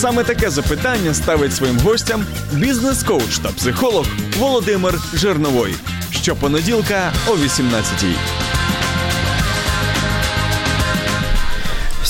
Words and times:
Саме 0.00 0.24
таке 0.24 0.50
запитання 0.50 1.14
ставить 1.14 1.54
своїм 1.56 1.78
гостям 1.78 2.24
бізнес-коуч 2.52 3.38
та 3.38 3.48
психолог 3.48 4.06
Володимир 4.38 5.00
Жирновой. 5.14 5.74
Щопонеділка 6.10 7.12
о 7.26 7.30
18-й. 7.30 8.39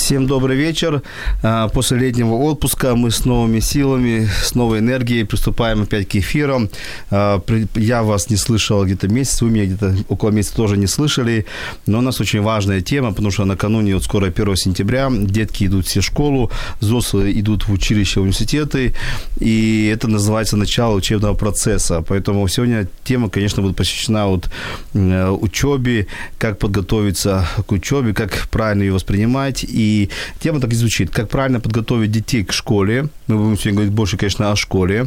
Всем 0.02 0.26
добрый 0.26 0.56
вечер. 0.56 1.00
А, 1.44 1.68
После 1.68 1.96
летнего 1.96 2.34
отпуска 2.34 2.96
мы 2.96 3.12
с 3.12 3.24
новыми 3.24 3.60
силами, 3.60 4.28
с 4.42 4.56
новой 4.56 4.80
энергией 4.80 5.22
приступаем 5.22 5.82
опять 5.82 6.08
к 6.08 6.16
эфирам. 6.16 6.70
А, 7.12 7.40
Я 7.76 8.02
вас 8.02 8.28
не 8.28 8.36
слышал 8.36 8.84
где-то 8.84 9.06
месяц, 9.06 9.42
вы 9.42 9.50
меня 9.50 9.66
где-то 9.66 9.94
около 10.08 10.30
месяца 10.30 10.56
тоже 10.56 10.76
не 10.76 10.88
слышали. 10.88 11.46
Но 11.86 11.98
у 11.98 12.00
нас 12.00 12.20
очень 12.20 12.40
важная 12.40 12.80
тема, 12.80 13.10
потому 13.10 13.30
что 13.30 13.44
накануне, 13.44 13.94
вот 13.94 14.02
скоро 14.02 14.26
1 14.26 14.56
сентября, 14.56 15.08
детки 15.08 15.66
идут 15.66 15.86
все 15.86 16.00
в 16.00 16.04
школу, 16.04 16.50
взрослые 16.80 17.38
идут 17.38 17.68
в 17.68 17.72
училище, 17.72 18.18
в 18.18 18.22
университеты. 18.24 18.94
И 19.38 19.88
это 19.94 20.08
называется 20.08 20.56
начало 20.56 20.96
учебного 20.96 21.34
процесса. 21.34 22.02
Поэтому 22.08 22.48
сегодня 22.48 22.88
тема, 23.04 23.30
конечно, 23.30 23.62
будет 23.62 23.76
посвящена 23.76 24.26
вот 24.26 24.50
э, 24.94 25.28
учебе, 25.30 26.08
как 26.38 26.58
подготовиться 26.58 27.46
к 27.68 27.70
учебе, 27.70 28.12
как 28.12 28.48
правильно 28.50 28.82
ее 28.82 28.92
воспринимать. 28.92 29.62
И 29.62 29.91
тема 30.40 30.60
так 30.60 30.72
и 30.72 30.74
звучит. 30.74 31.10
Как 31.10 31.28
правильно 31.28 31.60
подготовить 31.60 32.10
детей 32.10 32.44
к 32.44 32.52
школе. 32.52 33.08
Мы 33.28 33.36
будем 33.36 33.56
сегодня 33.56 33.72
говорить 33.72 33.92
больше, 33.92 34.16
конечно, 34.16 34.52
о 34.52 34.56
школе. 34.56 35.06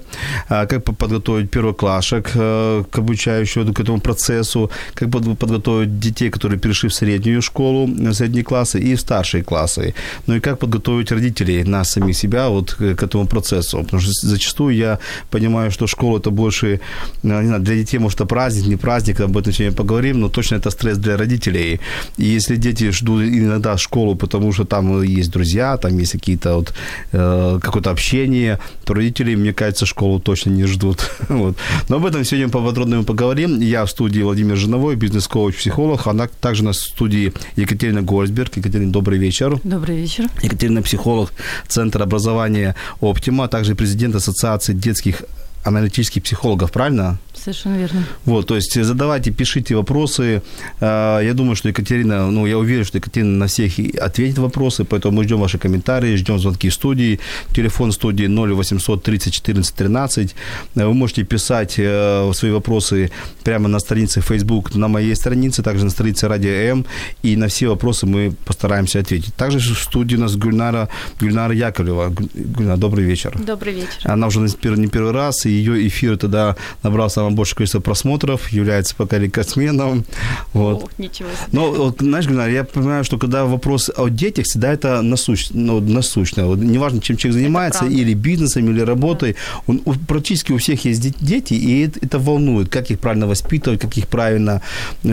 А, 0.50 0.66
Как 0.66 0.84
по- 0.84 0.94
подготовить 0.94 1.50
первоклашек 1.52 2.32
э, 2.36 2.84
к 2.92 2.98
обучающему 3.00 3.74
к 3.74 3.80
этому 3.84 4.00
процессу. 4.00 4.70
Как 4.94 5.10
под- 5.12 5.38
подготовить 5.38 6.00
детей, 6.00 6.30
которые 6.30 6.60
перешли 6.60 6.90
в 6.90 6.94
среднюю 6.94 7.42
школу, 7.42 7.88
в 7.88 8.14
средние 8.14 8.44
классы 8.44 8.80
и 8.80 8.96
в 8.96 9.00
старшие 9.00 9.44
классы. 9.44 9.94
Ну 10.28 10.36
и 10.36 10.40
как 10.40 10.60
подготовить 10.60 11.12
родителей, 11.12 11.64
нас 11.64 11.92
самих 11.92 12.16
себя 12.16 12.48
вот 12.50 12.74
к 12.74 12.96
к 12.96 13.04
этому 13.04 13.28
процессу. 13.28 13.78
Потому 13.84 14.02
что 14.02 14.12
зачастую 14.28 14.76
я 14.76 14.98
понимаю, 15.30 15.72
что 15.72 15.88
школа 15.88 16.20
это 16.20 16.32
больше, 16.32 16.68
э, 16.68 17.42
не 17.42 17.48
знаю, 17.48 17.62
для 17.62 17.76
детей, 17.76 18.00
может, 18.00 18.22
это 18.22 18.26
праздник, 18.28 18.68
не 18.68 18.76
праздник, 18.78 19.22
об 19.22 19.38
этом 19.38 19.54
сегодня 19.54 19.76
поговорим, 19.78 20.20
но 20.20 20.30
точно 20.30 20.58
это 20.58 20.72
стресс 20.72 20.98
для 20.98 21.18
родителей. 21.18 21.80
И 22.18 22.36
если 22.36 22.56
дети 22.58 22.92
ждут 22.92 23.22
иногда 23.24 23.78
школу, 23.78 24.16
потому 24.16 24.54
что 24.54 24.64
там 24.66 24.75
есть 25.04 25.32
друзья, 25.32 25.78
там 25.78 25.98
есть 25.98 26.12
какие-то 26.14 26.56
вот, 26.56 26.74
э, 27.12 27.60
какое-то 27.62 27.92
общение, 27.92 28.60
то 28.84 28.94
родители, 28.94 29.36
мне 29.36 29.54
кажется, 29.54 29.86
школу 29.86 30.20
точно 30.20 30.52
не 30.52 30.66
ждут. 30.66 31.12
вот. 31.30 31.56
Но 31.90 31.98
об 31.98 32.06
этом 32.06 32.24
сегодня 32.24 32.50
поподробнее 32.50 33.00
мы 33.00 33.06
поговорим. 33.06 33.60
Я 33.60 33.86
в 33.86 33.90
студии 33.90 34.22
Владимир 34.22 34.56
Жиновой, 34.56 34.96
бизнес-коуч, 34.96 35.56
психолог. 35.56 36.08
Она 36.08 36.28
также 36.28 36.64
у 36.64 36.66
нас 36.66 36.78
в 36.78 36.90
студии 36.90 37.34
Екатерина 37.56 38.02
Гольцберг. 38.02 38.58
Екатерина, 38.58 38.92
добрый 38.92 39.20
вечер. 39.20 39.60
Добрый 39.64 39.98
вечер. 39.98 40.26
Екатерина 40.42 40.82
психолог 40.82 41.32
Центра 41.68 42.04
образования 42.04 42.76
«Оптима», 43.00 43.46
а 43.46 43.48
также 43.48 43.76
президент 43.76 44.16
Ассоциации 44.16 44.74
детских 44.74 45.24
аналитических 45.66 46.24
психологов, 46.24 46.72
правильно? 46.72 47.18
Совершенно 47.34 47.78
верно. 47.78 48.04
Вот, 48.26 48.48
то 48.48 48.56
есть 48.56 48.84
задавайте, 48.84 49.32
пишите 49.32 49.76
вопросы. 49.76 50.42
Э, 50.80 51.20
Я 51.24 51.34
думаю, 51.34 51.56
что 51.56 51.70
Екатерина, 51.70 52.32
ну, 52.32 52.48
я 52.48 52.58
уверен, 52.58 52.86
что 52.86 52.98
Екатерина 52.98 53.38
на 53.38 53.46
всех 53.48 53.74
ответит 54.02 54.38
вопросы, 54.38 54.84
поэтому 54.84 55.18
мы 55.18 55.24
ждем 55.24 55.40
ваши 55.40 55.58
комментарии, 55.58 56.16
ждем 56.16 56.40
звонки 56.40 56.70
в 56.70 56.74
студии. 56.74 57.20
Телефон 57.54 57.92
студии 57.92 58.28
0800 58.28 59.04
30 59.04 59.34
14 59.34 59.76
13. 59.76 60.36
Э, 60.76 60.86
Вы 60.86 60.94
можете 60.94 61.24
писать 61.24 61.76
э, 61.78 62.32
свои 62.34 62.52
вопросы 62.52 63.10
прямо 63.44 63.68
на 63.68 63.80
странице 63.80 64.22
Facebook, 64.22 64.76
на 64.76 64.88
моей 64.88 65.16
странице, 65.16 65.62
также 65.64 65.84
на 65.84 65.92
странице 65.92 66.28
Радио 66.28 66.52
М, 66.52 66.86
и 67.24 67.36
на 67.36 67.48
все 67.48 67.68
вопросы 67.68 68.06
мы 68.06 68.32
постараемся 68.46 69.00
ответить. 69.00 69.34
Также 69.36 69.60
в 69.60 69.78
студии 69.80 70.16
у 70.18 70.20
нас 70.20 70.36
Гульнара, 70.36 70.88
Гульнара 71.20 71.54
Яковлева. 71.54 72.10
Гуль- 72.10 72.30
Гульнара, 72.56 72.78
добрый 72.78 73.06
вечер. 73.06 73.38
Добрый 73.48 73.74
вечер. 73.74 74.12
Она 74.12 74.28
уже 74.28 74.40
не 74.40 74.88
первый 74.88 75.12
раз, 75.12 75.46
и 75.46 75.55
ее 75.56 75.88
эфир 75.88 76.18
тогда 76.18 76.56
набрал 76.84 77.10
самое 77.10 77.34
большее 77.36 77.56
количество 77.58 77.80
просмотров, 77.80 78.50
является 78.52 78.96
пока 78.96 79.18
рекордсменом. 79.20 80.06
Вот. 80.54 80.84
О, 80.84 81.02
ничего 81.02 81.30
себе. 81.30 81.48
Но, 81.52 81.72
вот, 81.72 82.00
знаешь, 82.02 82.28
Гульнар, 82.28 82.50
я 82.50 82.64
понимаю, 82.64 83.04
что 83.04 83.18
когда 83.18 83.46
вопрос 83.46 83.90
о 83.96 84.10
детях, 84.10 84.46
всегда 84.46 84.74
это 84.74 85.02
насущ, 85.02 85.48
ну, 85.52 85.80
насущно. 85.82 86.46
Вот, 86.48 86.60
неважно, 86.60 87.02
чем 87.02 87.18
человек 87.18 87.40
занимается, 87.42 87.86
или 87.86 88.14
бизнесом, 88.14 88.70
или 88.70 88.82
работой, 88.82 89.36
он, 89.68 89.82
у- 89.86 89.94
практически 89.94 90.52
у 90.52 90.58
всех 90.58 90.86
есть 90.86 91.02
де- 91.02 91.14
дети, 91.20 91.54
и 91.54 91.86
это, 91.86 92.00
это 92.06 92.20
волнует, 92.20 92.70
как 92.70 92.92
их 92.92 93.00
правильно 93.00 93.28
воспитывать, 93.28 93.80
как 93.82 93.98
их 93.98 94.08
правильно, 94.08 94.62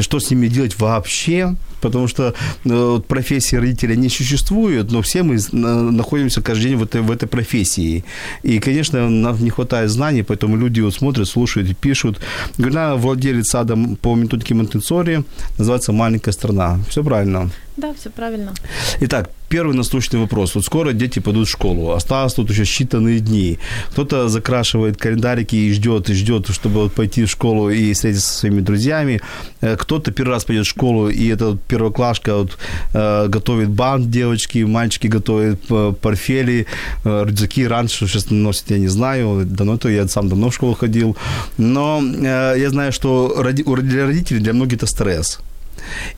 что 0.00 0.18
с 0.20 0.30
ними 0.30 0.48
делать 0.48 0.78
вообще. 0.78 1.54
Потому 1.82 2.08
что 2.08 2.22
э, 2.22 2.32
вот 2.64 3.06
профессии 3.06 3.56
родителя 3.56 3.96
не 3.96 4.08
существует, 4.08 4.92
но 4.92 5.02
все 5.02 5.22
мы 5.22 5.38
находимся 5.52 6.40
каждый 6.40 6.68
день 6.68 6.76
в 6.76 6.82
этой, 6.84 7.00
в 7.02 7.10
этой 7.10 7.26
профессии. 7.26 8.04
И, 8.44 8.58
конечно, 8.58 9.10
нам 9.10 9.44
не 9.44 9.50
хватает 9.50 9.90
знаний, 9.90 10.22
поэтому 10.22 10.56
люди 10.56 10.80
вот 10.80 10.94
смотрят, 10.94 11.28
слушают 11.28 11.76
пишут. 11.76 12.20
Гульнара 12.58 12.96
владелец 12.96 13.48
сада 13.48 13.76
по 14.00 14.14
методике 14.14 14.54
Монтенсори, 14.54 15.24
называется 15.58 15.92
«Маленькая 15.92 16.32
страна». 16.32 16.78
Все 16.88 17.02
правильно. 17.02 17.50
Да, 17.76 17.94
все 17.94 18.10
правильно. 18.10 18.52
Итак, 19.00 19.30
первый 19.48 19.74
насущный 19.74 20.20
вопрос. 20.20 20.54
Вот 20.54 20.64
скоро 20.64 20.92
дети 20.92 21.20
пойдут 21.20 21.48
в 21.48 21.50
школу. 21.50 21.92
Осталось 21.92 22.34
тут 22.34 22.50
еще 22.50 22.62
считанные 22.64 23.18
дни. 23.18 23.58
Кто-то 23.90 24.28
закрашивает 24.28 24.98
календарики 24.98 25.56
и 25.56 25.72
ждет, 25.72 26.10
и 26.10 26.14
ждет, 26.14 26.48
чтобы 26.50 26.82
вот 26.82 26.92
пойти 26.92 27.24
в 27.24 27.30
школу 27.30 27.70
и 27.70 27.92
встретиться 27.94 28.28
со 28.28 28.38
своими 28.40 28.60
друзьями. 28.60 29.20
Э, 29.62 29.76
Кто-то 29.76 30.12
первый 30.12 30.32
раз 30.32 30.44
пойдет 30.44 30.66
в 30.66 30.68
школу, 30.68 31.08
и 31.08 31.28
эта 31.28 31.46
вот 31.46 31.62
первоклашка 31.62 32.36
вот, 32.36 32.58
э, 32.92 33.28
готовит 33.28 33.70
бант 33.70 34.10
девочки, 34.10 34.64
мальчики 34.64 35.06
готовят 35.06 35.60
э, 35.70 35.94
портфели, 36.00 36.66
рюкзаки. 37.04 37.66
Раньше, 37.66 38.06
сейчас 38.06 38.30
носят, 38.30 38.70
я 38.70 38.78
не 38.78 38.88
знаю. 38.88 39.46
Давно 39.46 39.78
то 39.78 39.88
я 39.88 40.06
сам 40.08 40.28
давно 40.28 40.50
в 40.50 40.54
школу 40.54 40.74
ходил. 40.74 41.16
Но 41.58 42.02
я 42.02 42.70
знаю, 42.70 42.92
что 42.92 43.42
для 43.82 44.06
родителей, 44.06 44.40
для 44.40 44.52
многих 44.52 44.78
это 44.78 44.86
стресс. 44.86 45.40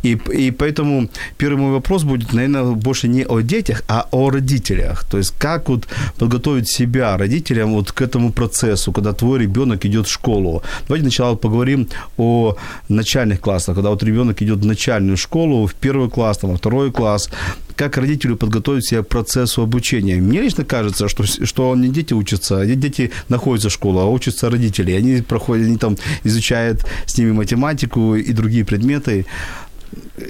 И, 0.03 0.19
и 0.33 0.51
поэтому 0.51 1.09
первый 1.37 1.59
мой 1.59 1.73
вопрос 1.73 2.05
будет, 2.05 2.33
наверное, 2.33 2.75
больше 2.75 3.09
не 3.09 3.25
о 3.25 3.41
детях, 3.41 3.83
а 3.89 4.07
о 4.11 4.31
родителях. 4.31 5.05
То 5.05 5.19
есть 5.19 5.35
как 5.39 5.69
вот 5.69 5.89
подготовить 6.19 6.69
себя, 6.69 7.17
родителям, 7.17 7.75
вот 7.75 7.93
к 7.93 8.03
этому 8.03 8.33
процессу, 8.33 8.93
когда 8.93 9.13
твой 9.13 9.39
ребенок 9.41 9.87
идет 9.87 10.07
в 10.07 10.11
школу. 10.11 10.63
Давайте 10.89 11.05
сначала 11.05 11.37
поговорим 11.37 11.89
о 12.19 12.57
начальных 12.89 13.41
классах, 13.41 13.75
когда 13.75 13.91
вот 13.91 14.03
ребенок 14.03 14.43
идет 14.43 14.59
в 14.59 14.67
начальную 14.67 15.17
школу, 15.17 15.67
в 15.67 15.75
первый 15.75 16.09
класс, 16.09 16.39
там, 16.39 16.51
во 16.51 16.57
второй 16.57 16.91
класс. 16.93 17.31
Как 17.77 17.97
родителю 17.97 18.37
подготовить 18.37 18.87
себя 18.89 19.03
к 19.03 19.09
процессу 19.09 19.63
обучения? 19.63 20.17
Мне 20.17 20.43
лично 20.43 20.65
кажется, 20.65 21.09
что, 21.09 21.25
что 21.25 21.75
не 21.75 21.89
дети 21.89 22.15
учатся, 22.15 22.61
а 22.61 22.67
дети 22.67 23.11
находятся 23.29 23.69
в 23.69 23.73
школе, 23.73 24.01
а 24.01 24.05
учатся 24.05 24.49
родители. 24.49 24.93
Они 24.93 25.23
проходят, 25.23 25.67
они 25.67 25.77
там 25.77 25.97
изучают 26.25 26.87
с 27.07 27.19
ними 27.19 27.33
математику 27.33 28.15
и 28.15 28.33
другие 28.33 28.65
предметы. 28.65 29.27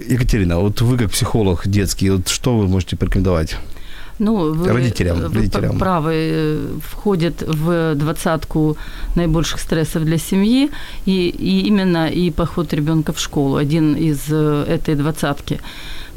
Екатерина, 0.09 0.59
вот 0.59 0.81
вы 0.81 0.97
как 0.97 1.11
психолог 1.11 1.63
детский, 1.67 2.11
вот 2.11 2.29
что 2.29 2.57
вы 2.57 2.67
можете 2.67 2.97
порекомендовать? 2.97 3.57
Ну, 4.19 4.55
вы, 4.55 4.73
Родителям, 4.73 5.19
вы 5.19 5.35
родителям. 5.35 5.79
правы, 5.79 6.13
э, 6.15 6.69
входит 6.89 7.43
в 7.43 7.95
двадцатку 7.97 8.77
наибольших 9.17 9.59
стрессов 9.59 10.05
для 10.05 10.19
семьи, 10.19 10.71
и, 11.05 11.29
и 11.29 11.67
именно 11.67 12.09
и 12.09 12.31
поход 12.31 12.73
ребенка 12.73 13.13
в 13.13 13.19
школу, 13.19 13.57
один 13.57 13.95
из 13.97 14.21
э, 14.31 14.65
этой 14.69 14.95
двадцатки. 14.95 15.61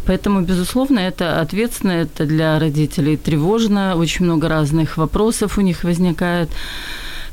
Поэтому, 0.07 0.41
безусловно, 0.41 0.99
это 0.99 1.41
ответственно, 1.41 1.91
это 1.91 2.25
для 2.25 2.59
родителей 2.59 3.17
тревожно, 3.17 3.95
очень 3.95 4.25
много 4.25 4.47
разных 4.47 4.97
вопросов 4.97 5.57
у 5.57 5.61
них 5.61 5.83
возникает. 5.83 6.49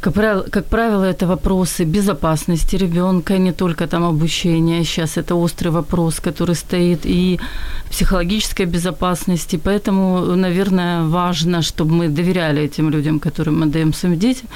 Как 0.01 0.13
правило, 0.15 0.43
как 0.51 0.67
правило, 0.67 1.05
это 1.05 1.27
вопросы 1.27 1.85
безопасности 1.85 2.77
ребенка, 2.77 3.39
не 3.39 3.53
только 3.53 3.87
там 3.87 4.05
обучения. 4.05 4.85
Сейчас 4.85 5.17
это 5.17 5.35
острый 5.35 5.69
вопрос, 5.69 6.21
который 6.21 6.57
стоит, 6.57 7.07
и 7.07 7.41
психологической 7.91 8.67
безопасности. 8.67 9.57
Поэтому, 9.65 10.37
наверное, 10.37 11.05
важно, 11.05 11.63
чтобы 11.63 11.95
мы 11.95 12.09
доверяли 12.09 12.63
этим 12.63 12.91
людям, 12.91 13.19
которым 13.19 13.61
мы 13.61 13.67
даем 13.67 13.95
своим 13.95 14.19
детям, 14.19 14.49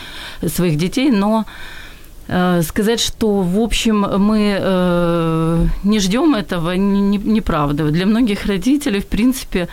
своих 0.46 0.76
детей, 0.76 1.10
но 1.10 1.44
сказать, 2.62 3.00
что, 3.00 3.40
в 3.40 3.58
общем, 3.58 4.00
мы 4.18 4.58
э, 4.60 5.66
не 5.84 5.98
ждем 6.00 6.34
этого, 6.34 6.76
не- 6.76 7.00
не- 7.00 7.32
неправда. 7.32 7.90
Для 7.90 8.04
многих 8.06 8.46
родителей, 8.46 9.00
в 9.00 9.06
принципе, 9.06 9.68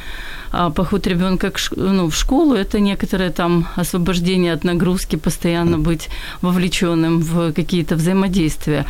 поход 0.75 1.07
ребенка 1.07 1.51
ну, 1.75 2.09
в 2.09 2.15
школу– 2.15 2.53
это 2.55 2.79
некоторое 2.79 3.29
там 3.29 3.67
освобождение 3.75 4.53
от 4.53 4.63
нагрузки, 4.63 5.15
постоянно 5.15 5.77
быть 5.77 6.09
вовлеченным 6.41 7.19
в 7.19 7.53
какие-то 7.53 7.95
взаимодействия. 7.95 8.85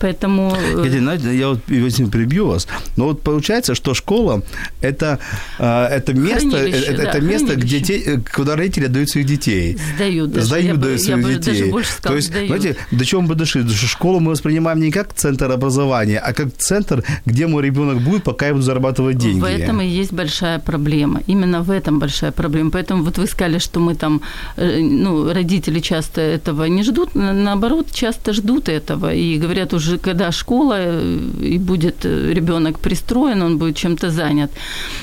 Поэтому... 0.00 0.56
Э, 0.56 1.32
я, 1.32 1.48
вот 1.48 1.60
возьму, 1.68 2.08
перебью 2.08 2.46
вас, 2.46 2.68
но 2.96 3.06
вот 3.06 3.22
получается, 3.22 3.74
что 3.74 3.94
школа– 3.94 4.42
это, 4.80 5.18
э, 5.58 5.86
это 5.86 6.14
место, 6.14 6.56
это, 6.56 6.96
да, 6.96 7.02
это 7.04 7.20
место 7.20 7.56
где 7.56 7.80
те, 7.80 8.20
куда 8.32 8.56
родители 8.56 8.86
дают 8.86 9.10
своих 9.10 9.26
детей. 9.26 9.76
Сдают. 9.96 10.32
Даже, 10.32 10.46
сдают, 10.46 10.66
я 10.66 10.74
дают 10.76 11.02
своих 11.02 11.26
я 11.26 11.34
детей. 11.34 11.60
Даже 11.60 11.72
больше 11.72 11.92
сказала, 11.92 12.12
То 12.12 12.16
есть, 12.16 12.28
сдают. 12.28 12.48
знаете, 12.48 12.76
до 12.90 13.04
чего 13.04 13.20
мы 13.22 13.34
дошли? 13.34 13.68
Школу 13.68 14.20
мы 14.20 14.30
воспринимаем 14.30 14.80
не 14.80 14.92
как 14.92 15.14
центр 15.14 15.50
образования, 15.50 16.18
а 16.18 16.32
как 16.32 16.56
центр, 16.56 17.02
где 17.26 17.46
мой 17.46 17.62
ребенок 17.64 18.00
будет, 18.00 18.22
пока 18.22 18.46
я 18.46 18.52
буду 18.52 18.64
зарабатывать 18.64 19.18
деньги. 19.18 19.40
В 19.40 19.44
этом 19.44 19.80
и 19.80 19.86
есть 19.86 20.12
большая 20.12 20.58
проблема. 20.58 21.07
Именно 21.28 21.62
в 21.62 21.70
этом 21.70 21.98
большая 21.98 22.32
проблема. 22.32 22.70
Поэтому 22.70 23.02
вот 23.04 23.18
вы 23.18 23.26
сказали, 23.26 23.58
что 23.58 23.80
мы 23.80 23.94
там, 23.94 24.20
э, 24.56 24.80
ну, 24.80 25.32
родители 25.32 25.80
часто 25.80 26.20
этого 26.20 26.68
не 26.68 26.82
ждут, 26.82 27.14
наоборот, 27.14 27.86
часто 27.92 28.32
ждут 28.32 28.68
этого 28.68 29.14
и 29.14 29.38
говорят 29.38 29.74
уже, 29.74 29.98
когда 29.98 30.32
школа 30.32 30.76
э, 30.78 31.18
и 31.42 31.58
будет 31.58 32.04
э, 32.04 32.32
ребенок 32.34 32.78
пристроен, 32.78 33.42
он 33.42 33.58
будет 33.58 33.76
чем-то 33.76 34.10
занят. 34.10 34.50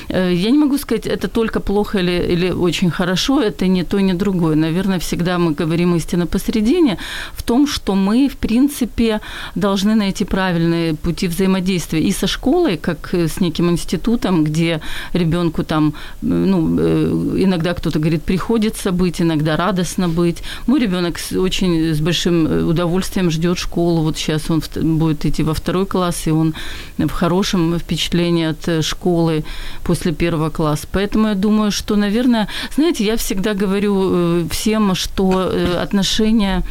Я 0.08 0.50
не 0.50 0.58
могу 0.58 0.78
сказать, 0.78 1.06
это 1.06 1.28
только 1.28 1.60
плохо 1.60 1.98
или, 1.98 2.32
или 2.32 2.50
очень 2.50 2.90
хорошо, 2.90 3.40
это 3.42 3.66
не 3.66 3.84
то, 3.84 4.00
не 4.00 4.14
другое. 4.14 4.56
Наверное, 4.56 4.98
всегда 4.98 5.38
мы 5.38 5.52
говорим 5.52 5.94
истинно 5.94 6.26
посередине 6.26 6.98
в 7.34 7.42
том, 7.42 7.66
что 7.66 7.94
мы, 7.94 8.28
в 8.28 8.36
принципе, 8.36 9.20
должны 9.54 9.94
найти 9.94 10.24
правильные 10.24 10.94
пути 10.94 11.28
взаимодействия 11.28 12.00
и 12.00 12.12
со 12.12 12.26
школой, 12.26 12.76
как 12.76 13.14
с 13.14 13.40
неким 13.40 13.70
институтом, 13.70 14.44
где 14.44 14.80
ребенку 15.12 15.64
там, 15.64 15.85
ну, 16.22 16.76
э, 16.78 17.34
иногда 17.38 17.74
кто-то 17.74 17.98
говорит, 17.98 18.22
приходится 18.22 18.92
быть, 18.92 19.20
иногда 19.20 19.56
радостно 19.56 20.08
быть. 20.08 20.42
Мой 20.66 20.80
ребенок 20.80 21.18
очень 21.36 21.94
с 21.94 22.00
большим 22.00 22.46
э, 22.46 22.62
удовольствием 22.62 23.30
ждет 23.30 23.58
школу. 23.58 24.02
Вот 24.02 24.16
сейчас 24.16 24.50
он 24.50 24.62
будет 24.98 25.24
идти 25.24 25.42
во 25.42 25.54
второй 25.54 25.86
класс, 25.86 26.26
и 26.26 26.30
он 26.30 26.54
в 26.98 27.10
хорошем 27.10 27.78
впечатлении 27.78 28.46
от 28.46 28.68
э, 28.68 28.82
школы 28.82 29.44
после 29.84 30.12
первого 30.12 30.50
класса. 30.50 30.86
Поэтому 30.92 31.28
я 31.28 31.34
думаю, 31.34 31.70
что, 31.70 31.96
наверное, 31.96 32.48
знаете, 32.74 33.04
я 33.04 33.16
всегда 33.16 33.54
говорю 33.54 34.48
всем, 34.48 34.94
что 34.94 35.50
отношения 35.82 36.62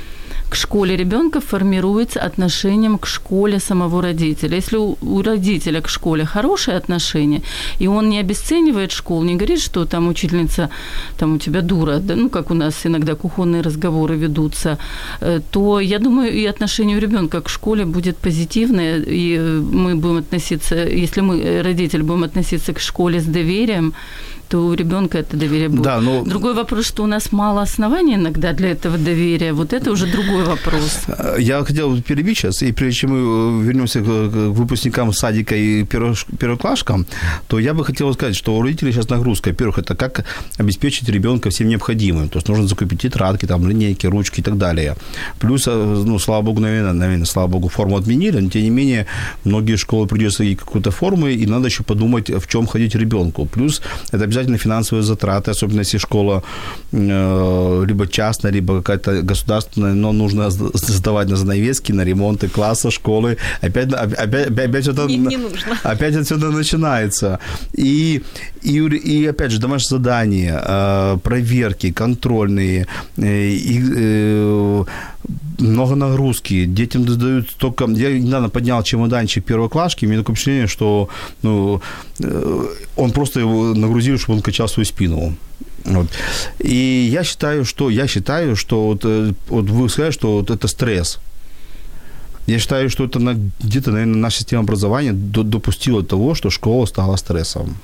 к 0.49 0.55
школе 0.55 0.95
ребенка 0.95 1.41
формируется 1.41 2.19
отношением 2.19 2.97
к 2.97 3.07
школе 3.07 3.59
самого 3.59 4.01
родителя. 4.01 4.55
Если 4.55 4.77
у, 4.77 4.97
у 5.01 5.21
родителя 5.21 5.81
к 5.81 5.89
школе 5.89 6.25
хорошее 6.25 6.77
отношение, 6.77 7.41
и 7.79 7.87
он 7.87 8.09
не 8.09 8.19
обесценивает 8.19 8.91
школу, 8.91 9.23
не 9.23 9.35
говорит, 9.35 9.61
что 9.61 9.85
там 9.85 10.07
учительница, 10.07 10.69
там 11.17 11.35
у 11.35 11.37
тебя 11.37 11.61
дура, 11.61 11.99
да, 11.99 12.15
ну, 12.15 12.29
как 12.29 12.51
у 12.51 12.53
нас 12.53 12.85
иногда 12.85 13.15
кухонные 13.15 13.61
разговоры 13.61 14.15
ведутся, 14.15 14.77
э, 15.21 15.41
то 15.51 15.79
я 15.79 15.99
думаю, 15.99 16.31
и 16.31 16.45
отношение 16.45 16.97
у 16.97 17.01
ребенка 17.01 17.41
к 17.41 17.49
школе 17.49 17.85
будет 17.85 18.17
позитивное, 18.17 18.99
и 18.99 19.39
мы 19.39 19.95
будем 19.95 20.17
относиться, 20.17 20.75
если 20.75 21.21
мы, 21.21 21.39
э, 21.39 21.61
родители, 21.61 22.01
будем 22.01 22.23
относиться 22.23 22.73
к 22.73 22.79
школе 22.79 23.19
с 23.19 23.25
доверием, 23.25 23.93
то 24.47 24.67
у 24.67 24.73
ребенка 24.73 25.17
это 25.17 25.37
доверие 25.37 25.69
будет. 25.69 25.83
Да, 25.83 26.01
но... 26.01 26.23
Другой 26.23 26.53
вопрос, 26.53 26.85
что 26.85 27.03
у 27.03 27.07
нас 27.07 27.31
мало 27.31 27.61
оснований 27.61 28.15
иногда 28.15 28.53
для 28.53 28.71
этого 28.71 28.97
доверия. 28.97 29.53
Вот 29.53 29.73
это 29.73 29.91
уже 29.91 30.07
другой 30.07 30.43
вопрос. 30.43 31.01
Я 31.39 31.63
хотел 31.63 32.01
перебить 32.01 32.37
сейчас, 32.37 32.61
и 32.61 32.71
прежде 32.71 32.99
чем 33.01 33.11
мы 33.11 33.17
э, 33.17 33.65
вернемся 33.65 34.01
к 34.01 34.03
выпускникам 34.03 35.13
садика 35.13 35.55
и 35.55 35.83
первоклашкам, 35.83 37.05
то 37.47 37.59
я 37.59 37.73
бы 37.73 37.85
хотел 37.85 38.13
сказать, 38.13 38.35
что 38.35 38.55
у 38.55 38.61
родителей 38.61 38.91
сейчас 38.91 39.09
нагрузка. 39.09 39.49
Во-первых, 39.49 39.79
это 39.79 39.95
как 39.95 40.25
обеспечить 40.57 41.09
ребенка 41.09 41.49
всем 41.49 41.67
необходимым. 41.67 42.29
То 42.29 42.37
есть 42.37 42.47
нужно 42.49 42.67
закупить 42.67 43.01
тетрадки, 43.01 43.45
там, 43.45 43.67
линейки, 43.67 44.07
ручки 44.07 44.41
и 44.41 44.43
так 44.43 44.57
далее. 44.57 44.95
Плюс, 45.39 45.67
э, 45.67 46.03
ну, 46.05 46.19
слава 46.19 46.41
богу, 46.41 46.61
наверное, 46.61 46.93
наверное, 46.93 47.25
слава 47.25 47.47
богу, 47.47 47.69
форму 47.69 47.97
отменили, 47.97 48.39
но 48.39 48.49
тем 48.49 48.63
не 48.63 48.69
менее, 48.69 49.05
многие 49.43 49.77
школы 49.77 50.07
придется 50.07 50.43
и 50.43 50.55
какую-то 50.55 50.91
форму, 50.91 51.27
и 51.27 51.45
надо 51.45 51.67
еще 51.67 51.83
подумать, 51.83 52.29
в 52.29 52.47
чем 52.47 52.67
ходить 52.67 52.95
ребенку. 52.95 53.45
Плюс 53.45 53.81
это 54.11 54.27
обязательно 54.35 54.57
финансовые 54.57 55.03
затраты, 55.03 55.51
особенно 55.51 55.79
если 55.79 55.99
школа 55.99 56.43
э, 56.91 57.85
либо 57.87 58.07
частная, 58.07 58.51
либо 58.51 58.81
какая-то 58.81 59.21
государственная, 59.21 59.93
но 59.93 60.11
нужно 60.11 60.49
сдавать 60.49 61.29
на 61.29 61.35
занавески, 61.35 61.93
на 61.93 62.03
ремонты 62.03 62.49
класса, 62.49 62.91
школы. 62.91 63.37
Опять, 63.61 63.93
опять, 63.93 64.19
опять, 64.19 64.47
опять, 64.59 64.87
это, 64.87 65.07
опять 65.83 66.15
отсюда 66.15 66.51
начинается. 66.51 67.39
И, 67.73 68.23
и, 68.65 68.79
и 68.79 69.27
опять 69.27 69.51
же, 69.51 69.59
домашние 69.59 69.99
задания, 69.99 70.61
э, 70.65 71.17
проверки, 71.23 71.91
контрольные, 71.91 72.87
э, 73.17 73.49
и, 73.49 73.81
э, 73.95 74.85
много 75.59 75.95
нагрузки, 75.95 76.65
детям 76.65 77.05
дают 77.05 77.49
столько... 77.49 77.85
Я 77.85 78.19
недавно 78.19 78.49
поднял 78.49 78.83
чемоданчик 78.83 79.45
первоклашки, 79.45 80.05
у 80.05 80.09
меня 80.09 80.19
такое 80.19 80.35
впечатление, 80.35 80.67
что 80.67 81.07
ну, 81.43 81.81
он 82.97 83.11
просто 83.11 83.39
его 83.39 83.73
нагрузил, 83.73 84.17
чтобы 84.17 84.37
он 84.37 84.41
качал 84.41 84.67
свою 84.67 84.85
спину. 84.85 85.35
Вот. 85.85 86.07
И 86.59 87.09
я 87.11 87.23
считаю, 87.23 87.63
что, 87.63 87.89
я 87.89 88.07
считаю, 88.07 88.55
что 88.55 88.87
вот, 88.87 89.05
вот 89.47 89.69
вы 89.69 89.89
сказали, 89.89 90.11
что 90.11 90.33
вот 90.33 90.49
это 90.49 90.67
стресс. 90.67 91.19
Я 92.47 92.59
считаю, 92.59 92.89
что 92.89 93.05
это 93.05 93.19
на, 93.19 93.35
где-то, 93.63 93.91
наверное, 93.91 94.17
наша 94.17 94.39
система 94.39 94.63
образования 94.63 95.13
допустила 95.13 96.03
того, 96.03 96.35
что 96.35 96.49
школа 96.49 96.85
стала 96.85 97.15
стрессом. 97.17 97.77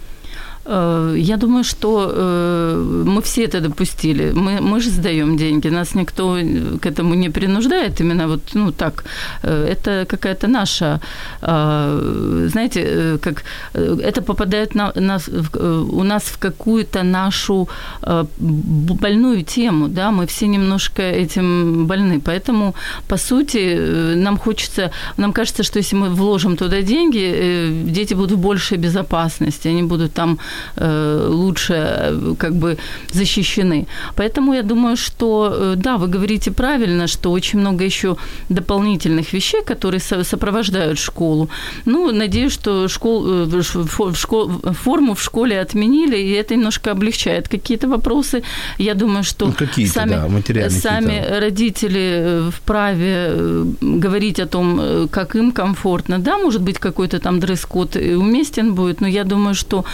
Э, 0.66 1.16
я 1.18 1.38
думаю, 1.38 1.64
что 1.64 2.12
э, 2.14 3.04
мы 3.06 3.22
все 3.22 3.46
это 3.46 3.62
допустили. 3.62 4.32
Мы, 4.34 4.62
мы 4.62 4.80
же 4.80 4.90
сдаем 4.90 5.38
деньги, 5.38 5.70
нас 5.70 5.96
никто 5.96 6.38
к 6.82 6.86
этому 6.86 7.16
не 7.16 7.30
принуждает. 7.30 8.02
Именно 8.02 8.28
вот, 8.28 8.42
ну 8.54 8.72
так, 8.72 9.04
э, 9.44 9.68
это 9.72 10.06
какая-то 10.08 10.48
наша, 10.48 11.00
знаете, 11.42 13.18
как 13.22 13.44
это 13.74 14.22
попадает 14.22 14.76
на, 14.76 14.92
на, 14.96 15.20
у 15.92 16.04
нас 16.04 16.24
в 16.24 16.38
какую-то 16.38 17.04
нашу 17.04 17.68
больную 18.40 19.44
тему, 19.44 19.88
да, 19.88 20.12
мы 20.12 20.26
все 20.26 20.48
немножко 20.48 21.02
этим 21.02 21.86
больны. 21.88 22.20
Поэтому, 22.20 22.74
по 23.08 23.18
сути, 23.18 24.16
нам 24.16 24.38
хочется, 24.38 24.92
нам 25.18 25.34
кажется, 25.34 25.64
что 25.64 25.80
если 25.80 25.98
мы 25.98 26.10
вложим 26.10 26.58
туда 26.58 26.82
деньги, 26.82 27.86
дети 27.86 28.14
будут 28.14 28.32
в 28.32 28.42
большей 28.42 28.78
безопасности, 28.78 29.70
они 29.70 29.84
будут 29.84 30.14
там 30.14 30.32
Э, 30.32 30.51
лучше 31.32 31.74
э, 31.74 32.36
как 32.38 32.54
бы 32.54 32.78
защищены. 33.12 33.88
Поэтому 34.16 34.54
я 34.54 34.64
думаю, 34.64 34.98
что 34.98 35.54
э, 35.54 35.74
да, 35.76 35.98
вы 35.98 36.08
говорите 36.08 36.52
правильно, 36.52 37.08
что 37.08 37.32
очень 37.32 37.60
много 37.60 37.84
еще 37.84 38.18
дополнительных 38.50 39.34
вещей, 39.34 39.62
которые 39.64 40.00
сопровождают 40.00 41.00
школу. 41.00 41.50
Ну, 41.86 42.12
надеюсь, 42.12 42.54
что 42.54 42.88
школ, 42.88 43.48
школ, 44.14 44.52
форму 44.84 45.14
в 45.14 45.22
школе 45.22 45.60
отменили, 45.62 46.18
и 46.18 46.32
это 46.32 46.56
немножко 46.56 46.92
облегчает 46.92 47.48
какие-то 47.48 47.88
вопросы. 47.88 48.44
Я 48.78 48.94
думаю, 48.94 49.24
что 49.24 49.46
ну, 49.46 49.88
сами, 49.88 50.16
да, 50.54 50.70
сами 50.70 51.40
родители 51.40 52.50
вправе 52.52 53.66
говорить 53.82 54.40
о 54.40 54.46
том, 54.46 55.08
как 55.12 55.36
им 55.36 55.52
комфортно. 55.52 56.20
Да, 56.20 56.38
может 56.38 56.62
быть, 56.62 56.78
какой-то 56.80 57.20
там 57.20 57.40
дресс-код 57.40 57.96
уместен 57.96 58.74
будет, 58.74 59.02
но 59.02 59.08
я 59.08 59.24
думаю, 59.24 59.56
что 59.56 59.86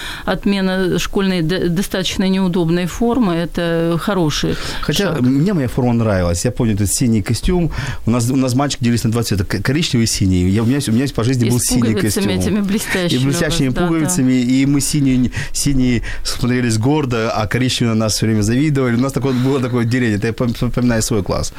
отмена 0.48 0.98
школьной 0.98 1.42
достаточно 1.42 2.30
неудобной 2.30 2.86
формы, 2.86 3.34
это 3.34 3.98
хороший 4.00 4.56
Хотя 4.82 5.16
шаг. 5.16 5.22
мне 5.22 5.54
моя 5.54 5.68
форма 5.68 5.94
нравилась. 5.94 6.46
Я 6.46 6.52
помню 6.52 6.74
этот 6.74 6.90
синий 6.90 7.22
костюм. 7.22 7.72
У 8.06 8.12
нас, 8.12 8.30
у 8.30 8.36
нас 8.36 8.56
мальчики 8.56 8.84
делились 8.84 9.04
на 9.04 9.12
два 9.12 9.24
цвета. 9.24 9.44
Коричневый 9.44 10.06
и 10.06 10.08
синий. 10.08 10.50
Я, 10.50 10.64
у, 10.64 10.66
меня, 10.66 10.80
у 10.88 10.92
меня 10.92 11.06
по 11.14 11.24
жизни 11.24 11.48
и 11.48 11.50
был 11.50 11.60
синий 11.60 11.94
костюм. 11.94 12.30
этими 12.30 12.62
блестящими. 12.62 13.20
И 13.20 13.26
блестящими 13.26 13.68
вас, 13.68 13.78
пуговицами. 13.78 14.40
Да, 14.40 14.48
да. 14.48 14.54
И 14.54 14.66
мы 14.66 14.82
синие, 14.82 15.32
синие 15.52 16.02
смотрелись 16.24 16.78
гордо, 16.78 17.30
а 17.32 17.46
коричневые 17.48 17.96
нас 17.96 18.14
все 18.14 18.26
время 18.26 18.42
завидовали. 18.42 18.96
У 18.96 19.02
нас 19.02 19.12
такое, 19.12 19.34
было 19.34 19.60
такое 19.60 19.84
деление. 19.84 20.18
Это 20.18 20.28
я 20.28 20.34
вспоминаю 20.34 21.02
свой 21.02 21.24
класс. 21.24 21.54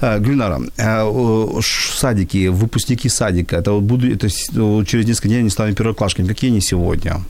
А, 0.00 0.18
Гюльнара, 0.18 0.60
а, 0.78 1.60
садики, 1.62 2.48
выпускники 2.48 3.08
садика, 3.08 3.56
это, 3.56 3.72
вот 3.72 3.82
буду, 3.82 4.12
это 4.12 4.28
через 4.28 5.06
несколько 5.06 5.28
дней 5.28 5.40
они 5.40 5.50
станут 5.50 5.76
первоклашками. 5.76 6.28
Какие 6.28 6.50
они 6.50 6.60
сегодня? 6.60 7.20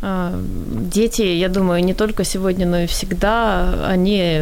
А, 0.00 0.32
дети, 0.94 1.22
я 1.22 1.48
думаю, 1.48 1.82
не 1.84 1.94
только 1.94 2.24
сегодня, 2.24 2.66
но 2.66 2.80
и 2.80 2.86
всегда, 2.86 3.86
они 3.88 4.40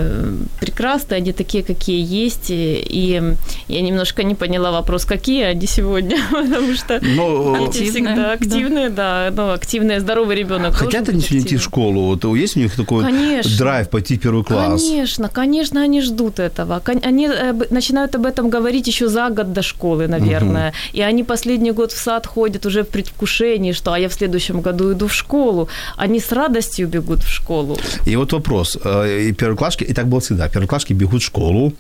прекрасны, 0.60 1.14
они 1.14 1.32
такие, 1.32 1.64
какие 1.64 2.04
есть. 2.04 2.46
И 2.50 3.22
я 3.68 3.80
немножко 3.80 4.22
не 4.22 4.34
поняла 4.34 4.70
вопрос, 4.70 5.04
какие 5.04 5.44
они 5.44 5.66
сегодня, 5.66 6.18
потому 6.30 6.75
что 6.75 7.00
но, 7.02 7.54
они 7.54 7.66
активные, 7.66 7.90
всегда 7.90 8.32
активные, 8.32 8.88
да, 8.90 9.30
да 9.30 9.46
но 9.46 9.52
активный, 9.52 9.98
здоровый 9.98 10.36
ребенок. 10.36 10.75
Хотят 10.75 11.08
они 11.08 11.20
сегодня 11.20 11.46
идти 11.46 11.56
в 11.56 11.62
школу? 11.62 12.02
Вот 12.02 12.25
есть 12.36 12.56
у 12.56 12.60
них 12.60 12.76
такой 12.76 13.04
конечно, 13.04 13.58
драйв 13.58 13.88
пойти 13.88 14.18
в 14.18 14.20
первый 14.20 14.44
класс? 14.44 14.82
Конечно, 14.82 15.28
конечно, 15.28 15.82
они 15.82 16.02
ждут 16.02 16.38
этого. 16.38 16.82
Они 17.02 17.28
э, 17.28 17.54
начинают 17.70 18.14
об 18.14 18.26
этом 18.26 18.50
говорить 18.50 18.86
еще 18.86 19.08
за 19.08 19.30
год 19.30 19.52
до 19.52 19.62
школы, 19.62 20.06
наверное. 20.06 20.68
Угу. 20.68 20.98
И 20.98 21.00
они 21.00 21.25
последний 21.25 21.72
год 21.72 21.92
в 21.92 21.98
сад 21.98 22.26
ходят 22.26 22.66
уже 22.66 22.82
в 22.82 22.88
предвкушении, 22.88 23.72
что 23.72 23.92
а 23.92 23.98
я 23.98 24.08
в 24.08 24.12
следующем 24.12 24.60
году 24.60 24.92
иду 24.92 25.06
в 25.06 25.14
школу 25.14 25.45
школу, 25.46 25.68
они 25.96 26.18
с 26.18 26.32
радостью 26.32 26.88
бегут 26.88 27.22
в 27.22 27.28
школу. 27.28 27.76
И 28.06 28.16
вот 28.16 28.32
вопрос. 28.32 28.78
Э, 28.84 29.28
и 29.28 29.32
первоклашки, 29.32 29.84
и 29.84 29.92
так 29.92 30.06
было 30.06 30.20
всегда, 30.20 30.48
первоклашки 30.48 30.94
бегут 30.94 31.22
в 31.22 31.24
школу, 31.24 31.72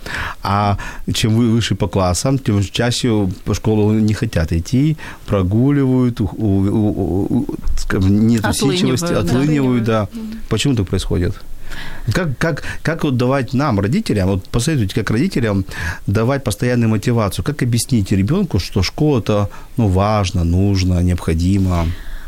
а 0.42 0.76
чем 1.14 1.36
вы 1.36 1.50
выше 1.50 1.74
по 1.74 1.88
классам, 1.88 2.38
тем 2.38 2.62
чаще 2.62 3.28
по 3.44 3.54
школу 3.54 3.92
не 3.92 4.14
хотят 4.14 4.52
идти, 4.52 4.96
прогуливают, 5.26 6.20
у, 6.20 6.24
у, 6.24 7.26
у, 7.26 7.46
нет 8.00 8.46
усидчивости, 8.46 9.12
отлынивают, 9.12 9.84
да. 9.84 10.08
да. 10.12 10.20
Почему 10.48 10.76
так 10.76 10.86
происходит? 10.86 11.34
Как, 12.12 12.38
как, 12.38 12.62
как 12.82 13.04
вот 13.04 13.16
давать 13.16 13.54
нам, 13.54 13.80
родителям, 13.80 14.28
вот 14.28 14.44
посоветуйте, 14.44 14.94
как 14.94 15.10
родителям 15.10 15.64
давать 16.06 16.44
постоянную 16.44 16.88
мотивацию, 16.88 17.44
как 17.44 17.62
объяснить 17.62 18.12
ребенку, 18.12 18.58
что 18.58 18.82
школа 18.82 19.18
это 19.18 19.48
ну, 19.76 19.88
важно, 19.88 20.44
нужно, 20.44 21.02
необходимо? 21.02 21.86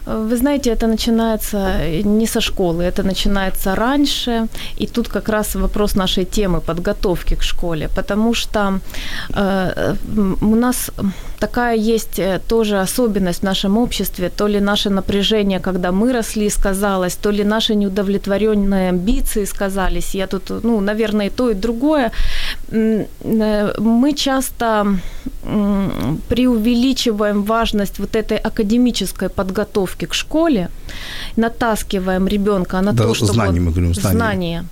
Вы 0.08 0.36
знаете, 0.36 0.70
это 0.70 0.86
начинается 0.86 1.58
не 2.04 2.26
со 2.26 2.40
школы, 2.40 2.84
это 2.84 3.02
начинается 3.02 3.74
раньше. 3.74 4.48
И 4.80 4.86
тут 4.86 5.08
как 5.08 5.28
раз 5.28 5.54
вопрос 5.54 5.96
нашей 5.96 6.24
темы 6.24 6.60
подготовки 6.60 7.34
к 7.34 7.42
школе, 7.42 7.88
потому 7.94 8.34
что 8.34 8.80
э, 9.34 9.94
у 10.40 10.54
нас 10.54 10.90
такая 11.38 11.76
есть 11.76 12.18
э, 12.18 12.40
тоже 12.48 12.80
особенность 12.80 13.40
в 13.40 13.44
нашем 13.44 13.78
обществе, 13.78 14.30
то 14.30 14.48
ли 14.48 14.60
наше 14.60 14.90
напряжение, 14.90 15.60
когда 15.60 15.92
мы 15.92 16.12
росли, 16.12 16.50
сказалось, 16.50 17.16
то 17.16 17.30
ли 17.30 17.44
наши 17.44 17.74
неудовлетворенные 17.74 18.88
амбиции 18.90 19.46
сказались. 19.46 20.14
Я 20.14 20.26
тут, 20.26 20.50
ну, 20.64 20.80
наверное, 20.80 21.26
и 21.26 21.30
то, 21.30 21.50
и 21.50 21.54
другое. 21.54 22.10
Э, 22.72 23.72
мы 23.78 24.14
часто 24.14 24.86
преувеличиваем 26.28 27.42
важность 27.42 27.98
вот 27.98 28.16
этой 28.16 28.36
академической 28.36 29.28
подготовки 29.28 29.97
к 30.06 30.14
школе, 30.14 30.70
натаскиваем 31.36 32.28
ребенка 32.28 32.80
на 32.80 32.92
да, 32.92 33.04
то, 33.04 33.14
чтобы 33.14 33.32
знания, 33.32 33.60
мы 33.60 33.70
говорим, 33.70 33.94
знания. 33.94 34.16
знания, 34.16 34.64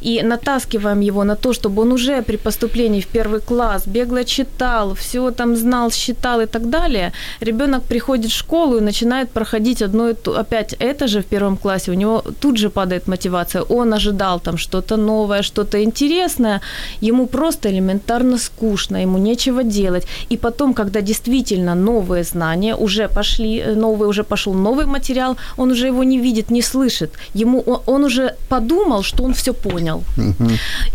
и 0.00 0.22
натаскиваем 0.22 1.00
его 1.00 1.24
на 1.24 1.36
то, 1.36 1.52
чтобы 1.52 1.82
он 1.82 1.92
уже 1.92 2.22
при 2.22 2.36
поступлении 2.36 3.00
в 3.00 3.06
первый 3.06 3.40
класс 3.40 3.86
бегло 3.86 4.24
читал, 4.24 4.94
все 4.94 5.30
там 5.30 5.56
знал, 5.56 5.90
считал 5.90 6.40
и 6.40 6.46
так 6.46 6.70
далее. 6.70 7.12
Ребенок 7.40 7.82
приходит 7.82 8.30
в 8.30 8.36
школу 8.36 8.76
и 8.76 8.80
начинает 8.80 9.30
проходить 9.30 9.82
одно 9.82 10.10
и 10.10 10.14
то, 10.14 10.38
опять 10.38 10.74
это 10.78 11.06
же 11.08 11.20
в 11.20 11.26
первом 11.26 11.56
классе, 11.56 11.90
у 11.90 11.94
него 11.94 12.22
тут 12.40 12.56
же 12.56 12.70
падает 12.70 13.08
мотивация. 13.08 13.62
Он 13.62 13.94
ожидал 13.94 14.40
там 14.40 14.58
что-то 14.58 14.96
новое, 14.96 15.42
что-то 15.42 15.82
интересное, 15.82 16.60
ему 17.00 17.26
просто 17.26 17.70
элементарно 17.70 18.38
скучно, 18.38 19.02
ему 19.02 19.18
нечего 19.18 19.62
делать. 19.64 20.06
И 20.30 20.36
потом, 20.36 20.74
когда 20.74 21.00
действительно 21.00 21.74
новые 21.74 22.24
знания 22.24 22.76
уже 22.76 23.08
пошли, 23.08 23.58
э, 23.58 23.74
новый 23.74 24.08
уже 24.08 24.22
пошел 24.22 24.54
новый 24.54 24.71
материал, 24.86 25.36
он 25.56 25.70
уже 25.70 25.86
его 25.86 26.04
не 26.04 26.18
видит, 26.18 26.50
не 26.50 26.62
слышит. 26.62 27.10
Ему 27.34 27.60
он, 27.86 28.04
уже 28.04 28.34
подумал, 28.48 29.02
что 29.02 29.24
он 29.24 29.32
все 29.32 29.52
понял. 29.52 30.02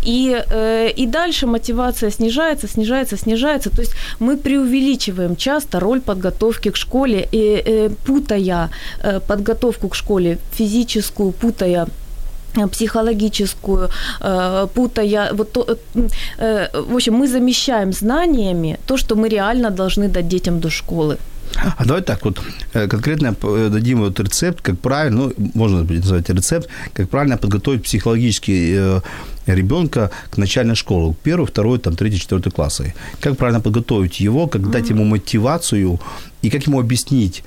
И, 0.06 0.44
э, 0.50 0.90
и 1.00 1.06
дальше 1.06 1.46
мотивация 1.46 2.10
снижается, 2.10 2.68
снижается, 2.68 3.16
снижается. 3.16 3.70
То 3.70 3.82
есть 3.82 3.94
мы 4.20 4.36
преувеличиваем 4.36 5.36
часто 5.36 5.80
роль 5.80 6.00
подготовки 6.00 6.70
к 6.70 6.76
школе, 6.76 7.28
и, 7.32 7.62
э, 7.66 7.90
путая 8.06 8.70
э, 9.02 9.20
подготовку 9.20 9.88
к 9.88 9.94
школе 9.94 10.38
физическую, 10.52 11.32
путая 11.32 11.86
психологическую, 12.72 13.90
путая, 14.74 15.32
вот 15.32 15.52
то, 15.52 15.78
в 16.38 16.94
общем, 16.94 17.14
мы 17.14 17.28
замещаем 17.28 17.92
знаниями 17.92 18.78
то, 18.86 18.96
что 18.96 19.16
мы 19.16 19.28
реально 19.28 19.70
должны 19.70 20.08
дать 20.08 20.28
детям 20.28 20.58
до 20.60 20.70
школы. 20.70 21.18
А 21.76 21.84
давай 21.84 22.02
так 22.02 22.24
вот 22.24 22.40
э, 22.74 22.86
конкретно 22.88 23.34
дадим 23.70 24.00
вот 24.00 24.20
рецепт, 24.20 24.60
как 24.62 24.78
правильно, 24.78 25.32
ну, 25.36 25.50
можно 25.54 25.84
назвать 25.84 26.28
рецепт, 26.30 26.68
как 26.92 27.08
правильно 27.08 27.36
подготовить 27.36 27.82
психологически 27.82 29.00
ребенка 29.46 30.10
к 30.30 30.38
начальной 30.38 30.74
школе, 30.74 31.14
первый, 31.22 31.46
второй, 31.46 31.78
там, 31.78 31.96
третий, 31.96 32.18
четвертый 32.18 32.50
классы. 32.50 32.94
Как 33.20 33.36
правильно 33.36 33.60
подготовить 33.60 34.20
его, 34.20 34.46
как 34.46 34.70
дать 34.70 34.90
ему 34.90 35.04
мотивацию 35.04 36.00
и 36.42 36.50
как 36.50 36.66
ему 36.66 36.80
объяснить, 36.80 37.42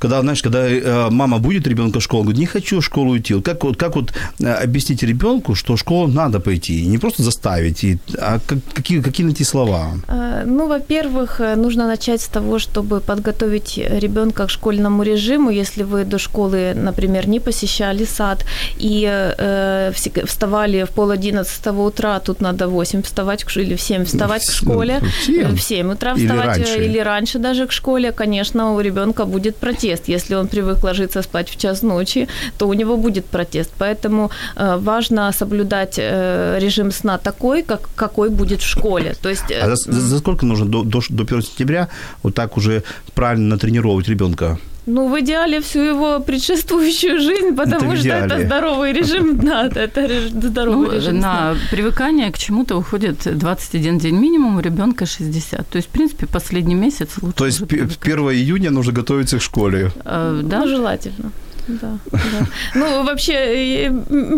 когда, 0.00 0.20
знаешь, 0.20 0.42
когда 0.42 0.58
э, 0.58 1.10
мама 1.10 1.38
будет 1.38 1.66
ребенка 1.66 1.98
в 2.00 2.02
школу, 2.02 2.22
говорит, 2.22 2.40
не 2.40 2.46
хочу 2.46 2.80
в 2.80 2.84
школу 2.84 3.16
идти. 3.16 3.34
Вот 3.34 3.44
как, 3.44 3.64
вот, 3.64 3.76
как 3.76 3.96
вот 3.96 4.12
э, 4.40 4.64
объяснить 4.64 5.02
ребенку, 5.02 5.54
что 5.54 5.74
в 5.74 5.78
школу 5.78 6.08
надо 6.08 6.40
пойти? 6.40 6.86
Не 6.86 6.98
просто 6.98 7.22
заставить, 7.22 7.84
а 8.18 8.38
как, 8.46 8.58
какие, 8.74 9.02
какие 9.02 9.26
найти 9.26 9.44
слова? 9.44 9.90
Э, 10.08 10.44
ну, 10.46 10.68
во-первых, 10.68 11.40
нужно 11.56 11.86
начать 11.86 12.20
с 12.20 12.28
того, 12.28 12.58
чтобы 12.58 13.00
подготовить 13.00 13.78
ребенка 13.78 14.46
к 14.46 14.50
школьному 14.50 15.02
режиму. 15.02 15.50
Если 15.50 15.84
вы 15.84 16.04
до 16.04 16.18
школы, 16.18 16.72
например, 16.74 17.28
не 17.28 17.40
посещали 17.40 18.06
сад 18.06 18.44
и 18.78 19.06
э, 19.38 19.92
вставали 20.26 20.84
в 20.84 20.90
пол 20.90 21.10
одиннадцатого 21.10 21.82
утра, 21.82 22.20
тут 22.20 22.40
надо 22.40 22.68
в 22.68 22.70
8 22.70 23.02
вставать 23.02 23.44
или 23.56 23.74
в 23.74 23.80
7 23.80 24.04
вставать 24.04 24.46
к 24.46 24.52
школе. 24.52 25.00
В 25.00 25.26
7, 25.26 25.56
в 25.56 25.60
7 25.60 25.92
утра 25.92 26.14
вставать 26.14 26.58
или 26.58 26.64
раньше. 26.64 26.84
или 26.84 26.98
раньше 26.98 27.38
даже 27.38 27.66
к 27.66 27.72
школе, 27.72 28.12
конечно, 28.12 28.74
у 28.74 28.80
ребенка 28.80 29.24
будет 29.26 29.56
протест 29.56 29.89
протест. 29.90 30.08
Если 30.08 30.36
он 30.36 30.46
привык 30.46 30.84
ложиться 30.84 31.22
спать 31.22 31.48
в 31.48 31.56
час 31.56 31.82
ночи, 31.82 32.28
то 32.58 32.68
у 32.68 32.74
него 32.74 32.96
будет 32.96 33.24
протест. 33.24 33.70
Поэтому 33.78 34.30
э, 34.56 34.76
важно 34.78 35.32
соблюдать 35.32 35.98
э, 35.98 36.58
режим 36.60 36.92
сна 36.92 37.18
такой, 37.18 37.62
как, 37.62 37.88
какой 37.96 38.28
будет 38.28 38.60
в 38.60 38.66
школе. 38.66 39.14
То 39.22 39.28
есть, 39.28 39.52
а 39.62 39.76
за, 39.76 39.92
за 39.92 40.18
сколько 40.18 40.46
нужно 40.46 40.66
до, 40.66 40.82
до, 40.82 41.00
до 41.08 41.22
1 41.22 41.42
сентября 41.42 41.88
вот 42.22 42.34
так 42.34 42.56
уже 42.56 42.82
правильно 43.14 43.48
натренировать 43.48 44.08
ребенка? 44.08 44.58
Ну, 44.86 45.08
в 45.08 45.20
идеале 45.20 45.60
всю 45.60 45.80
его 45.80 46.20
предшествующую 46.20 47.20
жизнь, 47.20 47.54
потому 47.54 47.92
это 47.92 48.00
что 48.00 48.08
это 48.08 48.46
здоровый 48.46 48.92
режим. 48.92 49.40
Да, 49.50 49.66
это 49.66 50.28
здоровый 50.28 50.88
ну, 50.88 50.94
режим. 50.94 51.18
На 51.18 51.56
привыкание 51.70 52.30
к 52.30 52.38
чему-то 52.38 52.76
уходит 52.76 53.38
21 53.38 53.98
день 53.98 54.16
минимум, 54.16 54.56
у 54.56 54.60
ребенка 54.60 55.06
60. 55.06 55.68
То 55.68 55.76
есть, 55.76 55.88
в 55.88 55.90
принципе, 55.90 56.26
последний 56.26 56.74
месяц 56.74 57.10
лучше. 57.20 57.36
То 57.36 57.46
есть, 57.46 57.62
1 57.62 57.92
июня 58.30 58.70
нужно 58.70 58.92
готовиться 58.92 59.38
к 59.38 59.42
школе. 59.42 59.92
А, 60.04 60.40
да, 60.42 60.60
ну, 60.60 60.68
желательно. 60.68 61.32
Да, 61.68 61.98
да. 62.12 62.46
Ну, 62.74 63.04
вообще, 63.04 63.84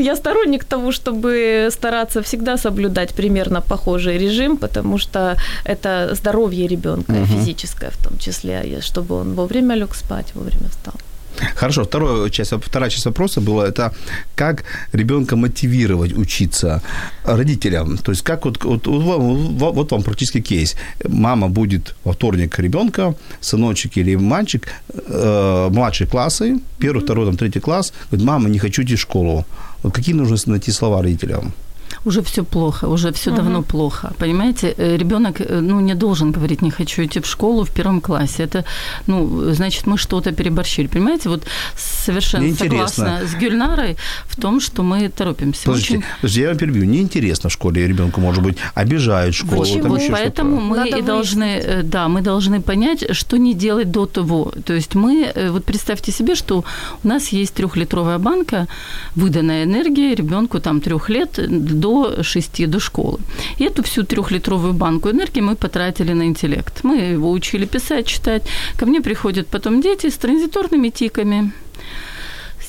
я 0.00 0.17
сторонник 0.17 0.64
того, 0.64 0.93
чтобы 0.93 1.69
стараться 1.71 2.23
всегда 2.23 2.57
соблюдать 2.57 3.14
примерно 3.14 3.61
похожий 3.61 4.19
режим, 4.19 4.57
потому 4.57 4.99
что 4.99 5.37
это 5.64 6.14
здоровье 6.14 6.67
ребенка, 6.67 7.12
угу. 7.12 7.26
физическое 7.26 7.91
в 7.91 7.97
том 8.05 8.19
числе, 8.19 8.81
чтобы 8.81 9.14
он 9.21 9.35
вовремя 9.35 9.76
лег 9.76 9.95
спать, 9.95 10.35
вовремя 10.35 10.69
встал. 10.69 10.95
Хорошо, 11.55 11.85
вторая 11.85 12.31
часть, 12.31 12.53
вторая 12.53 12.91
часть 12.91 13.07
вопроса 13.07 13.41
была, 13.41 13.69
это 13.69 13.93
как 14.35 14.65
ребенка 14.93 15.37
мотивировать 15.37 16.12
учиться 16.12 16.83
родителям. 17.25 17.99
То 17.99 18.12
есть 18.12 18.23
как 18.23 18.45
вот, 18.45 18.65
вот, 18.65 18.87
вот, 18.87 19.75
вот 19.75 19.93
вам 19.93 20.03
практически 20.03 20.41
кейс. 20.41 20.77
Мама 21.09 21.49
будет 21.49 21.95
во 22.05 22.12
вторник 22.12 22.59
ребенка, 22.59 23.15
сыночек 23.41 23.97
или 23.97 24.17
мальчик, 24.17 24.69
э, 24.95 25.69
младшие 25.71 26.09
классы, 26.09 26.61
первый, 26.79 27.03
второй, 27.03 27.27
там, 27.27 27.37
третий 27.37 27.61
класс, 27.61 27.93
говорит, 28.11 28.27
мама, 28.27 28.49
не 28.49 28.59
хочу 28.59 28.83
идти 28.83 28.97
в 28.97 29.01
школу. 29.01 29.45
Вот 29.83 29.95
какие 29.95 30.15
нужно 30.15 30.37
найти 30.47 30.73
слова 30.73 31.03
родителям? 31.03 31.53
Уже 32.05 32.21
все 32.23 32.43
плохо, 32.43 32.89
уже 32.89 33.13
все 33.13 33.31
угу. 33.31 33.37
давно 33.37 33.63
плохо. 33.63 34.13
Понимаете, 34.19 34.75
э, 34.79 34.97
ребенок 34.97 35.41
э, 35.41 35.61
ну, 35.61 35.81
не 35.81 35.95
должен 35.95 36.33
говорить, 36.33 36.63
не 36.63 36.71
хочу 36.71 37.03
идти 37.03 37.21
в 37.21 37.27
школу 37.27 37.65
в 37.65 37.71
первом 37.71 38.01
классе. 38.01 38.43
Это, 38.45 38.65
ну, 39.07 39.53
значит, 39.53 39.87
мы 39.87 39.99
что-то 39.99 40.33
переборщили. 40.33 40.87
Понимаете, 40.87 41.29
вот 41.29 41.45
совершенно 41.77 42.55
согласна 42.55 43.21
с 43.27 43.35
Гюльнарой 43.35 43.97
в 44.27 44.41
том, 44.41 44.61
что 44.61 44.83
мы 44.83 45.09
торопимся. 45.09 45.65
Подождите, 45.67 45.99
Очень... 45.99 46.07
подождите, 46.21 46.43
я 46.43 46.49
вам 46.49 46.59
перебью. 46.59 46.85
Неинтересно 46.85 47.49
в 47.49 47.53
школе 47.53 47.89
ребенку, 47.89 48.21
может 48.21 48.43
быть, 48.43 48.57
обижают 48.75 49.35
школу. 49.35 49.65
Вот, 49.65 49.89
вот 49.89 50.01
поэтому 50.11 50.61
мы 50.61 50.77
Надо 50.77 50.99
и 50.99 51.03
должны, 51.03 51.61
э, 51.65 51.83
да, 51.83 52.09
мы 52.09 52.23
должны 52.23 52.61
понять, 52.61 53.15
что 53.15 53.37
не 53.37 53.55
делать 53.55 53.91
до 53.91 54.07
того. 54.07 54.53
То 54.65 54.73
есть 54.73 54.95
мы, 54.95 55.33
вот 55.51 55.65
представьте 55.65 56.13
себе, 56.13 56.35
что 56.35 56.65
у 57.05 57.09
нас 57.09 57.29
есть 57.29 57.55
трехлитровая 57.55 58.19
банка, 58.19 58.67
выданная 59.15 59.65
энергия 59.65 60.15
ребенку 60.15 60.61
там 60.61 60.81
трех 60.81 61.11
лет 61.11 61.39
до 61.49 61.92
до 61.93 62.23
6 62.23 62.71
до 62.71 62.81
школы. 62.81 63.19
И 63.59 63.65
эту 63.65 63.83
всю 63.83 64.03
трехлитровую 64.03 64.73
банку 64.73 65.11
энергии 65.11 65.43
мы 65.43 65.55
потратили 65.57 66.15
на 66.15 66.25
интеллект. 66.25 66.85
Мы 66.85 66.97
его 67.15 67.31
учили 67.31 67.67
писать, 67.67 68.07
читать. 68.07 68.43
Ко 68.77 68.87
мне 68.87 69.01
приходят 69.01 69.47
потом 69.47 69.81
дети 69.81 70.07
с 70.09 70.17
транзиторными 70.17 70.91
тиками, 70.91 71.53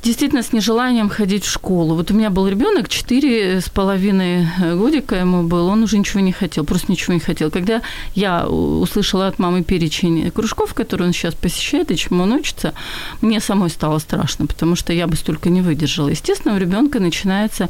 действительно 0.03 0.43
с 0.43 0.51
нежеланием 0.51 1.09
ходить 1.09 1.45
в 1.45 1.51
школу. 1.51 1.95
Вот 1.95 2.11
у 2.11 2.13
меня 2.13 2.29
был 2.29 2.47
ребенок, 2.47 2.89
четыре 2.89 3.61
с 3.61 3.69
половиной 3.69 4.47
годика 4.75 5.15
ему 5.15 5.43
был, 5.43 5.67
он 5.67 5.83
уже 5.83 5.97
ничего 5.97 6.19
не 6.19 6.33
хотел, 6.33 6.65
просто 6.65 6.91
ничего 6.91 7.13
не 7.13 7.19
хотел. 7.19 7.49
Когда 7.49 7.81
я 8.13 8.45
услышала 8.47 9.27
от 9.27 9.39
мамы 9.39 9.63
перечень 9.63 10.29
кружков, 10.31 10.73
которые 10.73 11.07
он 11.07 11.13
сейчас 11.13 11.33
посещает 11.35 11.91
и 11.91 11.97
чему 11.97 12.23
он 12.23 12.33
учится, 12.33 12.73
мне 13.21 13.39
самой 13.39 13.69
стало 13.69 13.99
страшно, 13.99 14.45
потому 14.45 14.75
что 14.75 14.91
я 14.93 15.07
бы 15.07 15.15
столько 15.15 15.49
не 15.49 15.61
выдержала. 15.61 16.09
Естественно, 16.09 16.55
у 16.55 16.59
ребенка 16.59 16.99
начинается 16.99 17.69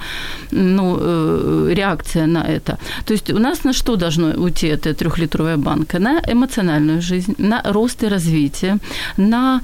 ну, 0.52 0.98
э, 1.00 1.74
реакция 1.74 2.26
на 2.26 2.44
это. 2.44 2.80
То 3.06 3.14
есть 3.14 3.30
у 3.30 3.40
нас 3.40 3.64
на 3.64 3.74
что 3.74 3.96
должно 3.96 4.30
уйти 4.30 4.68
эта 4.68 4.94
трехлитровая 4.94 5.58
банка? 5.58 6.00
На 6.00 6.20
эмоциональную 6.28 7.02
жизнь, 7.02 7.36
на 7.38 7.62
рост 7.64 8.04
и 8.04 8.08
развитие, 8.08 8.80
на 9.18 9.62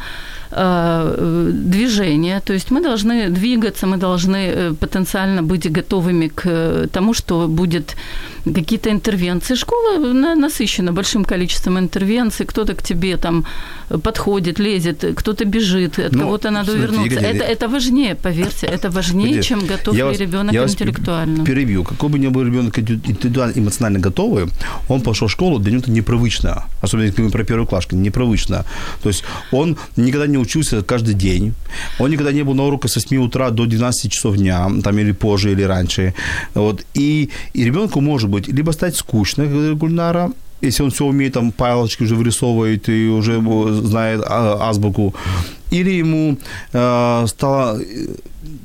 э, 0.51 1.51
движение. 1.53 2.41
То 2.41 2.53
есть 2.53 2.58
мы 2.71 2.81
должны 2.81 3.29
двигаться, 3.29 3.87
мы 3.87 3.97
должны 3.97 4.35
э, 4.35 4.73
потенциально 4.79 5.41
быть 5.41 5.71
готовыми 5.71 6.27
к 6.27 6.87
тому, 6.91 7.13
что 7.13 7.47
будет 7.47 7.95
какие-то 8.45 8.89
интервенции. 8.89 9.55
Школа 9.55 9.97
насыщена 10.35 10.91
большим 10.91 11.25
количеством 11.25 11.77
интервенций. 11.77 12.45
Кто-то 12.45 12.73
к 12.73 12.81
тебе 12.81 13.17
там 13.17 13.45
подходит, 14.03 14.59
лезет, 14.59 15.05
кто-то 15.15 15.45
бежит, 15.45 15.99
от 15.99 16.13
ну, 16.13 16.19
кого-то 16.19 16.51
надо 16.51 16.73
увернуться. 16.73 17.19
это, 17.19 17.43
это 17.43 17.67
важнее, 17.67 18.15
поверьте, 18.15 18.67
это 18.67 18.89
важнее, 18.89 19.31
Игорь, 19.31 19.43
чем 19.43 19.65
готов 19.65 19.95
ли 19.95 20.17
ребенок 20.17 20.53
я 20.53 20.63
интеллектуально. 20.63 21.37
Вас 21.39 21.47
перебью. 21.47 21.83
Какой 21.83 22.09
бы 22.09 22.19
ни 22.19 22.27
был 22.27 22.43
ребенок 22.43 22.79
индивидуально, 22.79 23.53
эмоционально 23.59 23.99
готовый, 23.99 24.45
он 24.87 25.01
пошел 25.01 25.27
в 25.27 25.31
школу, 25.31 25.59
для 25.59 25.71
него 25.71 25.81
это 25.81 25.91
непривычно. 25.91 26.63
Особенно, 26.81 27.07
если 27.07 27.23
мы 27.23 27.31
про 27.31 27.43
первую 27.43 27.67
клашку, 27.67 27.95
непривычно. 27.95 28.65
То 29.01 29.09
есть 29.09 29.23
он 29.51 29.77
никогда 29.97 30.27
не 30.27 30.37
учился 30.37 30.81
каждый 30.81 31.13
день, 31.13 31.53
он 31.99 32.11
никогда 32.11 32.31
не 32.31 32.43
был 32.43 32.49
на 32.53 32.63
уроках 32.63 32.91
с 32.91 32.96
8 32.96 33.18
утра 33.18 33.50
до 33.50 33.65
12 33.65 34.12
часов 34.12 34.38
дня, 34.38 34.70
там 34.84 35.00
или 35.00 35.12
позже, 35.13 35.51
или 35.51 35.63
раньше. 35.63 36.13
Вот. 36.53 36.86
И, 36.94 37.29
и 37.53 37.63
ребенку 37.63 38.01
может 38.01 38.29
быть 38.29 38.48
либо 38.48 38.72
стать 38.72 38.96
скучно, 38.96 39.46
Гульнара, 39.75 40.32
если 40.62 40.84
он 40.84 40.89
все 40.89 41.06
умеет, 41.06 41.34
там 41.34 41.51
палочки 41.51 42.03
уже 42.03 42.15
вырисовывает 42.15 42.89
и 42.89 43.08
уже 43.08 43.41
знает 43.82 44.22
а, 44.25 44.70
азбуку, 44.70 45.13
или 45.71 45.91
ему 45.91 46.38
э, 46.73 47.25
стало 47.27 47.79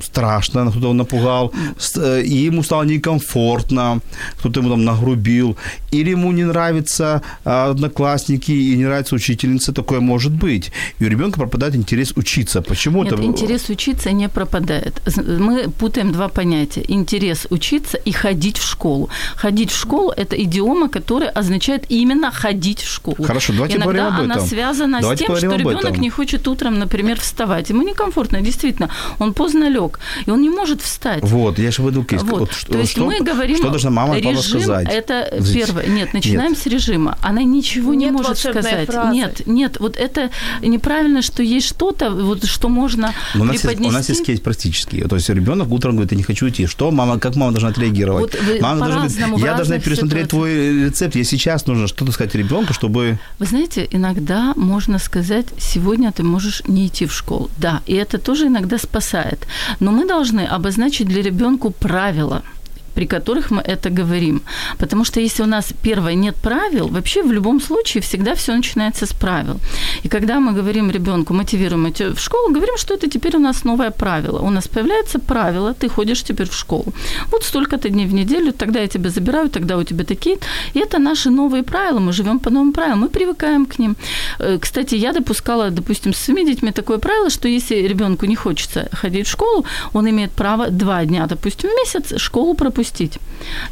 страшно, 0.01 0.61
кто-то 0.71 0.85
его 0.85 0.93
напугал, 0.93 1.53
э, 1.95 2.21
и 2.21 2.47
ему 2.47 2.63
стало 2.63 2.83
некомфортно, 2.83 3.99
кто-то 4.37 4.59
ему 4.59 4.69
там 4.69 4.85
нагрубил, 4.85 5.57
или 5.91 6.11
ему 6.11 6.31
не 6.31 6.43
нравятся 6.43 7.21
а, 7.43 7.71
одноклассники 7.71 8.51
и 8.51 8.75
не 8.75 8.85
нравится 8.85 9.15
учительница, 9.15 9.73
такое 9.73 9.99
может 9.99 10.31
быть. 10.31 10.71
И 10.99 11.05
у 11.05 11.09
ребенка 11.09 11.39
пропадает 11.39 11.75
интерес 11.75 12.13
учиться. 12.15 12.61
Почему 12.61 13.03
Нет, 13.03 13.13
это? 13.13 13.23
интерес 13.23 13.69
учиться 13.69 14.11
не 14.11 14.29
пропадает. 14.29 15.01
Мы 15.39 15.69
путаем 15.69 16.11
два 16.11 16.27
понятия. 16.27 16.83
Интерес 16.87 17.47
учиться 17.49 17.97
и 17.97 18.11
ходить 18.11 18.57
в 18.57 18.63
школу. 18.63 19.09
Ходить 19.35 19.71
в 19.71 19.79
школу– 19.79 20.11
это 20.17 20.35
идиома, 20.35 20.89
которая 20.89 21.29
означает 21.29 21.85
именно 21.89 22.31
ходить 22.31 22.81
в 22.81 22.89
школу. 22.89 23.23
Хорошо, 23.23 23.53
давайте 23.53 23.77
Иногда 23.77 23.91
поговорим 23.91 24.15
об 24.15 24.25
этом. 24.25 24.31
она 24.31 24.47
связана 24.47 25.01
давайте 25.01 25.23
с 25.23 25.27
тем, 25.27 25.37
что 25.37 25.55
ребенок 25.55 25.97
не 25.97 26.09
хочет 26.09 26.47
утром, 26.47 26.79
например, 26.79 26.94
вставать. 27.19 27.69
Ему 27.69 27.81
некомфортно, 27.83 28.41
действительно. 28.41 28.89
Он 29.19 29.33
поздно 29.33 29.69
лег, 29.69 29.99
и 30.25 30.31
он 30.31 30.41
не 30.41 30.49
может 30.49 30.81
встать. 30.81 31.23
Вот, 31.23 31.59
я 31.59 31.71
же 31.71 31.81
веду 31.81 32.05
вот. 32.09 32.39
вот 32.39 32.51
что, 32.53 32.73
То 32.73 32.79
есть 32.79 32.91
что, 32.91 33.05
мы 33.05 33.19
говорим, 33.19 33.57
что 33.57 33.69
должна 33.69 33.89
мама 33.89 34.17
режим 34.17 34.61
сказать? 34.61 34.87
это 34.89 35.29
первое. 35.53 35.87
Нет, 35.87 36.13
начинаем 36.13 36.51
нет. 36.51 36.59
с 36.59 36.65
режима. 36.65 37.17
Она 37.21 37.43
ничего 37.43 37.93
нет 37.93 38.11
не 38.11 38.17
может 38.17 38.37
сказать. 38.37 38.87
Фразы. 38.87 39.13
Нет, 39.13 39.41
нет, 39.45 39.77
вот 39.79 39.97
это 39.97 40.29
неправильно, 40.61 41.21
что 41.21 41.43
есть 41.43 41.67
что-то, 41.67 42.11
вот 42.11 42.45
что 42.45 42.69
можно 42.69 43.13
Но 43.33 43.41
у 43.41 43.45
нас 43.45 43.57
преподнести. 43.57 43.83
Есть, 43.83 43.95
у 43.95 43.97
нас 43.97 44.09
есть 44.09 44.25
кейс 44.25 44.39
практический. 44.39 45.01
То 45.01 45.15
есть 45.15 45.29
ребенок 45.29 45.71
утром 45.71 45.93
говорит, 45.93 46.11
я 46.11 46.17
не 46.17 46.23
хочу 46.23 46.49
идти. 46.49 46.67
Что 46.67 46.91
мама, 46.91 47.19
как 47.19 47.35
мама 47.35 47.51
должна 47.51 47.69
отреагировать? 47.69 48.33
Вот 48.33 48.61
мама 48.61 48.79
должна 48.79 49.07
говорить, 49.07 49.43
я 49.43 49.55
должна 49.55 49.79
пересмотреть 49.79 50.29
твой 50.29 50.85
рецепт. 50.85 51.15
Я 51.15 51.23
сейчас 51.23 51.65
нужно 51.67 51.87
что-то 51.87 52.11
сказать 52.11 52.35
ребенку, 52.35 52.73
чтобы... 52.73 53.19
Вы 53.39 53.45
знаете, 53.45 53.87
иногда 53.91 54.53
можно 54.55 54.99
сказать, 54.99 55.47
сегодня 55.57 56.11
ты 56.11 56.23
можешь 56.23 56.61
не 56.67 56.84
идти 56.87 57.05
в 57.05 57.13
школу. 57.13 57.49
Да, 57.57 57.81
и 57.85 57.93
это 57.95 58.17
тоже 58.17 58.47
иногда 58.47 58.77
спасает. 58.77 59.47
Но 59.79 59.91
мы 59.91 60.07
должны 60.07 60.41
обозначить 60.41 61.07
для 61.07 61.21
ребенка 61.21 61.69
правила– 61.69 62.43
при 62.95 63.05
которых 63.05 63.51
мы 63.51 63.61
это 63.61 63.89
говорим. 63.89 64.41
Потому 64.79 65.05
что 65.05 65.19
если 65.19 65.43
у 65.43 65.45
нас 65.47 65.73
первое 65.83 66.15
нет 66.15 66.35
правил, 66.35 66.87
вообще 66.87 67.23
в 67.23 67.31
любом 67.31 67.61
случае 67.61 68.01
всегда 68.01 68.33
все 68.35 68.55
начинается 68.55 69.05
с 69.05 69.13
правил. 69.13 69.59
И 70.03 70.07
когда 70.07 70.39
мы 70.39 70.53
говорим 70.53 70.91
ребенку, 70.91 71.33
мотивируем 71.33 71.87
идти 71.89 72.05
в 72.05 72.19
школу, 72.19 72.53
говорим, 72.53 72.77
что 72.77 72.93
это 72.93 73.09
теперь 73.09 73.35
у 73.35 73.39
нас 73.39 73.65
новое 73.65 73.91
правило. 73.91 74.39
У 74.39 74.49
нас 74.49 74.67
появляется 74.67 75.19
правило, 75.19 75.73
ты 75.73 75.89
ходишь 75.89 76.23
теперь 76.23 76.47
в 76.47 76.53
школу. 76.53 76.85
Вот 77.31 77.43
столько-то 77.43 77.89
дней 77.89 78.07
в 78.07 78.13
неделю, 78.13 78.51
тогда 78.51 78.79
я 78.79 78.87
тебя 78.87 79.09
забираю, 79.09 79.49
тогда 79.49 79.77
у 79.77 79.83
тебя 79.83 80.03
такие. 80.03 80.37
И 80.75 80.79
это 80.79 80.99
наши 80.99 81.29
новые 81.29 81.63
правила, 81.63 81.99
мы 81.99 82.13
живем 82.13 82.39
по 82.39 82.49
новым 82.49 82.71
правилам, 82.71 82.99
мы 82.99 83.09
привыкаем 83.09 83.65
к 83.65 83.79
ним. 83.79 83.95
Э, 84.39 84.57
кстати, 84.61 84.95
я 84.95 85.13
допускала, 85.13 85.69
допустим, 85.69 86.13
с 86.13 86.17
своими 86.17 86.45
детьми 86.45 86.71
такое 86.71 86.97
правило, 86.97 87.29
что 87.29 87.47
если 87.47 87.87
ребенку 87.87 88.25
не 88.25 88.35
хочется 88.35 88.87
ходить 88.91 89.27
в 89.27 89.31
школу, 89.31 89.65
он 89.93 90.07
имеет 90.07 90.31
право 90.31 90.69
два 90.69 91.05
дня, 91.05 91.27
допустим, 91.27 91.69
в 91.69 91.73
месяц 91.73 92.21
школу 92.21 92.53
пропустить 92.53 92.84
пропустить. 92.85 93.19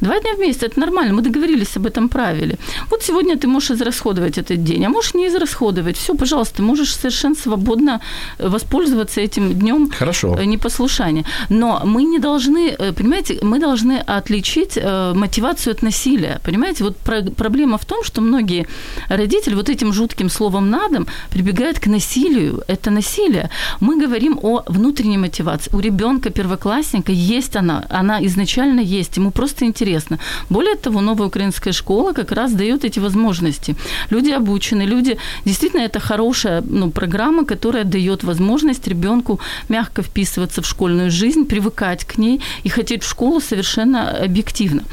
Два 0.01 0.19
дня 0.19 0.35
в 0.35 0.39
месяц– 0.39 0.63
это 0.63 0.79
нормально, 0.79 1.13
мы 1.13 1.21
договорились 1.21 1.77
об 1.77 1.85
этом 1.85 2.09
правиле. 2.09 2.57
Вот 2.89 3.03
сегодня 3.03 3.37
ты 3.37 3.47
можешь 3.47 3.71
израсходовать 3.71 4.37
этот 4.37 4.63
день, 4.63 4.85
а 4.85 4.89
можешь 4.89 5.13
не 5.13 5.27
израсходовать. 5.27 5.97
Все, 5.97 6.13
пожалуйста, 6.13 6.57
ты 6.57 6.61
можешь 6.63 6.95
совершенно 6.95 7.35
свободно 7.35 7.99
воспользоваться 8.39 9.21
этим 9.21 9.53
днем 9.53 9.89
Хорошо. 9.99 10.35
Э, 10.39 10.45
непослушания. 10.45 11.25
Но 11.49 11.81
мы 11.85 12.03
не 12.03 12.19
должны, 12.19 12.75
э, 12.79 12.93
понимаете, 12.93 13.39
мы 13.41 13.59
должны 13.59 14.03
отличить 14.17 14.77
э, 14.77 15.13
мотивацию 15.15 15.71
от 15.71 15.83
насилия. 15.83 16.39
Понимаете, 16.43 16.83
вот 16.83 16.97
проблема 17.37 17.77
в 17.77 17.85
том, 17.85 18.03
что 18.03 18.21
многие 18.21 18.67
родители 19.09 19.55
вот 19.55 19.69
этим 19.69 19.93
жутким 19.93 20.29
словом 20.29 20.69
«надом» 20.69 21.07
прибегают 21.29 21.79
к 21.79 21.87
насилию. 21.87 22.63
Это 22.67 22.91
насилие. 22.91 23.49
Мы 23.81 24.05
говорим 24.05 24.39
о 24.43 24.63
внутренней 24.67 25.17
мотивации. 25.17 25.71
У 25.73 25.79
ребенка 25.79 26.29
первоклассника 26.29 27.11
есть 27.11 27.55
она, 27.55 27.85
она 27.89 28.19
изначально 28.25 28.81
есть 28.81 29.02
есть, 29.03 29.17
ему 29.17 29.31
просто 29.31 29.65
интересно. 29.65 30.17
Более 30.49 30.75
того, 30.75 31.01
новая 31.01 31.27
украинская 31.27 31.73
школа 31.73 32.13
как 32.13 32.31
раз 32.31 32.53
дает 32.53 32.85
эти 32.85 32.99
возможности. 32.99 33.75
Люди 34.11 34.31
обучены, 34.31 34.83
люди... 34.83 35.17
Действительно, 35.45 35.81
это 35.81 35.99
хорошая 35.99 36.61
ну, 36.61 36.91
программа, 36.91 37.45
которая 37.45 37.83
дает 37.83 38.23
возможность 38.23 38.87
ребенку 38.87 39.39
мягко 39.69 40.01
вписываться 40.01 40.61
в 40.61 40.65
школьную 40.65 41.11
жизнь, 41.11 41.45
привыкать 41.45 42.05
к 42.05 42.17
ней 42.17 42.39
и 42.65 42.69
хотеть 42.69 43.03
в 43.03 43.09
школу 43.09 43.41
совершенно 43.41 44.23
объективно. 44.25 44.83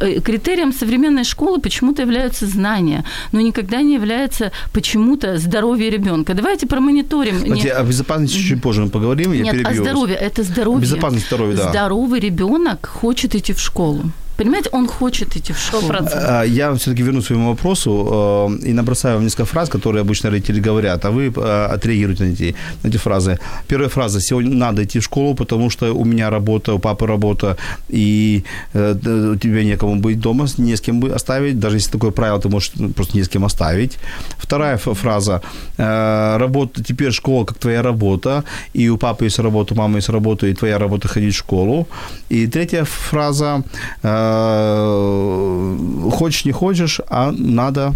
Э, 0.00 0.20
критерием 0.20 0.72
современной 0.72 1.24
школы 1.24 1.60
почему-то 1.60 2.02
являются 2.02 2.46
знания, 2.46 3.04
но 3.32 3.40
никогда 3.40 3.82
не 3.82 3.94
является 3.94 4.50
почему-то 4.72 5.38
здоровье 5.38 5.90
ребенка. 5.90 6.34
Давайте 6.34 6.66
промониторим. 6.66 7.38
Знаете, 7.38 7.72
о 7.72 7.84
безопасности 7.84 8.38
чуть 8.38 8.62
позже 8.62 8.82
мы 8.82 8.90
поговорим, 8.90 9.32
я 9.32 9.42
Нет, 9.42 9.52
перебью. 9.52 9.82
о 9.82 9.84
здоровье. 9.84 10.16
Это 10.16 10.42
здоровье. 10.42 10.80
Безопасность 10.80 11.26
здоровья, 11.26 11.56
да. 11.56 11.70
Здоровый 11.70 12.20
ребенок 12.20 12.86
хочет 12.86 13.34
идти 13.34 13.52
в 13.52 13.59
школу. 13.60 14.10
Понимаете, 14.40 14.70
он 14.72 14.86
хочет 14.86 15.36
идти 15.36 15.52
в 15.52 15.58
школу. 15.58 15.92
А, 15.92 16.44
я 16.44 16.72
все-таки 16.74 17.02
вернусь 17.02 17.24
к 17.24 17.26
своему 17.26 17.50
вопросу 17.50 18.48
э, 18.62 18.68
и 18.68 18.72
набросаю 18.72 19.14
вам 19.16 19.24
несколько 19.24 19.44
фраз, 19.44 19.68
которые 19.68 20.00
обычно 20.00 20.30
родители 20.30 20.60
говорят, 20.60 21.04
а 21.04 21.10
вы 21.10 21.32
э, 21.36 21.74
отреагируете 21.74 22.24
на 22.24 22.32
эти, 22.32 22.54
на 22.82 22.88
эти 22.88 22.96
фразы. 22.96 23.38
Первая 23.68 23.88
фраза. 23.88 24.20
Сегодня 24.20 24.56
надо 24.56 24.82
идти 24.82 24.98
в 24.98 25.02
школу, 25.02 25.34
потому 25.34 25.70
что 25.70 25.92
у 25.94 26.04
меня 26.04 26.30
работа, 26.30 26.72
у 26.72 26.78
папы 26.78 27.06
работа, 27.06 27.56
и 27.90 28.42
э, 28.72 28.94
у 29.32 29.36
тебя 29.36 29.62
некому 29.64 29.96
быть 29.96 30.20
дома, 30.20 30.46
не 30.58 30.74
с 30.74 30.80
кем 30.80 31.00
бы 31.00 31.14
оставить. 31.14 31.58
Даже 31.58 31.76
если 31.76 31.92
такое 31.92 32.10
правило, 32.10 32.40
ты 32.40 32.48
можешь 32.48 32.72
просто 32.96 33.18
не 33.18 33.22
с 33.22 33.28
кем 33.28 33.44
оставить. 33.44 33.98
Вторая 34.38 34.78
фраза. 34.78 35.42
Работа, 35.76 36.82
теперь 36.82 37.12
школа 37.12 37.44
как 37.44 37.58
твоя 37.58 37.82
работа, 37.82 38.44
и 38.76 38.90
у 38.90 38.96
папы 38.96 39.26
есть 39.26 39.38
работа, 39.38 39.74
у 39.74 39.76
мамы 39.76 39.98
есть 39.98 40.08
работа, 40.08 40.46
и 40.46 40.54
твоя 40.54 40.78
работа 40.78 41.08
ходить 41.08 41.34
в 41.34 41.38
школу. 41.38 41.86
И 42.30 42.46
третья 42.46 42.84
фраза 42.84 43.62
Э, 44.02 44.29
хочешь, 46.12 46.44
не 46.44 46.52
хочешь, 46.52 47.00
а 47.08 47.32
надо 47.32 47.94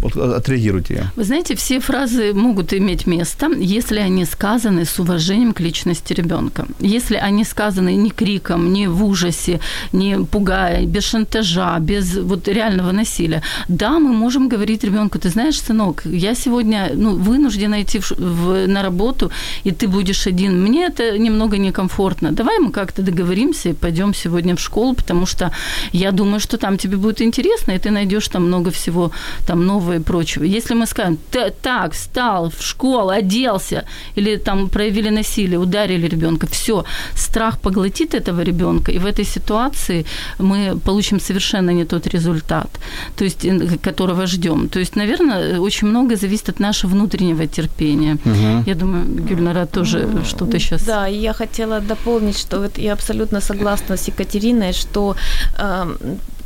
вот 0.00 0.16
отреагируйте. 0.16 1.10
Вы 1.16 1.24
знаете, 1.24 1.54
все 1.54 1.80
фразы 1.80 2.32
могут 2.32 2.72
иметь 2.72 3.06
место, 3.06 3.50
если 3.56 3.98
они 3.98 4.24
сказаны 4.24 4.84
с 4.84 4.98
уважением 4.98 5.52
к 5.52 5.60
личности 5.60 6.12
ребенка. 6.12 6.66
Если 6.80 7.16
они 7.16 7.44
сказаны 7.44 7.94
не 7.96 8.10
криком, 8.10 8.72
не 8.72 8.88
в 8.88 9.04
ужасе, 9.04 9.60
не 9.92 10.18
пугая, 10.24 10.86
без 10.86 11.04
шантажа, 11.04 11.78
без 11.80 12.16
вот 12.16 12.48
реального 12.48 12.92
насилия. 12.92 13.42
Да, 13.68 13.98
мы 13.98 14.12
можем 14.12 14.48
говорить 14.48 14.84
ребенку, 14.84 15.18
ты 15.18 15.30
знаешь, 15.30 15.60
сынок, 15.60 16.02
я 16.04 16.34
сегодня 16.34 16.90
ну, 16.94 17.16
вынуждена 17.16 17.82
идти 17.82 17.98
в, 17.98 18.10
в, 18.10 18.66
на 18.68 18.82
работу, 18.82 19.30
и 19.64 19.70
ты 19.70 19.88
будешь 19.88 20.26
один. 20.26 20.62
Мне 20.62 20.86
это 20.86 21.18
немного 21.18 21.58
некомфортно. 21.58 22.32
Давай 22.32 22.58
мы 22.58 22.70
как-то 22.70 23.02
договоримся 23.02 23.70
и 23.70 23.72
пойдем 23.72 24.14
сегодня 24.14 24.54
в 24.54 24.60
школу, 24.60 24.94
потому 24.94 25.26
что 25.26 25.50
я 25.92 26.12
думаю, 26.12 26.40
что 26.40 26.56
там 26.56 26.78
тебе 26.78 26.96
будет 26.96 27.22
интересно, 27.22 27.72
и 27.72 27.78
ты 27.78 27.90
найдешь 27.90 28.28
там 28.28 28.46
много 28.46 28.70
всего 28.70 29.10
там 29.46 29.66
нового 29.66 29.87
нового 29.88 29.94
и 29.94 30.00
прочего. 30.00 30.44
Если 30.44 30.74
мы 30.74 30.86
скажем, 30.86 31.18
так, 31.62 31.92
встал 31.92 32.50
в 32.50 32.62
школу, 32.62 33.10
оделся, 33.10 33.84
или 34.16 34.36
там 34.36 34.68
проявили 34.68 35.10
насилие, 35.10 35.58
ударили 35.58 36.08
ребенка, 36.08 36.46
все, 36.46 36.84
страх 37.14 37.58
поглотит 37.58 38.14
этого 38.14 38.44
ребенка, 38.44 38.92
и 38.92 38.98
в 38.98 39.06
этой 39.06 39.24
ситуации 39.24 40.04
мы 40.38 40.78
получим 40.84 41.20
совершенно 41.20 41.72
не 41.72 41.84
тот 41.84 42.06
результат, 42.06 42.68
то 43.16 43.24
есть, 43.24 43.46
которого 43.82 44.26
ждем. 44.26 44.68
То 44.68 44.80
есть, 44.80 44.96
наверное, 44.96 45.60
очень 45.60 45.88
много 45.88 46.16
зависит 46.16 46.48
от 46.48 46.60
нашего 46.60 46.90
внутреннего 46.90 47.46
терпения. 47.46 48.16
Угу. 48.24 48.64
Я 48.66 48.74
думаю, 48.74 49.04
Гюльнара 49.28 49.66
тоже 49.66 50.08
ну, 50.14 50.24
что-то 50.24 50.58
сейчас... 50.58 50.84
Да, 50.84 51.08
я 51.08 51.32
хотела 51.32 51.80
дополнить, 51.80 52.38
что 52.38 52.60
вот 52.60 52.78
я 52.78 52.92
абсолютно 52.92 53.40
согласна 53.40 53.96
с 53.96 54.08
Екатериной, 54.08 54.72
что 54.72 55.14
э, 55.58 55.96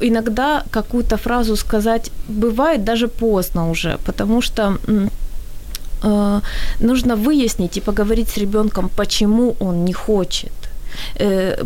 иногда 0.02 0.62
какую-то 0.70 1.16
фразу 1.16 1.56
сказать 1.56 2.10
бывает 2.28 2.84
даже 2.84 3.08
поздно 3.08 3.70
уже, 3.70 3.98
потому 4.04 4.42
что 4.42 4.78
э, 6.02 6.40
нужно 6.80 7.16
выяснить 7.16 7.76
и 7.76 7.80
поговорить 7.80 8.28
с 8.28 8.36
ребенком, 8.36 8.90
почему 8.96 9.56
он 9.60 9.84
не 9.84 9.92
хочет. 9.92 10.52
Э, 11.16 11.64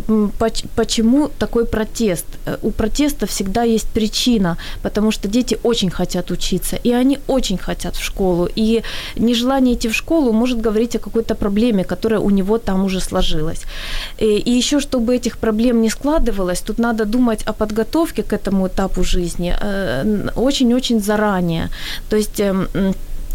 почему 0.75 1.29
такой 1.39 1.65
протест? 1.65 2.25
Э, 2.45 2.57
у 2.61 2.71
протеста 2.71 3.25
всегда 3.25 3.63
есть 3.63 3.87
причина, 3.87 4.57
потому 4.81 5.11
что 5.11 5.27
дети 5.27 5.57
очень 5.63 5.89
хотят 5.89 6.31
учиться, 6.31 6.75
и 6.75 6.91
они 6.91 7.19
очень 7.27 7.57
хотят 7.57 7.95
в 7.95 8.03
школу. 8.03 8.49
И 8.55 8.83
нежелание 9.15 9.73
идти 9.73 9.89
в 9.89 9.93
школу 9.93 10.33
может 10.33 10.61
говорить 10.61 10.95
о 10.95 10.99
какой-то 10.99 11.35
проблеме, 11.35 11.83
которая 11.83 12.19
у 12.19 12.29
него 12.29 12.57
там 12.57 12.85
уже 12.85 12.99
сложилась. 12.99 13.63
Э, 14.19 14.25
и 14.25 14.51
еще, 14.51 14.79
чтобы 14.79 15.15
этих 15.15 15.37
проблем 15.37 15.81
не 15.81 15.89
складывалось, 15.89 16.61
тут 16.61 16.79
надо 16.79 17.05
думать 17.05 17.43
о 17.47 17.53
подготовке 17.53 18.23
к 18.23 18.33
этому 18.33 18.67
этапу 18.67 19.03
жизни 19.03 19.53
очень-очень 20.35 21.01
заранее. 21.01 21.69
То 22.09 22.17
есть 22.17 22.39
эм, 22.39 22.67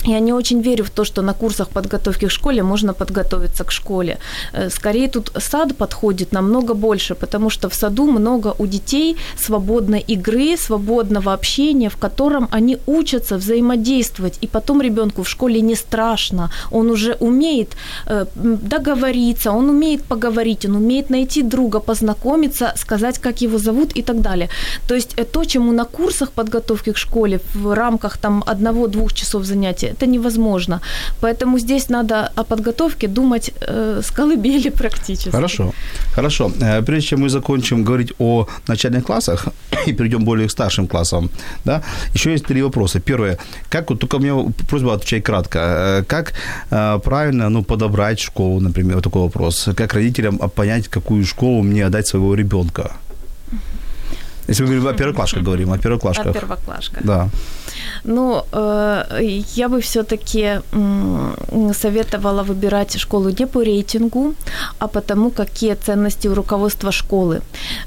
я 0.04 0.20
не 0.20 0.32
очень 0.32 0.62
верю 0.62 0.84
в 0.84 0.90
то, 0.90 1.04
что 1.04 1.22
на 1.22 1.32
курсах 1.32 1.68
подготовки 1.68 2.26
к 2.26 2.30
школе 2.30 2.62
можно 2.62 2.94
подготовиться 2.94 3.64
к 3.64 3.70
школе. 3.70 4.18
Э, 4.52 4.70
скорее 4.70 5.08
тут 5.08 5.32
сад 5.38 5.76
подходит 5.76 6.32
намного 6.32 6.74
больше, 6.74 7.14
потому 7.14 7.50
что 7.50 7.68
в 7.68 7.74
саду 7.74 8.06
много 8.06 8.54
у 8.58 8.66
детей 8.66 9.16
свободной 9.38 10.00
игры, 10.00 10.56
свободного 10.56 11.32
общения, 11.32 11.88
в 11.88 11.96
котором 11.96 12.48
они 12.50 12.78
учатся 12.86 13.36
взаимодействовать. 13.36 14.38
И 14.42 14.46
потом 14.46 14.82
ребенку 14.82 15.22
в 15.22 15.28
школе 15.28 15.60
не 15.60 15.76
страшно. 15.76 16.50
Он 16.70 16.90
уже 16.90 17.16
умеет 17.20 17.76
э, 18.06 18.26
договориться, 18.34 19.52
он 19.52 19.68
умеет 19.68 20.02
поговорить, 20.04 20.66
он 20.66 20.76
умеет 20.76 21.10
найти 21.10 21.42
друга, 21.42 21.80
познакомиться, 21.80 22.72
сказать, 22.76 23.18
как 23.18 23.42
его 23.42 23.58
зовут 23.58 23.92
и 23.96 24.02
так 24.02 24.20
далее. 24.20 24.48
То 24.88 24.94
есть 24.94 25.14
э, 25.16 25.24
то, 25.24 25.44
чему 25.44 25.72
на 25.72 25.84
курсах 25.84 26.30
подготовки 26.30 26.92
к 26.92 26.96
школе 26.96 27.40
в 27.54 27.74
рамках 27.74 28.18
там 28.18 28.42
одного-двух 28.46 29.12
часов 29.12 29.44
занятия 29.44 29.91
это 29.92 30.06
невозможно. 30.06 30.80
Поэтому 31.20 31.58
здесь 31.58 31.88
надо 31.90 32.32
о 32.36 32.44
подготовке 32.44 33.08
думать 33.08 33.52
э, 33.60 34.00
с 34.02 34.10
колыбели 34.10 34.70
практически. 34.78 35.30
Хорошо, 35.30 35.72
хорошо. 36.14 36.50
Э, 36.60 36.82
прежде 36.82 37.08
чем 37.08 37.20
мы 37.20 37.28
закончим 37.28 37.84
говорить 37.84 38.12
о 38.18 38.46
начальных 38.68 39.04
классах 39.04 39.48
и 39.86 39.92
перейдем 39.92 40.24
более 40.24 40.46
к 40.46 40.50
старшим 40.50 40.86
классам, 40.86 41.30
да, 41.64 41.82
еще 42.14 42.30
есть 42.30 42.46
три 42.46 42.62
вопроса. 42.62 43.00
Первое, 43.00 43.38
как, 43.70 43.90
вот 43.90 44.00
только 44.00 44.16
у 44.16 44.20
меня 44.20 44.52
просьба 44.68 44.94
отвечать 44.94 45.24
кратко, 45.24 45.58
э, 45.58 46.04
как 46.06 46.32
э, 46.70 47.00
правильно 47.04 47.50
ну, 47.50 47.62
подобрать 47.64 48.20
школу, 48.20 48.60
например, 48.60 48.94
вот 48.94 49.04
такой 49.04 49.22
вопрос, 49.22 49.68
как 49.76 49.94
родителям 49.94 50.38
понять, 50.38 50.88
какую 50.88 51.24
школу 51.24 51.62
мне 51.62 51.86
отдать 51.86 52.06
своего 52.06 52.34
ребенка? 52.34 52.92
Если 54.48 54.64
мы 54.64 54.68
говорим 54.68 54.88
о 54.88 54.92
первоклашках, 54.92 55.42
говорим 55.42 55.72
о 55.72 55.78
первоклашках. 55.78 56.26
О 56.26 56.32
первоклашках. 56.32 57.04
Да. 57.04 57.28
Ну, 58.04 58.44
э, 58.52 59.04
я 59.56 59.68
бы 59.68 59.80
все-таки 59.80 60.60
советовала 61.72 62.42
выбирать 62.42 62.98
школу 62.98 63.30
не 63.30 63.46
по 63.46 63.62
рейтингу, 63.62 64.34
а 64.78 64.88
потому, 64.88 65.30
какие 65.30 65.74
ценности 65.74 66.28
у 66.28 66.34
руководства 66.34 66.90
школы. 66.90 67.40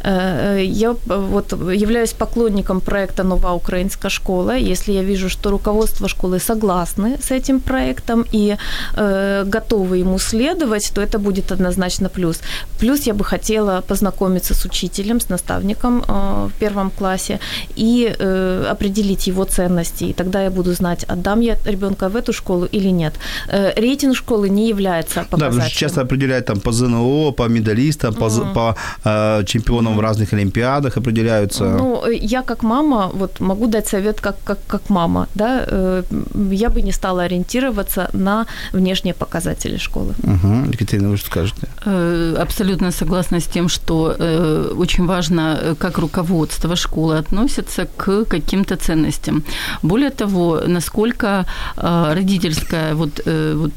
Э, 0.03 0.63
я 0.63 0.95
вот 1.05 1.53
являюсь 1.73 2.13
поклонником 2.13 2.81
проекта 2.81 3.23
«Нова 3.23 3.53
украинская 3.53 4.09
школа». 4.09 4.55
Если 4.55 4.93
я 4.93 5.03
вижу, 5.03 5.29
что 5.29 5.49
руководство 5.49 6.07
школы 6.07 6.39
согласны 6.39 7.17
с 7.21 7.31
этим 7.31 7.59
проектом 7.59 8.25
и 8.35 8.57
э, 8.95 9.43
готовы 9.45 9.97
ему 9.97 10.19
следовать, 10.19 10.91
то 10.93 11.01
это 11.01 11.19
будет 11.19 11.51
однозначно 11.51 12.09
плюс. 12.09 12.39
Плюс 12.79 13.07
я 13.07 13.13
бы 13.13 13.23
хотела 13.25 13.81
познакомиться 13.81 14.53
с 14.53 14.65
учителем, 14.65 15.19
с 15.19 15.29
наставником 15.29 16.03
в 16.47 16.53
первом 16.53 16.89
классе 16.89 17.39
и 17.75 18.05
определить 18.05 19.27
его 19.27 19.45
ценности 19.45 20.05
и 20.05 20.13
тогда 20.13 20.43
я 20.43 20.49
буду 20.49 20.73
знать, 20.73 21.05
отдам 21.07 21.41
я 21.41 21.57
ребенка 21.65 22.09
в 22.09 22.15
эту 22.15 22.33
школу 22.33 22.65
или 22.65 22.91
нет. 22.91 23.13
Э, 23.47 23.73
рейтинг 23.81 24.15
школы 24.15 24.49
не 24.49 24.69
является 24.69 25.23
показателем. 25.23 25.39
Да, 25.39 25.45
потому 25.45 25.69
что 25.69 25.79
часто 25.79 26.01
определяют 26.01 26.45
там 26.45 26.59
по 26.59 26.71
ЗНО, 26.71 27.31
по 27.31 27.47
медалистам, 27.49 28.13
по, 28.13 28.25
mm. 28.25 28.53
по 28.53 28.75
э, 29.05 29.43
чемпионам 29.45 29.93
mm. 29.93 29.97
в 29.97 29.99
разных 29.99 30.33
олимпиадах 30.33 30.97
определяются. 30.97 31.63
Ну, 31.63 32.09
я 32.09 32.41
как 32.41 32.63
мама 32.63 33.09
вот 33.13 33.39
могу 33.39 33.67
дать 33.67 33.87
совет 33.87 34.21
как, 34.21 34.35
как, 34.43 34.59
как 34.67 34.89
мама, 34.89 35.27
да, 35.35 35.65
э, 35.67 36.03
я 36.51 36.69
бы 36.69 36.81
не 36.81 36.91
стала 36.91 37.23
ориентироваться 37.23 38.09
на 38.13 38.45
внешние 38.73 39.13
показатели 39.13 39.77
школы. 39.77 40.13
Угу. 40.23 40.71
Екатерина, 40.73 41.09
вы 41.09 41.17
что 41.17 41.27
скажете? 41.27 41.67
Э, 41.85 42.35
абсолютно 42.41 42.91
согласна 42.91 43.39
с 43.39 43.45
тем, 43.45 43.69
что 43.69 44.15
э, 44.19 44.73
очень 44.77 45.05
важно, 45.05 45.75
как 45.79 45.97
руководство 45.97 46.34
школы 46.75 47.17
относится 47.17 47.85
к 47.97 48.25
каким-то 48.25 48.75
ценностям. 48.75 49.43
Более 49.83 50.09
того, 50.09 50.61
насколько 50.67 51.45
э, 51.77 52.13
родительское 52.13 52.93
вот, 52.93 53.21
э, 53.25 53.53
вот 53.55 53.73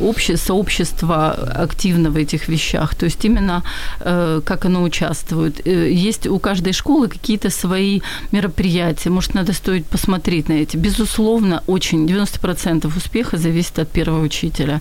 общее, 0.00 0.36
сообщество 0.36 1.32
активно 1.64 2.10
в 2.10 2.16
этих 2.16 2.48
вещах, 2.48 2.94
то 2.94 3.06
есть 3.06 3.24
именно 3.24 3.62
э, 4.00 4.40
как 4.44 4.64
оно 4.64 4.82
участвует. 4.82 5.66
Есть 5.66 6.26
у 6.26 6.38
каждой 6.38 6.72
школы 6.72 7.08
какие-то 7.08 7.50
свои 7.50 8.00
мероприятия, 8.32 9.10
может, 9.10 9.34
надо 9.34 9.52
стоит 9.52 9.86
посмотреть 9.86 10.48
на 10.48 10.54
эти. 10.54 10.76
Безусловно, 10.76 11.62
очень 11.66 12.06
90% 12.06 12.96
успеха 12.96 13.38
зависит 13.38 13.78
от 13.78 13.88
первого 13.88 14.24
учителя. 14.24 14.80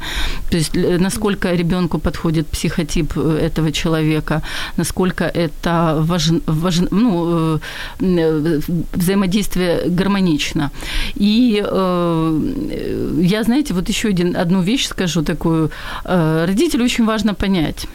То 0.50 0.58
есть 0.58 0.76
насколько 0.76 1.56
ребенку 1.56 2.00
подходит 2.00 2.48
психотип 2.48 3.18
этого 3.18 3.72
человека, 3.72 4.42
насколько 4.78 5.24
это 5.26 5.96
важно, 6.00 6.40
важен, 6.48 6.88
ну, 6.92 7.21
взаимодействие 8.94 9.90
гармонично. 9.90 10.72
И 11.16 11.64
э, 11.64 12.40
я, 13.22 13.44
знаете, 13.44 13.74
вот 13.74 13.90
еще 13.90 14.10
один, 14.10 14.36
одну 14.36 14.62
вещь 14.62 14.88
скажу 14.88 15.22
такую. 15.24 15.72
Э, 16.06 16.46
родителю 16.48 16.86
очень 16.86 17.06
важно 17.06 17.34
понять, 17.34 17.88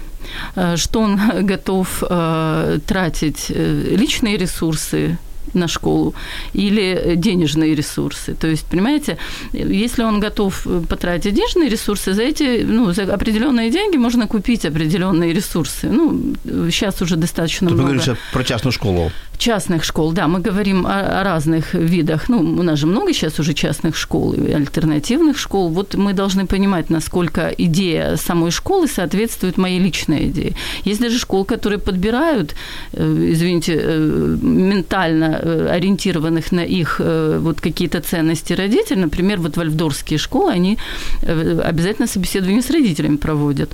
э, 0.57 0.77
что 0.77 1.01
он 1.01 1.21
готов 1.47 2.03
э, 2.09 2.79
тратить 2.87 3.47
э, 3.51 3.97
личные 3.97 4.37
ресурсы 4.37 5.19
на 5.55 5.69
школу 5.69 6.15
или 6.53 7.15
денежные 7.17 7.75
ресурсы. 7.75 8.35
То 8.35 8.47
есть, 8.47 8.67
понимаете, 8.67 9.19
если 9.53 10.03
он 10.03 10.21
готов 10.21 10.67
потратить 10.89 11.35
денежные 11.35 11.69
ресурсы, 11.69 12.13
за 12.13 12.23
эти, 12.23 12.65
ну, 12.65 12.93
за 12.93 13.03
определенные 13.03 13.71
деньги 13.71 13.97
можно 13.97 14.27
купить 14.27 14.65
определенные 14.65 15.33
ресурсы. 15.33 15.89
Ну, 15.89 16.35
сейчас 16.71 17.03
уже 17.03 17.17
достаточно 17.17 17.69
Ты 17.69 17.75
много. 17.75 17.91
Ты 17.91 17.97
говоришь 17.97 18.19
про 18.33 18.45
частную 18.45 18.73
школу. 18.73 19.11
Частных 19.39 19.85
школ, 19.85 20.13
да, 20.13 20.29
мы 20.29 20.41
говорим 20.41 20.87
о, 20.87 21.21
о 21.21 21.25
разных 21.25 21.75
видах. 21.75 22.29
Ну, 22.29 22.39
у 22.39 22.63
нас 22.63 22.79
же 22.79 22.87
много 22.87 23.13
сейчас 23.13 23.39
уже 23.39 23.53
частных 23.53 23.97
школ, 23.97 24.33
альтернативных 24.33 25.39
школ. 25.39 25.69
Вот 25.69 25.95
мы 25.95 26.15
должны 26.15 26.47
понимать, 26.47 26.91
насколько 26.91 27.49
идея 27.59 28.17
самой 28.17 28.51
школы 28.51 28.89
соответствует 28.89 29.59
моей 29.59 29.79
личной 29.79 30.29
идее. 30.29 30.55
Есть 30.85 31.01
даже 31.01 31.19
школы, 31.19 31.45
которые 31.45 31.79
подбирают, 31.79 32.55
э, 32.93 33.29
извините, 33.33 33.79
э, 33.79 34.39
ментально 34.41 35.25
э, 35.25 35.36
ориентированных 35.39 36.53
на 36.53 36.65
их 36.65 37.01
вот 37.01 37.61
какие-то 37.61 38.01
ценности 38.01 38.53
родителей. 38.53 39.01
Например, 39.01 39.39
вот 39.41 39.57
вальфдорские 39.57 40.19
школы, 40.19 40.53
они 40.53 40.79
обязательно 41.23 42.07
собеседование 42.07 42.63
с 42.63 42.71
родителями 42.71 43.17
проводят. 43.17 43.71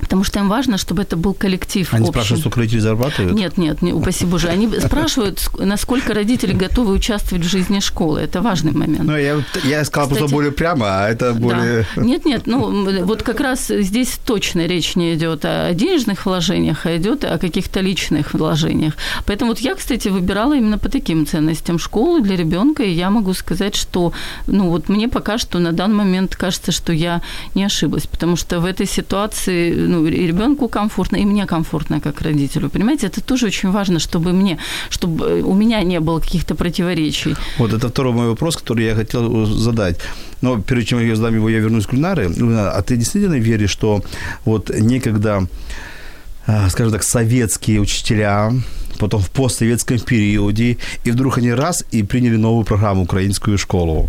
Потому 0.00 0.24
что 0.24 0.38
им 0.40 0.48
важно, 0.48 0.78
чтобы 0.78 1.02
это 1.02 1.16
был 1.16 1.34
коллектив. 1.34 1.88
Они 1.92 2.02
общий. 2.02 2.12
спрашивают, 2.12 2.40
сколько 2.40 2.60
родители 2.60 2.80
зарабатывают? 2.80 3.34
Нет, 3.34 3.58
нет, 3.58 3.82
не, 3.82 3.92
упаси 3.92 4.24
боже. 4.24 4.48
Они 4.48 4.68
спрашивают, 4.80 5.50
насколько 5.58 6.14
родители 6.14 6.52
готовы 6.52 6.92
участвовать 6.92 7.44
в 7.44 7.48
жизни 7.48 7.80
школы. 7.80 8.20
Это 8.20 8.40
важный 8.40 8.72
момент. 8.72 9.04
Ну, 9.04 9.16
я, 9.16 9.42
я 9.64 9.84
сказал 9.84 10.08
Кстати, 10.08 10.18
просто 10.18 10.34
более 10.34 10.52
прямо, 10.52 10.86
а 10.86 11.08
это 11.08 11.34
более... 11.34 11.86
Да. 11.96 12.02
Нет, 12.02 12.24
нет, 12.24 12.42
ну, 12.46 13.04
вот 13.04 13.22
как 13.22 13.40
раз 13.40 13.68
здесь 13.68 14.18
точно 14.24 14.66
речь 14.66 14.96
не 14.96 15.14
идет 15.14 15.44
о 15.44 15.72
денежных 15.74 16.26
вложениях, 16.26 16.86
а 16.86 16.96
идет 16.96 17.24
о 17.24 17.38
каких-то 17.38 17.80
личных 17.80 18.34
вложениях. 18.34 18.94
Поэтому 19.26 19.50
вот 19.50 19.60
я, 19.60 19.74
кстати, 19.74 20.08
выбирала 20.08 20.56
именно 20.56 20.78
по 20.78 20.88
таким 20.88 21.26
ценностям 21.26 21.78
школу 21.78 22.20
для 22.20 22.36
ребенка, 22.36 22.82
и 22.82 22.90
я 22.90 23.10
могу 23.10 23.34
сказать, 23.34 23.74
что, 23.74 24.12
ну, 24.46 24.68
вот 24.70 24.88
мне 24.88 25.08
пока 25.08 25.38
что 25.38 25.58
на 25.58 25.72
данный 25.72 25.96
момент 25.96 26.36
кажется, 26.36 26.72
что 26.72 26.92
я 26.92 27.22
не 27.54 27.64
ошиблась, 27.64 28.06
потому 28.06 28.36
что 28.36 28.60
в 28.60 28.64
этой 28.64 28.86
ситуации 28.86 29.72
ну, 29.90 30.06
и 30.06 30.26
ребенку 30.26 30.68
комфортно, 30.68 31.16
и 31.16 31.24
мне 31.24 31.46
комфортно 31.46 32.00
как 32.00 32.22
родителю. 32.22 32.70
Понимаете, 32.70 33.08
это 33.08 33.20
тоже 33.20 33.46
очень 33.46 33.70
важно, 33.72 33.98
чтобы 33.98 34.32
мне, 34.32 34.58
чтобы 34.90 35.42
у 35.42 35.54
меня 35.54 35.82
не 35.82 36.00
было 36.00 36.20
каких-то 36.20 36.54
противоречий. 36.54 37.36
Вот 37.58 37.72
это 37.72 37.88
второй 37.88 38.12
мой 38.12 38.28
вопрос, 38.28 38.56
который 38.56 38.84
я 38.84 38.94
хотел 38.94 39.46
задать. 39.46 39.96
Но 40.42 40.60
перед 40.60 40.86
чем 40.86 41.00
я 41.00 41.16
задам 41.16 41.34
его, 41.34 41.50
я 41.50 41.58
вернусь 41.58 41.86
к 41.86 41.90
Гульнаре. 41.90 42.30
А 42.56 42.82
ты 42.82 42.96
действительно 42.96 43.38
веришь, 43.38 43.70
что 43.70 44.02
вот 44.44 44.70
некогда, 44.70 45.46
а, 46.46 46.70
скажем 46.70 46.92
так, 46.92 47.02
советские 47.02 47.80
учителя, 47.80 48.52
потом 49.00 49.20
в 49.20 49.30
постсоветском 49.30 49.98
периоде, 49.98 50.76
и 51.06 51.10
вдруг 51.10 51.38
они 51.38 51.52
раз 51.54 51.84
и 51.94 52.02
приняли 52.02 52.36
новую 52.36 52.64
программу 52.64 53.02
«Украинскую 53.02 53.58
школу». 53.58 54.08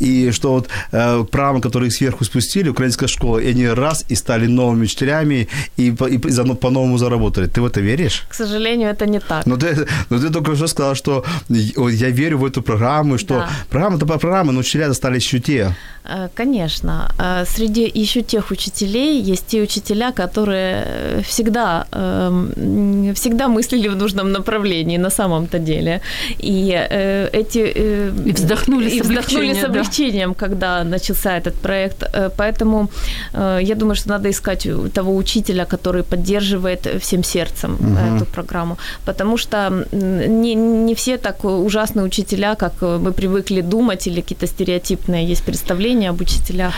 И 0.00 0.30
что 0.32 0.52
вот 0.52 0.68
э, 0.92 1.24
программы, 1.30 1.60
которые 1.60 1.90
сверху 1.90 2.24
спустили, 2.24 2.68
«Украинская 2.70 3.08
школа», 3.08 3.38
и 3.38 3.50
они 3.50 3.68
раз 3.68 4.04
и 4.12 4.16
стали 4.16 4.46
новыми 4.46 4.84
учителями, 4.84 5.48
и, 5.78 5.88
и, 6.10 6.28
и 6.28 6.30
заодно 6.30 6.54
по-новому 6.54 6.98
заработали. 6.98 7.46
Ты 7.46 7.60
в 7.60 7.64
это 7.66 7.80
веришь? 7.80 8.24
К 8.28 8.34
сожалению, 8.34 8.90
это 8.90 9.06
не 9.06 9.20
так. 9.20 9.46
Но 9.46 9.56
ты, 9.56 9.86
но 10.10 10.18
ты 10.18 10.30
только 10.30 10.56
что 10.56 10.66
сказала, 10.68 10.94
что 10.94 11.24
я 11.48 12.10
верю 12.10 12.38
в 12.38 12.44
эту 12.44 12.62
программу, 12.62 13.18
что 13.18 13.34
Да. 13.34 13.48
программа 13.70 13.96
это 13.96 14.06
программа, 14.06 14.52
но 14.52 14.60
учителя 14.60 14.88
достались 14.88 15.22
еще 15.24 15.38
те. 15.40 15.74
Э, 16.04 16.28
Конечно. 16.34 17.10
Э, 17.18 17.44
Среди 17.46 17.90
еще 18.04 18.22
тех 18.22 18.50
учителей 18.50 19.22
есть 19.32 19.46
те 19.46 19.62
учителя, 19.62 20.12
которые 20.12 20.84
э, 20.86 21.22
всегда, 21.22 21.86
эм, 21.92 23.14
всегда 23.14 23.48
мыслили 23.48 23.88
в 23.88 23.96
нужном 23.96 24.25
направлении 24.32 24.98
на 24.98 25.10
самом-то 25.10 25.58
деле. 25.58 26.00
И 26.38 26.72
э, 26.90 27.28
эти... 27.32 27.72
э, 27.76 28.12
И 28.26 28.32
вздохнули 28.32 28.88
с 28.88 28.92
и 28.92 29.00
вздохнули 29.00 29.50
облегчением, 29.50 29.56
с 29.56 29.60
да. 29.60 29.66
облегчением, 29.66 30.34
когда 30.34 30.84
начался 30.84 31.36
этот 31.36 31.54
проект. 31.54 32.02
Э, 32.02 32.30
Поэтому 32.36 32.90
э, 33.32 33.60
я 33.62 33.74
думаю, 33.74 33.96
что 33.96 34.08
надо 34.08 34.28
искать 34.28 34.68
того 34.94 35.16
учителя, 35.16 35.64
который 35.64 36.02
поддерживает 36.02 36.86
всем 37.00 37.24
сердцем 37.24 37.78
эту 38.16 38.24
программу. 38.26 38.76
Потому 39.04 39.38
что 39.38 39.86
не, 39.92 40.54
не 40.54 40.94
все 40.94 41.16
так 41.16 41.44
ужасные 41.44 42.04
учителя, 42.04 42.54
как 42.54 42.72
э, 42.82 42.98
мы 42.98 43.12
привыкли 43.12 43.62
думать, 43.62 44.06
или 44.06 44.20
какие-то 44.20 44.46
стереотипные 44.46 45.26
есть 45.26 45.42
представления 45.42 46.10
об 46.10 46.20
учителях. 46.20 46.74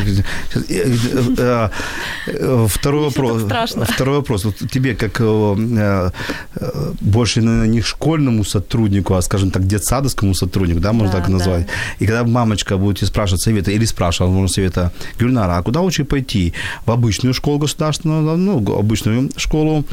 Второй 2.69 3.05
вопрос. 3.05 3.43
Второй 3.89 4.17
вопрос. 4.17 4.45
Вот 4.45 4.57
тебе, 4.71 4.95
как 4.95 5.21
больше, 7.01 7.38
наверное, 7.41 7.69
не 7.69 7.81
школьному 7.81 8.45
сотруднику, 8.45 9.15
а, 9.15 9.23
скажем 9.23 9.51
так, 9.51 9.67
детсадовскому 9.67 10.35
сотруднику, 10.35 10.81
да, 10.81 10.93
можно 10.93 11.13
Да, 11.13 11.19
так 11.21 11.29
назвать. 11.29 11.67
И 12.01 12.07
когда 12.07 12.25
мамочка 12.25 12.77
будет 12.77 13.07
спрашивать 13.07 13.43
совета, 13.43 13.71
или 13.71 13.85
спрашивала, 13.85 14.33
можно 14.33 14.49
совета, 14.49 14.93
Гюльнара, 15.19 15.59
а 15.59 15.63
куда 15.63 15.81
лучше 15.81 16.05
пойти? 16.05 16.53
В 16.87 16.91
обычную 16.91 17.35
школу 17.35 17.59
государственную, 17.59 18.37
ну, 18.37 18.79
обычную 18.79 19.31
школу 19.37 19.85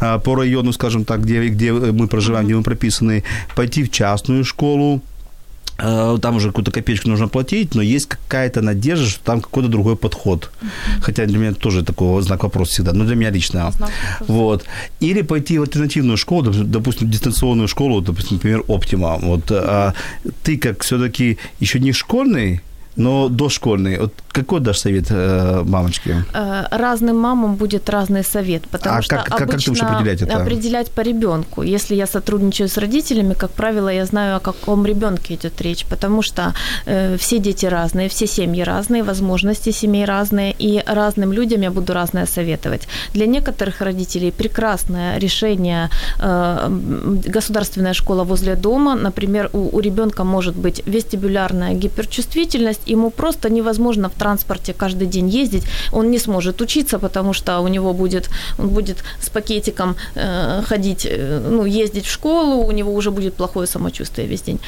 а, 0.00 0.18
по 0.18 0.34
району, 0.34 0.72
скажем 0.72 1.04
так, 1.04 1.22
где, 1.22 1.48
где 1.48 1.72
мы 1.72 2.06
проживаем, 2.08 2.46
где 2.46 2.54
мы 2.54 2.62
прописаны, 2.62 3.24
пойти 3.54 3.82
в 3.82 3.90
частную 3.90 4.44
школу, 4.44 5.00
там 5.82 6.36
уже 6.36 6.48
какую-то 6.48 6.70
копеечку 6.70 7.08
нужно 7.08 7.28
платить, 7.28 7.74
но 7.74 7.82
есть 7.82 8.06
какая-то 8.06 8.62
надежда, 8.62 9.06
что 9.06 9.24
там 9.24 9.40
какой-то 9.40 9.68
другой 9.68 9.96
подход. 9.96 10.50
Хотя 11.00 11.26
для 11.26 11.38
меня 11.38 11.52
тоже 11.52 11.82
такой 11.82 12.22
знак 12.22 12.42
вопроса 12.42 12.72
всегда, 12.72 12.92
но 12.92 13.04
для 13.04 13.16
меня 13.16 13.30
лично. 13.30 13.70
Знак. 13.72 13.90
Вот. 14.28 14.64
Или 15.00 15.22
пойти 15.22 15.58
в 15.58 15.62
альтернативную 15.62 16.16
школу, 16.16 16.50
доп- 16.50 16.64
допустим, 16.64 17.10
дистанционную 17.10 17.68
школу, 17.68 18.00
допустим, 18.00 18.36
например, 18.36 18.62
Оптима. 18.68 19.18
Вот, 19.18 19.50
а 19.50 19.94
ты 20.42 20.56
как 20.56 20.82
все-таки 20.82 21.38
еще 21.60 21.80
не 21.80 21.92
школьный, 21.92 22.60
но 22.96 23.28
дошкольный. 23.28 23.98
Вот 23.98 24.12
какой 24.32 24.60
дашь 24.60 24.78
совет 24.80 25.06
э, 25.10 25.62
мамочке? 25.64 26.24
Э, 26.34 26.64
Разным 26.70 27.18
мамам 27.18 27.54
будет 27.56 27.88
разный 27.90 28.22
совет, 28.24 28.62
потому 28.68 28.96
А 28.98 29.02
что 29.02 29.16
как- 29.16 29.24
как- 29.26 29.38
как 29.38 29.50
ты 29.50 29.56
будешь 29.70 29.82
определять 29.82 30.22
это? 30.22 30.36
определять 30.42 30.90
по 30.90 31.02
ребенку. 31.02 31.62
Если 31.62 31.94
я 31.96 32.06
сотрудничаю 32.06 32.68
с 32.68 32.76
родителями, 32.78 33.34
как 33.34 33.50
правило, 33.50 33.88
я 33.88 34.04
знаю, 34.06 34.36
о 34.36 34.40
каком 34.40 34.86
ребенке 34.86 35.34
идет 35.34 35.60
речь, 35.62 35.84
потому 35.86 36.22
что 36.22 36.54
э, 36.86 37.16
все 37.18 37.38
дети 37.38 37.66
разные, 37.66 38.08
все 38.08 38.26
семьи 38.26 38.62
разные, 38.64 39.02
возможности 39.02 39.70
семей 39.72 40.04
разные, 40.06 40.54
и 40.58 40.82
разным 40.86 41.32
людям 41.32 41.62
я 41.62 41.70
буду 41.70 41.92
разное 41.92 42.26
советовать. 42.26 42.88
Для 43.14 43.26
некоторых 43.26 43.80
родителей 43.80 44.30
прекрасное 44.32 45.18
решение 45.18 45.88
э, 46.20 46.68
государственная 47.34 47.94
школа 47.94 48.24
возле 48.24 48.54
дома, 48.56 48.94
например, 48.94 49.50
у, 49.52 49.76
у 49.76 49.80
ребенка 49.80 50.24
может 50.24 50.54
быть 50.56 50.82
вестибулярная 50.86 51.74
гиперчувствительность, 51.74 52.81
ему 52.86 53.10
просто 53.10 53.50
невозможно 53.50 54.08
в 54.08 54.12
транспорте 54.12 54.72
каждый 54.72 55.06
день 55.06 55.28
ездить, 55.28 55.64
он 55.92 56.10
не 56.10 56.18
сможет 56.18 56.60
учиться, 56.60 56.98
потому 56.98 57.32
что 57.32 57.60
у 57.60 57.68
него 57.68 57.92
будет, 57.92 58.30
он 58.58 58.68
будет 58.68 59.04
с 59.20 59.30
пакетиком 59.30 59.96
э, 60.14 60.62
ходить, 60.68 61.06
э, 61.10 61.40
ну, 61.50 61.66
ездить 61.66 62.06
в 62.06 62.10
школу, 62.10 62.66
у 62.66 62.72
него 62.72 62.94
уже 62.94 63.10
будет 63.10 63.34
плохое 63.34 63.66
самочувствие 63.66 64.28
весь 64.28 64.42
день. 64.42 64.58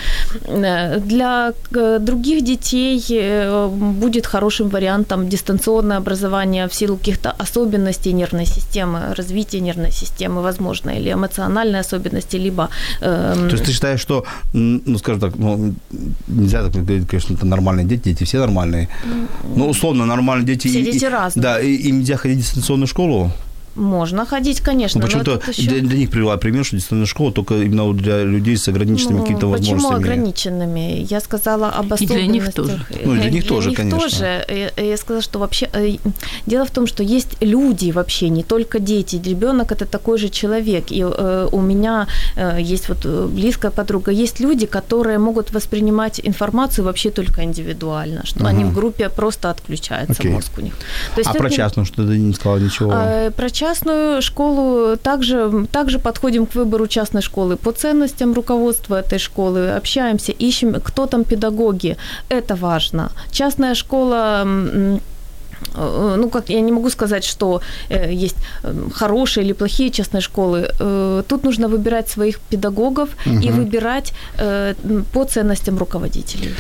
Э, 0.44 0.98
Для 1.00 1.53
э, 1.74 1.98
других 2.00 2.44
детей 2.44 3.05
э, 3.11 3.68
будет 3.68 4.27
хорошим 4.27 4.68
вариантом 4.68 5.29
дистанционное 5.29 5.96
образование 5.98 6.66
в 6.66 6.74
силу 6.74 6.96
каких-то 6.96 7.31
особенностей 7.42 8.12
нервной 8.12 8.46
системы, 8.46 9.14
развития 9.16 9.61
нервной 9.61 9.92
системы, 9.92 10.42
возможно, 10.42 10.90
или 10.90 11.12
эмоциональной 11.12 11.81
особенности, 11.81 12.37
либо 12.37 12.68
эм, 13.00 13.48
То 13.48 13.57
есть 13.57 13.64
ты 13.64 13.72
считаешь, 13.72 14.00
что, 14.00 14.24
ну, 14.53 14.98
скажем 14.98 15.20
так, 15.20 15.38
ну, 15.38 15.74
нельзя 16.29 16.62
так 16.62 16.72
говорить, 16.72 17.09
конечно, 17.09 17.35
это 17.35 17.46
нормальные 17.46 17.87
дети, 17.87 18.04
дети 18.05 18.25
все 18.25 18.38
нормальные. 18.38 18.88
Ну, 19.57 19.69
условно, 19.69 20.07
нормальные 20.07 20.47
дети. 20.47 20.69
Все 20.69 20.81
и- 20.81 20.85
дети 20.93 21.05
и- 21.05 21.09
разные. 21.09 21.43
Да, 21.43 21.61
и 21.61 21.75
им 21.75 21.99
нельзя 22.01 22.17
ходить 22.17 22.38
в 22.38 22.43
дистанционную 22.43 22.87
школу. 22.87 23.31
Можно 23.75 24.25
ходить, 24.27 24.61
конечно. 24.61 25.01
Ну, 25.01 25.07
но 25.07 25.13
почему-то 25.19 25.51
ещё- 25.51 25.69
для, 25.71 25.81
для 25.81 25.99
них 25.99 26.11
привела 26.11 26.37
пример, 26.37 26.65
что 26.65 26.77
дистанционная 26.77 27.07
школа 27.07 27.33
только 27.33 27.55
именно 27.55 27.93
для 27.95 28.23
людей 28.25 28.57
с 28.57 28.69
ограниченными 28.69 29.17
Ну, 29.19 29.23
какими-то 29.23 29.51
Почему 29.53 29.75
возможностями. 29.75 30.13
ограниченными? 30.13 31.07
Я 31.11 31.21
сказала 31.21 31.69
об 31.69 31.85
И 31.87 31.89
для 31.89 31.95
особенностях. 31.95 32.33
них 32.33 32.53
тоже. 32.55 32.87
Ну, 33.05 33.15
и 33.15 33.19
для 33.21 33.31
них 33.31 33.47
тоже, 33.47 33.73
конечно. 33.73 34.01
тоже. 34.01 34.45
Я, 34.77 34.85
я 34.85 34.97
сказала, 34.97 35.23
что 35.23 35.39
вообще 35.39 35.69
э, 35.73 35.97
дело 36.47 36.65
в 36.65 36.71
том, 36.71 36.87
что 36.87 37.03
есть 37.03 37.37
люди 37.41 37.91
вообще, 37.93 38.29
не 38.29 38.43
только 38.43 38.79
дети. 38.79 39.21
Ребенок 39.25 39.73
это 39.73 39.87
такой 39.87 40.19
же 40.19 40.29
человек. 40.29 40.85
И 40.93 41.01
э, 41.03 41.49
у 41.53 41.61
меня 41.61 42.07
э, 42.37 42.59
есть 42.61 42.89
вот 42.89 42.99
э, 43.05 43.27
близкая 43.31 43.71
подруга, 43.71 44.11
есть 44.13 44.41
люди, 44.41 44.67
которые 44.67 45.19
могут 45.19 45.53
воспринимать 45.53 46.21
информацию 46.25 46.85
вообще 46.85 47.11
только 47.11 47.43
индивидуально, 47.43 48.21
что 48.25 48.47
они 48.47 48.65
в 48.65 48.73
группе 48.75 49.09
просто 49.09 49.51
отключается 49.51 50.13
Окей. 50.21 50.31
мозг 50.33 50.53
у 50.59 50.61
них. 50.61 50.75
То 51.17 51.23
А 51.25 51.31
это 51.31 51.39
про 51.39 51.49
не- 51.49 51.57
частную, 51.57 51.87
что 51.87 52.07
ты 52.07 52.19
не 52.19 52.33
сказала 52.35 52.59
ничего. 52.59 52.91
а, 52.95 53.31
Про 53.31 53.51
частную 53.51 53.63
школу 54.20 54.96
также, 54.96 55.66
также 55.72 55.98
подходим 55.98 56.46
к 56.46 56.55
выбору 56.55 56.87
частной 56.87 57.22
школы 57.22 57.57
по 57.57 57.72
ценностям 57.72 58.35
руководства 58.35 59.00
этой 59.00 59.18
школы, 59.18 59.70
общаемся, 59.77 60.33
ищем, 60.33 60.81
кто 60.81 61.07
там 61.07 61.24
педагоги. 61.24 61.96
Это 62.29 62.57
важно. 62.57 63.11
Частная 63.31 63.74
школа 63.74 64.46
ну, 65.77 66.29
как 66.31 66.51
я 66.51 66.61
не 66.61 66.73
могу 66.73 66.90
сказать, 66.90 67.25
что 67.25 67.61
э, 67.90 68.12
есть 68.12 68.37
э, 68.62 68.75
хорошие 68.95 69.45
или 69.45 69.53
плохие 69.55 69.90
частные 69.90 70.21
школы. 70.21 70.69
Э, 70.81 71.23
Тут 71.29 71.45
нужно 71.45 71.69
выбирать 71.69 72.09
своих 72.09 72.38
педагогов 72.51 73.09
и 73.27 73.51
выбирать 73.51 74.12
э, 74.38 74.75
по 75.12 75.25
ценностям 75.25 75.79
руководителей. 75.79 76.51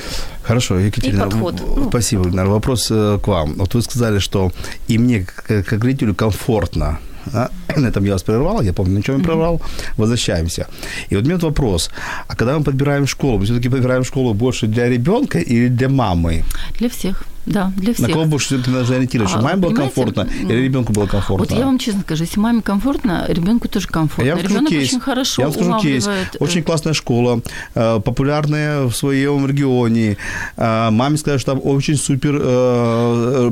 Хорошо, 0.42 0.78
Екатерина, 0.78 1.22
И 1.22 1.24
подход. 1.24 1.54
Ну. 1.76 1.88
спасибо, 1.88 2.24
Ильнар. 2.28 2.46
Вопрос 2.46 2.90
э, 2.90 3.18
к 3.22 3.28
вам. 3.28 3.54
Вот 3.54 3.74
вы 3.74 3.82
сказали, 3.82 4.18
что 4.20 4.50
и 4.90 4.98
мне, 4.98 5.20
как, 5.46 5.66
как 5.66 5.84
зрителю, 5.84 6.14
комфортно. 6.14 6.98
да? 7.32 7.48
На 7.76 7.88
этом 7.88 8.04
я 8.04 8.12
вас 8.12 8.22
прервал, 8.22 8.62
я 8.62 8.72
помню, 8.72 8.94
на 8.94 9.02
чем 9.02 9.18
я 9.18 9.24
прервал. 9.24 9.60
Возвращаемся. 9.96 10.66
И 11.10 11.16
вот 11.16 11.24
у 11.24 11.26
меня 11.26 11.34
вот 11.36 11.44
вопрос. 11.44 11.90
А 12.28 12.34
когда 12.36 12.58
мы 12.58 12.64
подбираем 12.64 13.06
школу, 13.06 13.38
мы 13.38 13.44
все-таки 13.44 13.68
подбираем 13.68 14.04
школу 14.04 14.34
больше 14.34 14.66
для 14.66 14.88
ребенка 14.88 15.38
или 15.38 15.68
для 15.68 15.88
мамы? 15.88 16.44
Для 16.78 16.88
всех, 16.88 17.24
да, 17.46 17.72
для 17.76 17.94
всех. 17.94 18.06
На 18.08 18.12
кого 18.12 18.24
больше 18.24 18.46
все-таки 18.46 18.70
нужно 18.70 18.96
ориентировать? 18.96 19.30
Чтобы 19.30 19.44
А, 19.44 19.48
маме 19.50 19.60
было 19.62 19.74
комфортно 19.74 20.28
или 20.40 20.54
ребенку 20.62 20.92
было 20.92 21.06
комфортно? 21.06 21.46
Вот 21.46 21.58
я 21.58 21.64
вам 21.66 21.78
честно 21.78 22.00
скажу, 22.02 22.24
если 22.24 22.40
маме 22.40 22.62
комфортно, 22.62 23.24
ребенку 23.28 23.68
тоже 23.68 23.86
комфортно. 23.88 24.24
Я 24.28 24.34
вам 24.34 24.40
скажу 24.40 24.54
Ребенок 24.54 24.70
кейс. 24.70 24.88
очень 24.88 25.00
хорошо 25.00 25.42
Я 25.42 25.48
вам 25.48 25.54
скажу 25.54 25.78
кейс. 25.80 26.06
э, 26.06 26.24
Очень 26.40 26.62
классная 26.62 26.92
школа, 26.94 27.40
э, 27.74 28.00
популярная 28.04 28.84
в 28.84 28.92
своем 28.94 29.46
регионе. 29.46 30.16
Э, 30.56 30.90
Маме 30.90 31.16
сказали, 31.16 31.38
что 31.40 31.52
там 31.52 31.60
очень 31.64 31.96
супер 31.96 32.34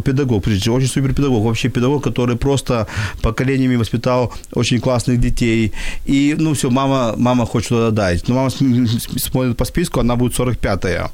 педагог, 0.03 0.47
очень 0.47 0.87
супер 0.87 1.15
педагог, 1.15 1.45
вообще 1.45 1.69
педагог, 1.69 2.03
который 2.05 2.37
просто 2.37 2.87
поколениями 3.23 3.77
воспитал 3.77 4.33
очень 4.55 4.81
классных 4.81 5.21
детей. 5.21 5.73
И, 6.07 6.35
ну, 6.39 6.53
все, 6.55 6.71
мама, 6.71 7.15
мама 7.17 7.47
хочет 7.47 7.69
туда 7.69 7.91
дать. 7.91 8.29
Но 8.29 8.35
мама 8.35 8.51
см- 8.51 8.87
см- 8.89 9.19
смотрит 9.21 9.57
по 9.57 9.65
списку, 9.65 10.01
она 10.01 10.17
будет 10.17 10.39
45-я. 10.39 11.11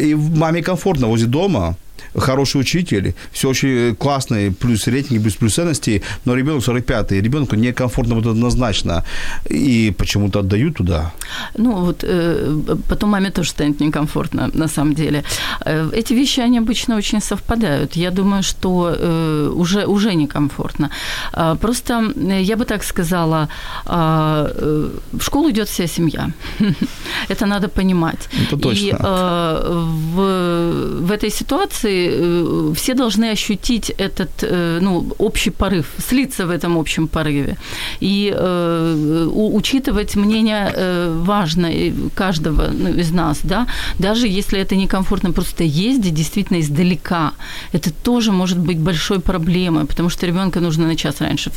И 0.00 0.14
маме 0.14 0.62
комфортно 0.62 1.06
возле 1.06 1.26
дома, 1.26 1.76
хороший 2.16 2.60
учитель, 2.60 3.14
все 3.32 3.48
очень 3.48 3.94
классно, 3.96 4.52
плюс 4.60 4.86
рейтинги, 4.86 5.22
плюс 5.22 5.34
плюс 5.34 5.54
ценности, 5.54 6.02
но 6.24 6.36
ребенок 6.36 6.62
45-й, 6.62 7.20
ребенку 7.20 7.56
некомфортно 7.56 8.14
вот 8.14 8.26
однозначно, 8.26 9.04
и 9.50 9.92
почему-то 9.98 10.38
отдают 10.38 10.76
туда. 10.76 11.12
Ну, 11.56 11.72
вот 11.72 12.04
э, 12.04 12.76
потом 12.88 13.10
маме 13.10 13.30
тоже 13.30 13.50
станет 13.50 13.80
некомфортно, 13.80 14.50
на 14.54 14.68
самом 14.68 14.94
деле. 14.94 15.22
Э, 15.66 15.90
эти 15.92 16.14
вещи, 16.14 16.40
они 16.40 16.58
обычно 16.58 16.96
очень 16.96 17.20
совпадают. 17.20 17.96
Я 17.96 18.10
думаю, 18.10 18.42
что 18.42 18.94
э, 18.98 19.50
уже, 19.54 19.86
уже 19.86 20.14
некомфортно. 20.14 20.90
А, 21.32 21.54
просто, 21.54 22.12
э, 22.16 22.42
я 22.42 22.56
бы 22.56 22.64
так 22.64 22.84
сказала, 22.84 23.48
а, 23.86 24.50
э, 24.54 24.90
в 25.12 25.22
школу 25.22 25.50
идет 25.50 25.68
вся 25.68 25.86
семья. 25.86 26.30
Это 27.28 27.46
надо 27.46 27.68
понимать. 27.68 28.28
Это 28.46 28.56
точно. 28.56 28.86
И 28.86 28.94
э, 28.98 29.84
в, 30.14 31.06
в 31.06 31.10
этой 31.10 31.30
ситуации 31.30 31.83
э, 31.88 32.72
все 32.74 32.94
должны 32.94 33.30
ощутить 33.30 33.90
этот 33.98 34.30
э, 34.42 34.78
ну, 34.80 35.06
общий 35.18 35.50
порыв, 35.50 35.86
слиться 35.98 36.46
в 36.46 36.50
этом 36.50 36.78
общем 36.78 37.08
порыве. 37.08 37.56
И 38.00 38.32
э, 38.34 39.28
учитывать 39.34 40.16
мнение 40.16 40.72
э, 40.74 41.22
важно 41.24 41.70
каждого 42.14 42.68
ну, 42.72 42.88
из 43.00 43.12
нас, 43.12 43.40
да, 43.42 43.66
даже 43.98 44.28
если 44.28 44.58
это 44.60 44.76
некомфортно 44.76 45.32
просто 45.32 45.64
ездить 45.64 46.14
действительно 46.14 46.60
издалека, 46.60 47.32
это 47.72 47.90
тоже 47.92 48.32
может 48.32 48.58
быть 48.58 48.78
большой 48.78 49.18
проблемой, 49.20 49.84
потому 49.84 50.10
что 50.10 50.26
ребенка 50.26 50.60
нужно 50.60 50.86
на 50.86 50.96
час 50.96 51.20
раньше 51.20 51.50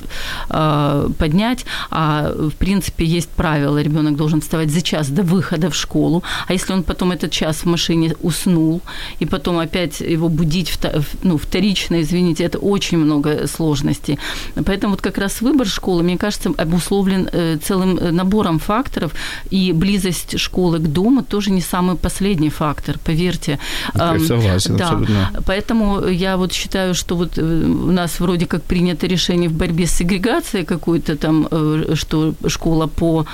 э, 0.49 1.09
поднять, 1.17 1.65
а 1.89 2.31
в 2.37 2.55
принципе 2.55 3.05
есть 3.05 3.29
правило, 3.29 3.81
ребенок 3.81 4.15
должен 4.15 4.39
вставать 4.41 4.69
за 4.69 4.81
час 4.81 5.09
до 5.09 5.23
выхода 5.23 5.69
в 5.69 5.75
школу, 5.75 6.23
а 6.47 6.53
если 6.53 6.73
он 6.73 6.83
потом 6.83 7.11
этот 7.11 7.31
час 7.31 7.57
в 7.57 7.65
машине 7.65 8.15
уснул, 8.21 8.81
и 9.19 9.25
потом 9.25 9.57
опять 9.57 10.01
его 10.17 10.29
будить, 10.29 10.79
ну, 11.23 11.37
вторично, 11.37 12.01
извините, 12.01 12.43
это 12.43 12.57
очень 12.57 12.97
много 12.97 13.47
сложностей. 13.47 14.19
Поэтому 14.65 14.93
вот 14.93 15.01
как 15.01 15.17
раз 15.17 15.41
выбор 15.41 15.67
школы, 15.67 16.03
мне 16.03 16.17
кажется, 16.17 16.51
обусловлен 16.57 17.29
э, 17.31 17.57
целым 17.57 17.97
э, 17.97 18.11
набором 18.11 18.59
факторов, 18.59 19.13
и 19.51 19.71
близость 19.73 20.39
школы 20.39 20.79
к 20.79 20.87
дому 20.87 21.23
тоже 21.23 21.51
не 21.51 21.61
самый 21.61 21.95
последний 21.95 22.49
фактор, 22.49 22.97
поверьте. 22.99 23.59
Я 23.95 24.19
согласен, 24.19 24.77
да. 24.77 24.85
абсолютно. 24.85 25.43
Поэтому 25.45 26.07
я 26.07 26.37
вот 26.37 26.53
считаю, 26.53 26.95
что 26.95 27.15
вот 27.15 27.37
э, 27.37 27.41
у 27.41 27.91
нас 27.91 28.19
вроде 28.19 28.45
как 28.45 28.63
принято 28.63 29.07
решение 29.07 29.49
в 29.49 29.53
борьбе 29.53 29.85
с 29.85 29.91
сегрегацией 29.91 30.65
какой-то 30.65 31.15
там, 31.15 31.47
что 31.95 32.33
школа 32.47 32.87
по 32.87 33.25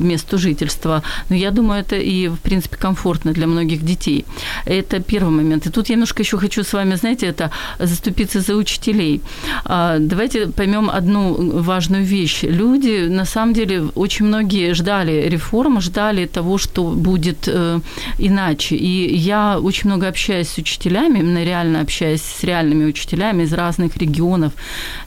месту 0.00 0.38
жительства, 0.38 1.02
но 1.28 1.36
я 1.36 1.50
думаю, 1.50 1.80
это 1.80 1.96
и, 1.96 2.28
в 2.28 2.38
принципе, 2.38 2.76
комфортно 2.76 3.32
для 3.32 3.46
многих 3.46 3.84
детей. 3.84 4.24
Это 4.64 5.00
первый 5.00 5.30
момент. 5.30 5.66
И 5.66 5.70
тут 5.70 5.79
я 5.88 5.94
немножко 5.94 6.22
еще 6.22 6.38
хочу 6.38 6.62
с 6.62 6.72
вами, 6.72 6.96
знаете, 6.96 7.26
это 7.26 7.50
заступиться 7.78 8.40
за 8.40 8.54
учителей. 8.56 9.20
А, 9.64 9.98
давайте 9.98 10.46
поймем 10.46 10.90
одну 10.90 11.60
важную 11.62 12.04
вещь. 12.04 12.42
Люди, 12.42 13.08
на 13.08 13.24
самом 13.24 13.54
деле, 13.54 13.82
очень 13.94 14.26
многие 14.26 14.74
ждали 14.74 15.28
реформ, 15.28 15.80
ждали 15.80 16.26
того, 16.26 16.58
что 16.58 16.82
будет 16.90 17.48
э, 17.48 17.80
иначе. 18.18 18.76
И 18.76 19.16
я 19.16 19.58
очень 19.58 19.90
много 19.90 20.08
общаюсь 20.08 20.48
с 20.48 20.58
учителями, 20.58 21.20
именно 21.20 21.44
реально 21.44 21.80
общаюсь 21.80 22.22
с 22.22 22.44
реальными 22.44 22.84
учителями 22.84 23.44
из 23.44 23.52
разных 23.52 23.96
регионов. 23.96 24.52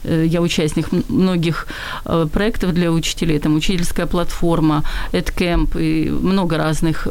Э, 0.04 0.24
я 0.26 0.40
участник 0.40 0.88
многих 1.08 1.66
э, 2.04 2.26
проектов 2.32 2.72
для 2.74 2.90
учителей, 2.90 3.38
там 3.38 3.56
учительская 3.56 4.06
платформа, 4.06 4.82
EdCamp 5.12 5.80
и 5.80 6.10
много 6.10 6.56
разных 6.56 7.08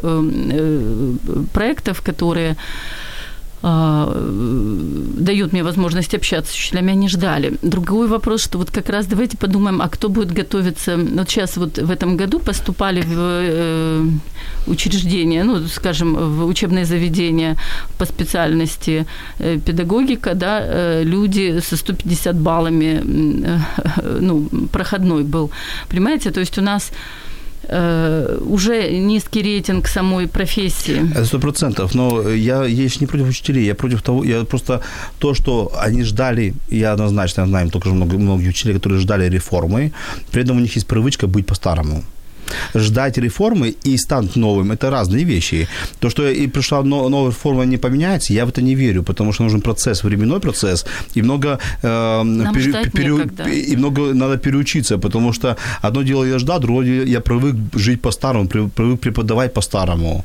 проектов, 1.52 2.02
которые 2.02 2.56
а, 3.66 4.12
дают 5.16 5.52
мне 5.52 5.62
возможность 5.62 6.14
общаться 6.14 6.52
с 6.52 6.54
учителями, 6.54 6.92
они 6.92 7.08
ждали. 7.08 7.56
Другой 7.62 8.08
вопрос, 8.08 8.44
что 8.44 8.58
вот 8.58 8.70
как 8.70 8.90
раз 8.90 9.06
давайте 9.06 9.38
подумаем, 9.38 9.80
а 9.80 9.88
кто 9.88 10.10
будет 10.10 10.32
готовиться, 10.32 10.98
вот 10.98 11.30
сейчас 11.30 11.56
вот 11.56 11.78
в 11.78 11.90
этом 11.90 12.18
году 12.18 12.40
поступали 12.40 13.00
в 13.00 13.14
э, 13.16 14.06
учреждения, 14.66 15.44
ну, 15.44 15.66
скажем, 15.68 16.14
в 16.14 16.46
учебное 16.46 16.84
заведение 16.84 17.56
по 17.98 18.04
специальности 18.04 19.06
э, 19.38 19.58
педагогика, 19.58 20.34
да, 20.34 20.60
э, 20.62 21.02
люди 21.02 21.60
со 21.60 21.78
150 21.78 22.36
баллами, 22.36 23.00
ну, 24.20 24.46
проходной 24.72 25.22
был, 25.22 25.50
понимаете, 25.88 26.30
то 26.30 26.40
есть 26.40 26.58
у 26.58 26.62
нас 26.62 26.92
уже 28.40 28.90
низкий 28.90 29.42
рейтинг 29.42 29.88
самой 29.88 30.26
профессии. 30.26 31.24
Сто 31.24 31.38
процентов. 31.38 31.94
Но 31.94 32.30
я, 32.30 32.64
я 32.64 32.84
еще 32.84 32.98
не 33.00 33.06
против 33.06 33.28
учителей. 33.28 33.66
Я 33.66 33.74
против 33.74 34.02
того, 34.02 34.24
я 34.24 34.44
просто 34.44 34.80
то, 35.18 35.34
что 35.34 35.72
они 35.78 36.04
ждали, 36.04 36.54
я 36.70 36.92
однозначно 36.92 37.46
знаю 37.46 37.70
только 37.70 37.88
же 37.88 37.94
много, 37.94 38.18
многие 38.18 38.48
учителей, 38.48 38.74
которые 38.74 39.00
ждали 39.00 39.28
реформы, 39.28 39.92
при 40.32 40.42
этом 40.42 40.56
у 40.56 40.60
них 40.60 40.76
есть 40.76 40.86
привычка 40.86 41.26
быть 41.26 41.46
по-старому 41.46 42.02
ждать 42.74 43.18
реформы 43.18 43.74
и 43.86 43.96
станут 43.96 44.36
новым, 44.36 44.72
это 44.72 44.90
разные 44.90 45.24
вещи. 45.24 45.68
То, 46.00 46.10
что 46.10 46.28
и 46.28 46.46
пришла 46.46 46.82
новая 46.82 47.30
реформа 47.30 47.64
не 47.64 47.76
поменяется, 47.76 48.32
я 48.32 48.44
в 48.46 48.48
это 48.48 48.62
не 48.62 48.74
верю, 48.74 49.02
потому 49.02 49.32
что 49.32 49.44
нужен 49.44 49.60
процесс, 49.60 50.04
временной 50.04 50.40
процесс, 50.40 50.86
и 51.16 51.22
много, 51.22 51.58
э, 51.82 52.22
пере, 52.54 52.90
пере, 52.90 53.60
и 53.72 53.76
много 53.76 54.14
надо 54.14 54.36
переучиться, 54.36 54.98
потому 54.98 55.32
что 55.32 55.56
одно 55.82 56.02
дело 56.02 56.24
я 56.24 56.38
ждал, 56.38 56.60
другое 56.60 56.86
дело 56.86 57.04
я 57.06 57.20
привык 57.20 57.56
жить 57.74 58.00
по-старому, 58.00 58.48
привык 58.48 59.00
преподавать 59.00 59.52
по-старому. 59.52 60.24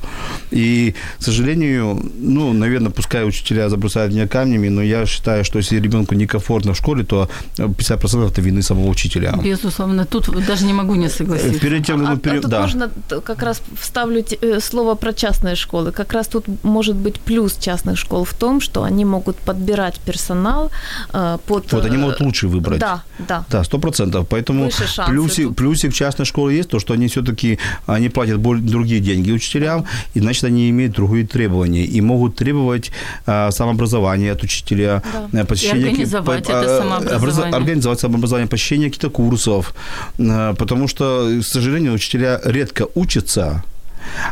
И, 0.52 0.94
к 1.20 1.24
сожалению, 1.24 2.12
ну, 2.20 2.54
наверное, 2.54 2.92
пускай 2.92 3.28
учителя 3.28 3.70
забросают 3.70 4.14
меня 4.14 4.28
камнями, 4.28 4.70
но 4.70 4.82
я 4.82 5.06
считаю, 5.06 5.44
что 5.44 5.60
если 5.60 5.82
ребенку 5.82 6.16
некомфортно 6.16 6.74
в 6.74 6.78
школе, 6.78 7.04
то 7.04 7.30
50% 7.58 8.32
это 8.32 8.42
вины 8.42 8.62
самого 8.62 8.90
учителя. 8.90 9.34
Безусловно, 9.44 10.06
тут 10.06 10.30
даже 10.48 10.66
не 10.66 10.74
могу 10.74 10.96
не 10.96 11.10
согласиться. 11.10 11.60
Перед 11.60 11.86
тем, 11.86 12.09
а, 12.14 12.18
период, 12.18 12.40
а 12.40 12.42
тут 12.42 12.52
да. 12.52 12.62
можно 12.62 12.92
как 13.22 13.44
раз 13.44 13.62
вставлю 13.80 14.24
э, 14.42 14.60
слово 14.60 14.96
про 14.96 15.14
частные 15.14 15.56
школы. 15.56 15.92
Как 15.92 16.14
раз 16.14 16.28
тут 16.28 16.46
может 16.64 16.96
быть 16.96 17.20
плюс 17.20 17.58
частных 17.58 17.98
школ 17.98 18.24
в 18.24 18.34
том, 18.34 18.62
что 18.62 18.84
они 18.84 19.06
могут 19.06 19.38
подбирать 19.38 20.00
персонал 20.00 20.72
э, 21.14 21.38
под... 21.46 21.72
Вот 21.72 21.86
они 21.86 21.98
могут 21.98 22.20
лучше 22.22 22.48
выбрать. 22.48 22.80
Да, 22.80 23.04
да. 23.20 23.46
Да, 23.50 23.64
сто 23.64 23.80
процентов. 23.80 24.28
Поэтому 24.30 24.70
плюсик, 25.08 25.56
плюсик 25.56 25.94
частной 25.94 26.26
школы 26.26 26.54
есть, 26.54 26.70
то, 26.70 26.80
что 26.80 26.94
они 26.94 27.08
все-таки, 27.08 27.60
они 27.86 28.10
платят 28.10 28.40
более, 28.40 28.64
другие 28.64 29.02
деньги 29.02 29.32
учителям, 29.32 29.86
и 30.14 30.20
значит, 30.20 30.44
они 30.44 30.70
имеют 30.70 30.94
другие 30.94 31.28
требования, 31.28 31.86
и 31.86 32.02
могут 32.02 32.36
требовать 32.36 32.92
а, 33.26 33.52
самообразования 33.52 34.32
от 34.32 34.44
учителя, 34.44 35.04
да. 35.32 35.46
посещение... 35.46 35.88
И 35.88 35.90
организовать 35.90 36.46
по, 36.46 36.52
это 36.52 36.78
самообразование. 36.80 37.56
Организовать 37.56 38.00
самообразование, 38.00 38.48
посещение 38.48 38.90
каких-то 38.90 39.10
курсов, 39.10 39.74
потому 40.18 40.88
что, 40.88 41.40
к 41.42 41.46
сожалению, 41.46 41.94
учителя 42.00 42.40
редко 42.46 42.88
учатся, 42.96 43.62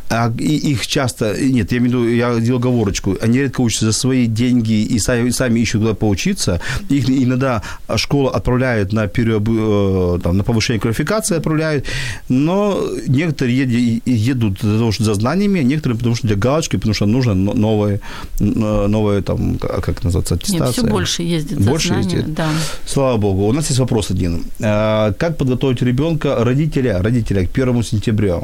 а 0.10 0.32
их 0.38 0.88
часто, 0.88 1.36
нет, 1.40 1.72
я 1.72 1.78
имею 1.80 2.00
в 2.00 2.04
виду, 2.04 2.16
я 2.16 2.40
делал 2.40 2.60
оговорочку, 2.60 3.18
они 3.22 3.40
редко 3.40 3.62
учатся 3.62 3.86
за 3.88 3.92
свои 3.92 4.26
деньги 4.26 4.84
и 4.84 5.00
сами, 5.00 5.30
сами 5.30 5.60
ищут 5.60 5.82
куда 5.82 5.94
поучиться. 5.94 6.60
Их 6.90 7.10
иногда 7.10 7.62
школа 7.96 8.32
отправляет 8.32 8.94
на, 8.94 9.08
переоб, 9.08 9.48
э, 9.50 10.20
там, 10.24 10.38
на 10.38 10.44
повышение 10.44 10.80
квалификации, 10.80 11.38
отправляют, 11.38 11.86
но 12.30 12.84
некоторые 13.08 14.02
едут 14.06 14.60
за, 14.62 14.78
того, 14.78 14.92
что 14.92 15.04
за 15.04 15.14
знаниями, 15.14 15.62
а 15.62 15.64
некоторые 15.64 15.98
потому 15.98 16.16
что 16.16 16.28
для 16.28 16.36
галочки, 16.36 16.76
потому 16.78 16.94
что 16.94 17.06
нужно 17.06 17.34
новое, 17.34 18.00
новое 18.40 19.22
там, 19.22 19.58
как 19.58 20.04
называется, 20.04 20.36
аттестация. 20.36 20.66
Нет, 20.66 20.74
все 20.74 20.84
больше 20.84 21.24
ездит 21.24 21.60
Больше 21.60 21.88
знания, 21.90 22.04
ездит? 22.04 22.34
Да. 22.34 22.50
Слава 22.86 23.18
богу. 23.18 23.48
У 23.48 23.54
нас 23.54 23.68
есть 23.68 23.80
вопрос 23.80 24.12
один. 24.12 24.46
А, 24.62 25.12
как 25.14 25.38
подготовить 25.38 25.82
ребенка, 25.82 26.44
родителя, 26.44 27.02
родителя 27.02 27.46
к 27.46 27.50
первому 27.50 27.84
сентября? 27.84 28.42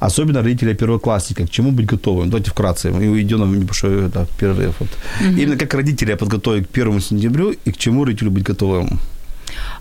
Особенно 0.00 0.42
родителя 0.42 0.74
первоклассника, 0.74 1.46
к 1.46 1.50
чему 1.50 1.70
быть 1.72 1.86
готовым. 1.86 2.30
Давайте 2.30 2.50
вкратце, 2.50 2.90
мы 2.90 3.08
уйдем 3.08 3.40
на 3.40 3.56
небольшой 3.56 4.06
это, 4.06 4.26
перерыв. 4.38 4.74
Вот. 4.80 4.88
Угу. 5.20 5.38
Именно 5.38 5.56
как 5.56 5.74
родителя 5.74 6.16
подготовить 6.16 6.66
к 6.66 6.70
первому 6.70 7.00
сентябрю 7.00 7.54
и 7.64 7.72
к 7.72 7.76
чему 7.76 8.04
родителю 8.04 8.30
быть 8.30 8.44
готовым. 8.44 9.00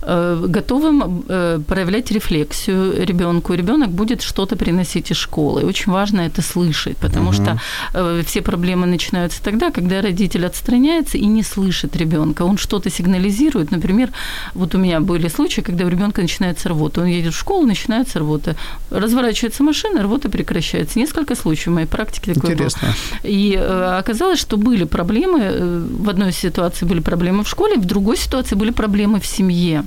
Э, 0.01 0.45
готовым 0.47 1.23
э, 1.27 1.59
проявлять 1.67 2.11
рефлексию 2.11 3.05
ребенку. 3.05 3.53
Ребенок 3.53 3.89
будет 3.89 4.21
что-то 4.21 4.55
приносить 4.55 5.11
из 5.11 5.17
школы. 5.17 5.61
И 5.61 5.65
очень 5.65 5.91
важно 5.91 6.21
это 6.21 6.41
слышать, 6.41 6.97
потому 6.97 7.29
угу. 7.29 7.33
что 7.33 7.59
э, 7.93 8.21
все 8.25 8.41
проблемы 8.41 8.85
начинаются 8.85 9.41
тогда, 9.41 9.71
когда 9.71 10.01
родитель 10.01 10.45
отстраняется 10.45 11.17
и 11.17 11.25
не 11.25 11.43
слышит 11.43 11.95
ребенка. 11.95 12.43
Он 12.43 12.57
что-то 12.57 12.89
сигнализирует. 12.89 13.71
Например, 13.71 14.11
вот 14.53 14.75
у 14.75 14.77
меня 14.77 14.99
были 14.99 15.27
случаи, 15.27 15.61
когда 15.61 15.85
у 15.85 15.89
ребенка 15.89 16.21
начинается 16.21 16.69
рвота. 16.69 17.01
Он 17.01 17.07
едет 17.07 17.33
в 17.33 17.37
школу, 17.37 17.65
начинается 17.65 18.19
рвота. 18.19 18.55
Разворачивается 18.91 19.63
машина, 19.63 20.03
рвота 20.03 20.29
прекращается. 20.29 20.99
Несколько 20.99 21.35
случаев 21.35 21.67
в 21.67 21.71
моей 21.71 21.87
практике 21.87 22.33
такое 22.33 22.53
Интересно. 22.53 22.89
было. 23.23 23.31
И 23.31 23.55
оказалось, 23.55 24.39
что 24.39 24.57
были 24.57 24.83
проблемы. 24.83 25.83
В 25.99 26.09
одной 26.09 26.31
ситуации 26.31 26.85
были 26.85 26.99
проблемы 26.99 27.43
в 27.43 27.49
школе, 27.49 27.77
в 27.77 27.85
другой 27.85 28.17
ситуации 28.17 28.55
были 28.55 28.71
проблемы 28.71 29.19
в 29.19 29.25
семье 29.25 29.54
семье. 29.55 29.83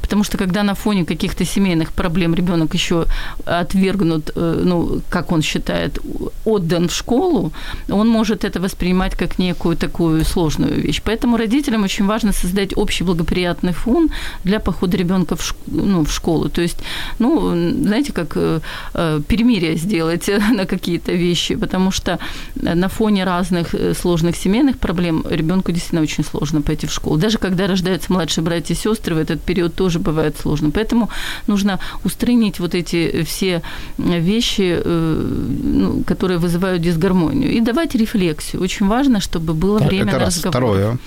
Потому 0.00 0.24
что 0.24 0.38
когда 0.38 0.62
на 0.62 0.74
фоне 0.74 1.04
каких-то 1.04 1.44
семейных 1.44 1.92
проблем 1.92 2.34
ребенок 2.34 2.74
еще 2.74 3.06
отвергнут, 3.44 4.30
э, 4.36 4.62
ну, 4.64 5.00
как 5.10 5.32
он 5.32 5.42
считает, 5.42 5.98
отдан 6.44 6.88
в 6.88 6.92
школу, 6.92 7.52
он 7.88 8.08
может 8.08 8.44
это 8.44 8.60
воспринимать 8.60 9.14
как 9.14 9.38
некую 9.38 9.76
такую 9.76 10.24
сложную 10.24 10.74
вещь. 10.82 11.02
Поэтому 11.04 11.36
родителям 11.36 11.84
очень 11.84 12.06
важно 12.06 12.32
создать 12.32 12.76
общий 12.76 13.04
благоприятный 13.04 13.72
фон 13.72 14.08
для 14.44 14.58
похода 14.58 14.96
ребенка 14.96 15.36
в, 15.36 15.54
ну, 15.66 16.04
в 16.04 16.10
школу. 16.10 16.48
То 16.48 16.62
есть, 16.62 16.78
ну, 17.18 17.50
знаете, 17.84 18.12
как 18.12 18.36
э, 18.36 18.60
э, 18.94 19.20
перемирие 19.28 19.76
сделать 19.76 20.30
на 20.52 20.66
какие-то 20.66 21.12
вещи, 21.12 21.56
потому 21.56 21.92
что 21.92 22.18
на 22.54 22.88
фоне 22.88 23.24
разных 23.24 23.74
сложных 24.00 24.36
семейных 24.36 24.76
проблем 24.76 25.24
ребенку 25.30 25.72
действительно 25.72 26.02
очень 26.02 26.24
сложно 26.24 26.62
пойти 26.62 26.86
в 26.86 26.92
школу. 26.92 27.16
Даже 27.16 27.38
когда 27.38 27.66
рождаются 27.66 28.12
младшие 28.12 28.44
братья 28.44 28.74
и 28.74 28.76
сестры, 28.76 29.09
в 29.14 29.18
этот 29.18 29.40
период 29.40 29.74
тоже 29.74 29.98
бывает 29.98 30.36
сложно. 30.38 30.70
Поэтому 30.70 31.08
нужно 31.46 31.78
устранить 32.04 32.60
вот 32.60 32.74
эти 32.74 33.22
все 33.24 33.62
вещи, 33.98 34.82
ну, 34.84 36.02
которые 36.06 36.38
вызывают 36.38 36.82
дисгармонию, 36.82 37.50
и 37.50 37.60
давать 37.60 37.94
рефлексию. 37.94 38.62
Очень 38.62 38.88
важно, 38.88 39.20
чтобы 39.20 39.54
было 39.54 39.78
Так, 39.78 39.88
время 39.88 40.04
это 40.04 40.12
на 40.12 40.18
раз. 40.18 40.36
разговор. 40.36 40.52
Второе. 40.52 40.98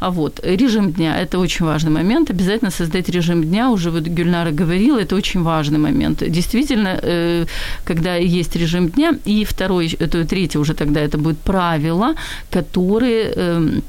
А 0.00 0.10
вот 0.10 0.40
режим 0.44 0.92
дня– 0.92 1.18
это 1.22 1.38
очень 1.38 1.66
важный 1.66 1.90
момент. 1.90 2.30
Обязательно 2.30 2.70
создать 2.70 3.08
режим 3.08 3.42
дня. 3.42 3.70
Уже 3.70 3.90
вот 3.90 4.02
Гюльнара 4.02 4.50
говорила, 4.50 4.98
это 4.98 5.16
очень 5.16 5.42
важный 5.42 5.78
момент. 5.78 6.22
Действительно, 6.28 6.98
э, 7.02 7.46
когда 7.84 8.16
есть 8.16 8.56
режим 8.56 8.88
дня, 8.88 9.14
и 9.24 9.44
второй, 9.44 9.96
это 9.98 10.24
третий 10.24 10.58
уже 10.58 10.74
тогда 10.74 11.00
это 11.00 11.18
будет 11.18 11.38
правила, 11.38 12.14
которые 12.50 13.32
эм, 13.36 13.82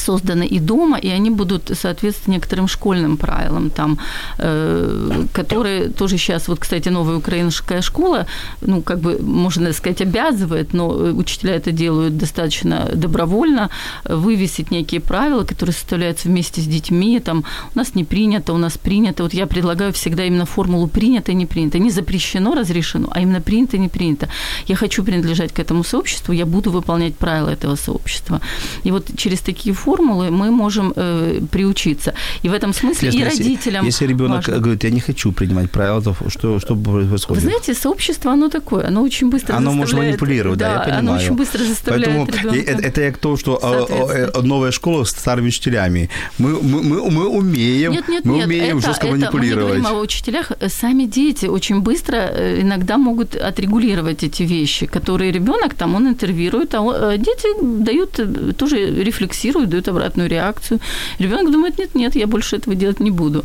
созданы 0.00 0.46
и 0.46 0.60
дома, 0.60 0.98
и 0.98 1.08
они 1.08 1.30
будут 1.30 1.70
соответствовать 1.74 2.28
некоторым 2.28 2.68
школьным 2.68 3.16
правилам, 3.16 3.70
там, 3.70 3.98
э, 4.38 5.24
которые 5.32 5.88
тоже 5.88 6.18
сейчас, 6.18 6.48
вот, 6.48 6.58
кстати, 6.58 6.88
новая 6.88 7.16
украинская 7.16 7.82
школа, 7.82 8.26
ну, 8.60 8.82
как 8.82 9.00
бы, 9.00 9.18
можно 9.22 9.72
сказать, 9.72 10.00
обязывает, 10.00 10.74
но 10.74 10.88
учителя 10.88 11.54
это 11.54 11.72
делают 11.72 12.16
достаточно 12.16 12.90
добровольно, 12.94 13.70
вывесить 14.04 14.70
некие 14.70 15.00
правила, 15.00 15.44
которые 15.44 15.74
составляются 15.74 16.28
вместе 16.28 16.60
с 16.60 16.64
детьми, 16.64 17.20
там, 17.20 17.44
у 17.74 17.78
нас 17.78 17.94
не 17.94 18.04
принято, 18.04 18.52
у 18.52 18.58
нас 18.58 18.78
принято, 18.78 19.22
вот 19.22 19.34
я 19.34 19.46
предлагаю 19.46 19.92
всегда 19.92 20.24
именно 20.24 20.46
формулу 20.46 20.88
принято 20.88 21.32
не 21.32 21.46
принято, 21.46 21.78
не 21.78 21.90
запрещено, 21.90 22.54
разрешено, 22.54 23.08
а 23.10 23.20
именно 23.20 23.40
принято 23.40 23.78
не 23.78 23.88
принято. 23.88 24.28
Я 24.68 24.76
хочу 24.76 25.04
принадлежать 25.04 25.52
к 25.52 25.58
этому 25.58 25.84
сообществу, 25.84 26.34
я 26.34 26.46
буду 26.46 26.70
выполнять 26.70 27.16
правила 27.16 27.50
этого 27.50 27.76
сообщества. 27.76 28.40
И 28.84 28.90
вот 28.90 29.06
через 29.16 29.40
такие 29.40 29.74
формулы 29.96 30.30
мы 30.30 30.50
можем 30.50 30.92
э, 30.96 31.40
приучиться. 31.50 32.12
И 32.44 32.48
в 32.48 32.52
этом 32.52 32.72
смысле 32.74 33.08
Если- 33.08 33.20
и 33.20 33.24
родителям 33.24 33.86
Если 33.86 34.06
ребенок 34.08 34.36
важно. 34.36 34.58
говорит, 34.58 34.84
я 34.84 34.90
не 34.90 35.00
хочу 35.00 35.32
принимать 35.32 35.70
правила, 35.70 36.02
то 36.02 36.14
что, 36.28 36.60
что 36.60 36.74
Вы 36.74 37.06
происходит? 37.06 37.42
знаете, 37.42 37.74
сообщество, 37.74 38.32
оно 38.32 38.48
такое, 38.48 38.86
оно 38.88 39.02
очень 39.02 39.30
быстро 39.30 39.56
Оно 39.56 39.72
может 39.72 39.96
манипулировать, 39.96 40.58
да, 40.58 40.72
я 40.72 40.78
понимаю. 40.80 40.98
оно 40.98 41.12
очень 41.14 41.34
быстро 41.34 41.64
заставляет 41.64 42.06
Поэтому 42.06 42.52
ребенка. 42.52 42.70
это, 42.72 42.82
это 42.88 43.00
я 43.00 43.12
к 43.12 43.18
тому, 43.18 43.36
что 43.36 43.58
а, 43.62 43.86
а, 43.88 44.38
э, 44.38 44.42
новая 44.42 44.70
школа 44.72 45.04
с 45.04 45.10
старыми 45.10 45.48
учителями. 45.48 46.08
Мы, 46.38 46.62
мы, 46.62 46.82
мы, 46.82 47.10
мы 47.10 47.28
умеем, 47.28 47.92
Нет, 47.92 48.08
нет, 48.08 48.24
мы 48.24 48.34
нет, 48.36 48.46
умеем 48.46 48.78
это, 48.78 48.86
жестко 48.88 49.06
это, 49.06 49.12
Мы 49.12 49.18
не 49.18 49.24
манипулировать. 49.24 49.78
говорим 49.82 49.86
о 49.86 50.00
учителях. 50.00 50.52
Сами 50.68 51.04
дети 51.06 51.46
очень 51.46 51.80
быстро 51.80 52.16
э, 52.16 52.60
иногда 52.60 52.96
могут 52.98 53.36
отрегулировать 53.36 54.22
эти 54.24 54.42
вещи, 54.42 54.86
которые 54.86 55.32
ребенок 55.32 55.74
там, 55.74 55.94
он 55.94 56.08
интервьюирует, 56.08 56.74
а 56.74 57.12
э, 57.14 57.18
дети 57.18 57.48
дают, 57.62 58.20
тоже 58.56 58.76
рефлексируют, 59.04 59.70
дают 59.76 59.88
обратную 59.88 60.28
реакцию. 60.28 60.80
Ребенок 61.18 61.52
думает, 61.52 61.78
нет, 61.78 61.94
нет, 61.94 62.16
я 62.16 62.26
больше 62.26 62.56
этого 62.56 62.74
делать 62.76 63.00
не 63.00 63.10
буду. 63.10 63.44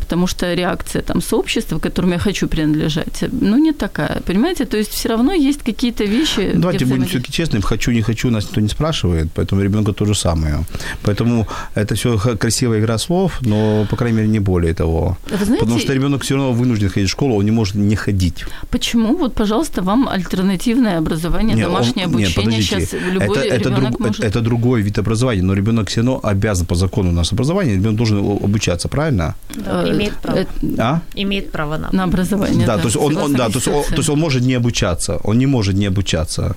Потому 0.00 0.26
что 0.26 0.54
реакция 0.54 1.02
там 1.02 1.20
сообщества, 1.22 1.78
к 1.78 1.82
которому 1.82 2.12
я 2.12 2.18
хочу 2.18 2.48
принадлежать, 2.48 3.24
ну, 3.32 3.58
не 3.58 3.72
такая. 3.72 4.20
Понимаете? 4.26 4.64
То 4.64 4.76
есть 4.76 4.90
все 4.92 5.08
равно 5.08 5.32
есть 5.32 5.62
какие-то 5.62 6.04
вещи. 6.04 6.50
Ну, 6.54 6.60
Давайте 6.60 6.84
будем 6.84 7.04
все-таки 7.04 7.32
честными. 7.32 7.62
Хочу, 7.62 7.92
не 7.92 8.02
хочу, 8.02 8.30
нас 8.30 8.44
никто 8.44 8.60
не 8.60 8.68
спрашивает, 8.68 9.26
поэтому 9.34 9.62
ребенку 9.62 9.92
то 9.92 10.04
же 10.06 10.14
самое. 10.14 10.64
Поэтому 11.02 11.46
это 11.74 11.94
все 11.94 12.18
красивая 12.18 12.80
игра 12.80 12.98
слов, 12.98 13.38
но, 13.42 13.86
по 13.90 13.96
крайней 13.96 14.18
мере, 14.18 14.28
не 14.28 14.40
более 14.40 14.74
того. 14.74 15.16
Вы 15.30 15.44
знаете, 15.44 15.64
Потому 15.64 15.80
что 15.80 15.94
ребенок 15.94 16.22
все 16.22 16.34
равно 16.34 16.52
вынужден 16.52 16.88
ходить 16.88 17.08
в 17.08 17.12
школу, 17.12 17.34
он 17.36 17.44
не 17.44 17.50
может 17.50 17.74
не 17.74 17.96
ходить. 17.96 18.44
Почему? 18.70 19.16
Вот, 19.16 19.34
пожалуйста, 19.34 19.82
вам 19.82 20.08
альтернативное 20.08 20.98
образование, 20.98 21.56
Не, 21.56 21.62
домашнее 21.62 22.06
он- 22.06 22.14
обучение. 22.14 22.34
подождите. 22.44 22.86
Сейчас 22.86 22.92
любой 23.12 23.38
это, 23.38 23.54
это, 23.54 23.70
друг- 23.70 24.00
может... 24.00 24.24
это 24.24 24.40
другой 24.40 24.82
вид 24.82 24.98
образования, 24.98 25.42
но 25.42 25.54
ребенок 25.54 25.65
все 25.86 26.00
равно 26.00 26.20
обязан 26.22 26.66
по 26.66 26.74
закону 26.74 27.10
у 27.10 27.12
нас 27.12 27.32
образования, 27.32 27.74
ребенок 27.74 27.96
должен 27.96 28.18
обучаться, 28.18 28.88
правильно? 28.88 29.34
Да, 29.54 29.88
имеет 29.88 30.16
право. 30.22 30.38
э, 30.38 30.46
А? 30.78 31.00
Имеет 31.14 31.52
право 31.52 31.76
на. 31.78 31.88
на 31.92 32.04
образование. 32.04 32.66
да, 32.66 32.76
то 32.78 32.84
есть 32.84 32.96
он, 32.96 33.16
он, 33.16 33.32
да, 33.34 33.46
то 33.48 33.54
есть 33.58 33.68
он, 33.68 33.84
то 33.84 33.96
есть 33.96 34.08
он 34.08 34.18
может 34.18 34.42
не 34.42 34.54
обучаться, 34.54 35.18
он 35.24 35.38
не 35.38 35.46
может 35.46 35.74
не 35.74 35.86
обучаться. 35.86 36.54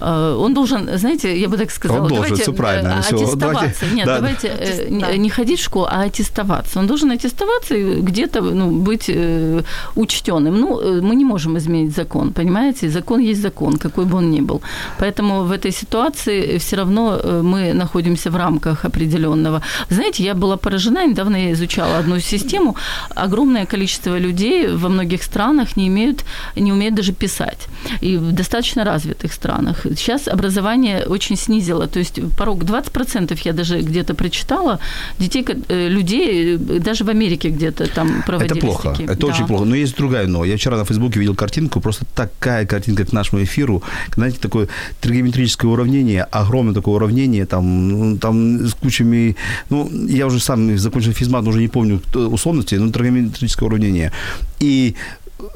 Э, 0.00 0.36
Он 0.38 0.54
должен, 0.54 0.88
знаете, 0.98 1.38
я 1.40 1.48
бы 1.48 1.56
так 1.56 1.70
сказала, 1.70 2.02
Он 2.02 2.08
должен, 2.08 2.24
давайте, 2.24 2.42
всё 2.42 2.52
правильно, 2.52 2.88
э, 2.88 2.98
аттестоваться. 3.00 3.36
давайте, 3.36 3.86
Нет, 3.94 4.06
да, 4.06 4.14
давайте 4.16 4.48
э, 4.48 4.52
Аттест- 4.52 4.90
не- 4.90 5.18
не 5.18 5.28
ходить 5.30 5.60
в 5.60 5.64
школу, 5.64 5.86
а 5.90 6.02
аттестоваться. 6.02 6.78
Он 6.80 6.86
должен 6.86 7.10
аттестоваться 7.10 7.74
и 7.74 8.00
где-то 8.00 8.40
ну, 8.40 8.70
быть 8.70 9.04
э, 9.08 9.62
учтенным. 9.96 10.60
Ну, 10.60 11.02
мы 11.02 11.16
не 11.16 11.24
можем 11.24 11.56
изменить 11.58 11.94
закон, 11.96 12.32
понимаете? 12.32 12.88
Закон 12.88 13.20
есть 13.20 13.42
закон, 13.42 13.76
какой 13.78 14.04
бы 14.04 14.18
он 14.18 14.30
ни 14.30 14.40
был. 14.40 14.60
Поэтому 14.98 15.44
в 15.44 15.52
этой 15.52 15.72
ситуации 15.72 16.58
все 16.58 16.76
равно 16.76 17.20
мы 17.42 17.72
находимся 17.74 18.30
в 18.30 18.36
рамках 18.36 18.84
определенного. 18.84 19.60
Знаете, 19.90 20.24
я 20.24 20.34
была 20.34 20.56
поражена, 20.56 21.06
недавно 21.06 21.36
я 21.36 21.52
изучала 21.52 21.98
одну 21.98 22.20
систему. 22.20 22.76
Огромное 23.16 23.66
количество 23.66 24.18
людей 24.18 24.68
во 24.68 24.88
многих 24.88 25.22
странах 25.22 25.76
не 25.76 25.86
имеют, 25.88 26.24
не 26.56 26.72
умеют 26.72 26.94
даже 26.94 27.12
писать. 27.12 27.68
И 28.02 28.16
в 28.16 28.32
достаточно 28.32 28.84
развитых 28.84 29.32
странах. 29.32 29.83
Сейчас 29.96 30.28
образование 30.28 31.04
очень 31.06 31.36
снизило. 31.36 31.86
То 31.86 31.98
есть 31.98 32.20
порог 32.36 32.64
20% 32.64 33.38
я 33.44 33.52
даже 33.52 33.80
где-то 33.80 34.14
прочитала. 34.14 34.78
Детей, 35.18 35.44
э, 35.68 35.88
людей, 35.88 36.54
э, 36.56 36.78
даже 36.80 37.04
в 37.04 37.08
Америке 37.08 37.50
где-то 37.50 37.86
там 37.94 38.22
проводились 38.26 38.56
Это 38.58 38.66
плохо, 38.66 38.90
такие. 38.90 39.08
это 39.08 39.20
Да. 39.20 39.26
очень 39.26 39.46
плохо. 39.46 39.64
Но 39.64 39.74
есть 39.76 39.96
другая 39.96 40.26
но. 40.26 40.44
Я 40.44 40.56
вчера 40.56 40.76
на 40.76 40.84
Фейсбуке 40.84 41.20
видел 41.20 41.34
картинку, 41.34 41.80
просто 41.80 42.04
такая 42.14 42.66
картинка 42.66 43.04
к 43.04 43.12
нашему 43.12 43.42
эфиру. 43.42 43.82
Знаете, 44.16 44.38
такое 44.40 44.68
тригонометрическое 45.00 45.70
уравнение, 45.70 46.22
огромное 46.24 46.74
такое 46.74 46.94
уравнение, 46.94 47.46
там, 47.46 47.88
ну, 47.88 48.18
там 48.18 48.66
с 48.66 48.74
кучами... 48.74 49.36
Ну, 49.70 49.90
я 50.08 50.26
уже 50.26 50.40
сам 50.40 50.76
закончил 50.78 51.12
физмат, 51.12 51.46
уже 51.46 51.58
не 51.60 51.68
помню 51.68 52.00
кто- 52.00 52.28
условностей, 52.28 52.78
но 52.78 52.90
тригонометрическое 52.90 53.66
уравнение. 53.68 54.12
И 54.60 54.94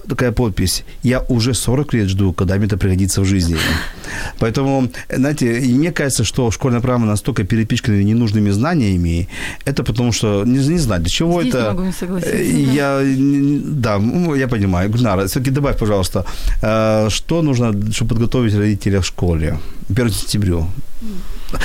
такая 0.08 0.32
подпись. 0.32 0.84
Я 1.02 1.20
уже 1.28 1.54
40 1.54 1.94
лет 1.94 2.08
жду, 2.08 2.32
когда 2.32 2.56
мне 2.56 2.66
это 2.66 2.76
пригодится 2.76 3.20
в 3.20 3.24
жизни. 3.24 3.56
Поэтому, 4.38 4.88
знаете, 5.08 5.60
мне 5.60 5.92
кажется, 5.92 6.24
что 6.24 6.50
школьная 6.50 6.80
программа 6.80 7.06
настолько 7.06 7.44
перепичкана 7.44 8.02
ненужными 8.02 8.50
знаниями, 8.50 9.28
это 9.64 9.84
потому 9.84 10.12
что 10.12 10.44
не, 10.44 10.58
не 10.58 10.78
знаю, 10.78 11.00
для 11.02 11.10
чего 11.10 11.42
Здесь 11.42 11.54
это... 11.54 11.70
могу 11.70 11.84
не 11.84 11.92
согласиться, 11.92 12.36
Э, 12.36 12.66
да. 12.66 12.72
Я, 12.72 13.00
н- 13.02 13.80
да, 13.80 13.98
ну, 13.98 14.34
я 14.34 14.48
понимаю. 14.48 14.90
Гульнара, 14.90 15.26
все-таки 15.26 15.50
добавь, 15.50 15.78
пожалуйста, 15.78 16.24
э, 16.62 17.08
что 17.10 17.42
нужно, 17.42 17.72
чтобы 17.92 18.14
подготовить 18.14 18.54
родителя 18.54 19.00
в 19.00 19.06
школе? 19.06 19.58
1 19.90 20.10
сентябрю. 20.10 20.66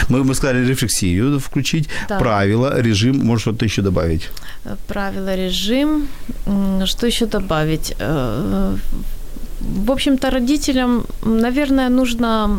Мы, 0.09 0.23
мы 0.23 0.35
сказали 0.35 0.67
рефлексию 0.67 1.39
включить, 1.39 1.89
Да. 2.09 2.19
правила, 2.19 2.81
режим, 2.81 3.25
может 3.25 3.41
что-то 3.41 3.65
еще 3.65 3.81
добавить. 3.81 4.29
Правила, 4.87 5.35
режим. 5.35 6.07
Что 6.85 7.07
еще 7.07 7.25
добавить? 7.25 7.95
Э, 7.99 8.75
В 9.85 9.91
общем-то, 9.91 10.29
родителям, 10.29 11.05
наверное, 11.25 11.89
нужно 11.89 12.49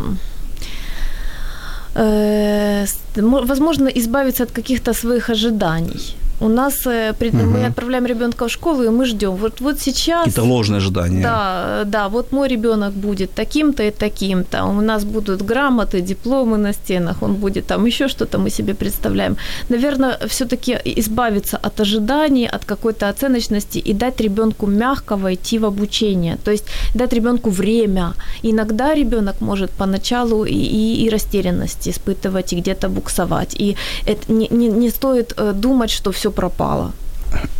э, 1.95 2.87
возможно, 3.17 3.89
избавиться 3.89 4.43
от 4.43 4.51
каких-то 4.51 4.95
своих 4.95 5.31
ожиданий. 5.31 6.15
У 6.45 6.49
нас 6.49 6.75
при- 7.19 7.31
мы 7.31 7.67
отправляем 7.67 8.07
ребенка 8.07 8.45
в 8.47 8.51
школу, 8.51 8.83
и 8.85 8.89
мы 8.89 9.07
ждем. 9.07 9.31
Вот, 9.37 9.61
вот 9.61 9.81
сейчас 9.81 10.25
Какие-то 10.25 10.43
ложные 10.45 10.77
ожидания. 10.77 11.23
да, 11.23 11.83
да, 11.85 12.09
вот 12.09 12.33
мой 12.33 12.49
ребенок 12.49 12.93
будет 12.93 13.31
таким-то 13.35 13.83
и 13.83 13.91
таким-то. 13.91 14.65
У 14.65 14.81
нас 14.81 15.05
будут 15.05 15.43
грамоты, 15.43 16.01
дипломы 16.03 16.59
на 16.59 16.73
стенах, 16.73 17.23
он 17.23 17.35
будет 17.35 17.67
там 17.67 17.87
еще 17.87 18.09
что-то 18.09 18.39
мы 18.39 18.51
себе 18.51 18.75
представляем. 18.75 19.37
Наверное, 19.71 20.19
все-таки 20.29 20.79
избавиться 20.99 21.57
от 21.57 21.81
ожиданий, 21.81 22.47
от 22.47 22.65
какой-то 22.65 23.09
оценочности 23.09 23.79
и 23.79 23.95
дать 23.95 24.21
ребенку 24.21 24.67
мягко 24.67 25.17
войти 25.17 25.59
в 25.59 25.65
обучение. 25.65 26.37
То 26.45 26.51
есть 26.51 26.65
дать 26.95 27.13
ребенку 27.15 27.51
время. 27.51 28.13
Иногда 28.43 28.95
ребенок 28.95 29.41
может 29.41 29.71
поначалу 29.71 30.45
и, 30.45 30.53
и, 30.55 31.07
и 31.07 31.11
растерянность 31.11 31.89
испытывать, 31.89 32.53
и 32.53 32.57
где-то 32.61 32.89
буксовать. 32.89 33.55
И 33.61 33.77
это 34.07 34.33
не, 34.33 34.49
не, 34.51 34.69
не 34.69 34.91
стоит 34.91 35.33
э, 35.37 35.53
думать, 35.55 35.91
что 35.91 36.11
все 36.11 36.31
пропало. 36.34 36.94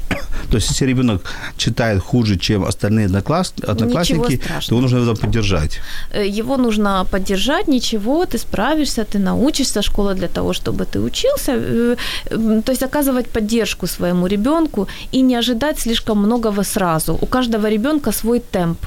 То 0.51 0.57
есть, 0.57 0.71
если 0.71 0.87
ребенок 0.87 1.23
читает 1.57 2.03
хуже, 2.03 2.37
чем 2.37 2.65
остальные 2.65 3.07
однокласс... 3.07 3.55
одноклассники, 3.69 4.41
то 4.69 4.75
его 4.75 4.81
нужно 4.81 5.15
поддержать. 5.15 5.81
Э, 6.13 6.27
его 6.27 6.57
нужно 6.57 7.07
поддержать, 7.11 7.69
ничего, 7.69 8.25
ты 8.27 8.39
справишься, 8.39 9.05
ты 9.05 9.19
научишься, 9.19 9.83
школа 9.83 10.15
для 10.15 10.29
того, 10.29 10.53
чтобы 10.53 10.85
ты 10.85 11.01
учился. 11.01 11.53
Э, 11.57 11.97
то 12.65 12.73
есть 12.73 12.83
оказывать 12.83 13.29
поддержку 13.29 13.87
своему 13.87 14.27
ребенку 14.27 14.89
и 15.13 15.23
не 15.23 15.39
ожидать 15.39 15.79
слишком 15.81 16.19
многого 16.19 16.65
сразу. 16.65 17.19
У 17.21 17.27
каждого 17.27 17.71
ребенка 17.71 18.13
свой 18.13 18.41
темп. 18.41 18.79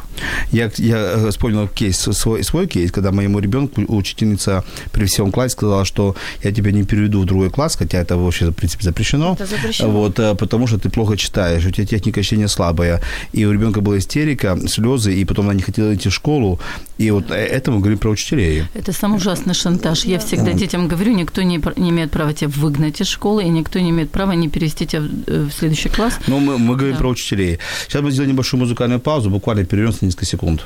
Я, 0.51 0.71
я 0.77 0.97
э, 0.97 1.29
вспомнил 1.29 1.67
кейс, 1.67 1.97
свой, 1.99 2.43
свой 2.43 2.67
кейс, 2.67 2.91
когда 2.91 3.11
моему 3.11 3.39
ребенку 3.39 3.81
учительница 3.87 4.63
при 4.91 5.05
всем 5.05 5.31
классе 5.31 5.53
сказала, 5.53 5.85
что 5.85 6.15
я 6.43 6.51
тебя 6.51 6.71
не 6.71 6.83
переведу 6.83 7.21
в 7.21 7.25
другой 7.25 7.49
класс, 7.49 7.75
хотя 7.75 7.97
это 7.97 8.17
вообще, 8.17 8.45
в 8.45 8.53
принципе, 8.53 8.83
запрещено. 8.83 9.33
Это 9.33 9.45
запрещено. 9.45 9.91
Вот, 9.91 10.15
потому 10.37 10.67
что 10.67 10.77
ты 10.77 10.89
плохо 10.89 11.16
читаешь, 11.17 11.65
у 11.65 11.71
тебя 11.71 11.85
техника 11.85 12.23
чтения 12.23 12.47
слабая. 12.47 13.01
И 13.33 13.45
у 13.45 13.51
ребенка 13.51 13.81
была 13.81 13.97
истерика, 13.97 14.57
слезы, 14.67 15.13
и 15.13 15.25
потом 15.25 15.45
она 15.45 15.53
не 15.53 15.63
хотела 15.63 15.93
идти 15.93 16.09
в 16.09 16.13
школу. 16.13 16.59
И 16.97 17.11
вот 17.11 17.31
это 17.31 17.71
мы 17.71 17.79
говорим 17.79 17.97
про 17.97 18.09
учителей. 18.09 18.63
Это 18.73 18.93
самый 18.93 19.17
ужасный 19.17 19.53
шантаж. 19.53 20.05
Я 20.05 20.19
всегда 20.19 20.53
детям 20.53 20.87
говорю, 20.87 21.13
никто 21.13 21.41
не, 21.41 21.61
не 21.75 21.89
имеет 21.89 22.11
права 22.11 22.33
тебя 22.33 22.49
выгнать 22.49 23.01
из 23.01 23.07
школы, 23.07 23.43
и 23.43 23.49
никто 23.49 23.79
не 23.79 23.89
имеет 23.89 24.11
права 24.11 24.31
не 24.31 24.49
перевести 24.49 24.85
тебя 24.85 25.01
в, 25.01 25.09
э, 25.27 25.43
в 25.49 25.51
следующий 25.51 25.89
класс. 25.89 26.19
Но 26.27 26.39
мы, 26.39 26.57
мы 26.57 26.75
говорим 26.75 26.95
да. 26.95 26.99
про 26.99 27.09
учителей. 27.09 27.59
Сейчас 27.87 28.01
мы 28.01 28.11
сделаем 28.11 28.31
небольшую 28.31 28.61
музыкальную 28.61 28.99
паузу, 28.99 29.29
буквально 29.29 29.65
перервемся 29.65 30.05
несколько 30.05 30.25
секунд. 30.25 30.65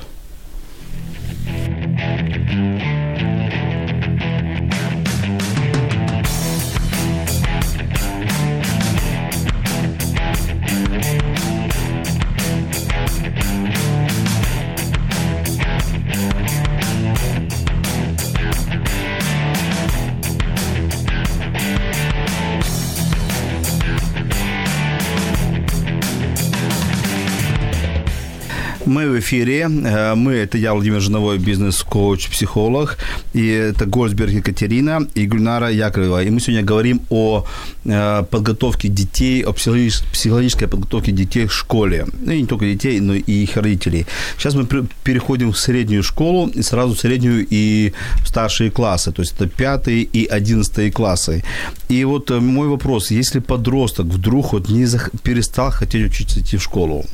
Мы 29.01 29.09
в 29.09 29.19
эфире. 29.19 29.61
Э, 29.61 30.13
мы, 30.13 30.33
это 30.33 30.59
я, 30.59 30.73
Владимир 30.73 31.01
Жиновой, 31.01 31.39
бизнес-коуч, 31.39 32.29
психолог. 32.29 32.97
И 33.33 33.47
это 33.47 33.87
Гольцберг 33.87 34.31
Екатерина 34.31 35.07
и 35.15 35.25
Гульнара 35.25 35.71
Яковлева. 35.71 36.23
И 36.23 36.29
мы 36.29 36.39
сегодня 36.39 36.61
говорим 36.61 37.01
о 37.09 37.43
э, 37.85 38.23
подготовке 38.29 38.89
детей, 38.89 39.43
о 39.43 39.53
психологической 39.53 40.67
подготовке 40.67 41.11
детей 41.11 41.47
в 41.47 41.51
школе. 41.51 42.05
Ну, 42.25 42.31
и 42.31 42.41
не 42.41 42.47
только 42.47 42.65
детей, 42.65 42.99
но 42.99 43.15
и 43.15 43.43
их 43.43 43.57
родителей. 43.57 44.05
Сейчас 44.37 44.53
мы 44.53 44.67
переходим 45.03 45.51
в 45.51 45.57
среднюю 45.57 46.03
школу, 46.03 46.51
и 46.53 46.61
сразу 46.61 46.93
в 46.93 46.99
среднюю 46.99 47.47
и 47.49 47.93
в 48.23 48.27
старшие 48.27 48.69
классы. 48.69 49.11
То 49.11 49.23
есть 49.23 49.33
это 49.33 49.47
пятые 49.47 50.03
и 50.03 50.27
одиннадцатые 50.27 50.91
классы. 50.91 51.43
И 51.89 52.05
вот 52.05 52.29
э, 52.29 52.39
мой 52.39 52.67
вопрос. 52.67 53.11
Если 53.11 53.39
подросток 53.39 54.05
вдруг 54.05 54.53
вот 54.53 54.69
не 54.69 54.85
перестал 55.23 55.71
хотеть 55.71 56.05
учиться 56.05 56.39
идти 56.39 56.57
в 56.57 56.61
школу, 56.61 57.05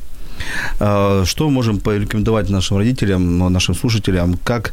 Э, 0.80 1.24
что 1.26 1.50
можем 1.50 1.80
порекомендовать 1.80 2.50
нашим 2.50 2.76
родителям, 2.78 3.52
нашим 3.52 3.74
слушателям, 3.74 4.38
как 4.44 4.72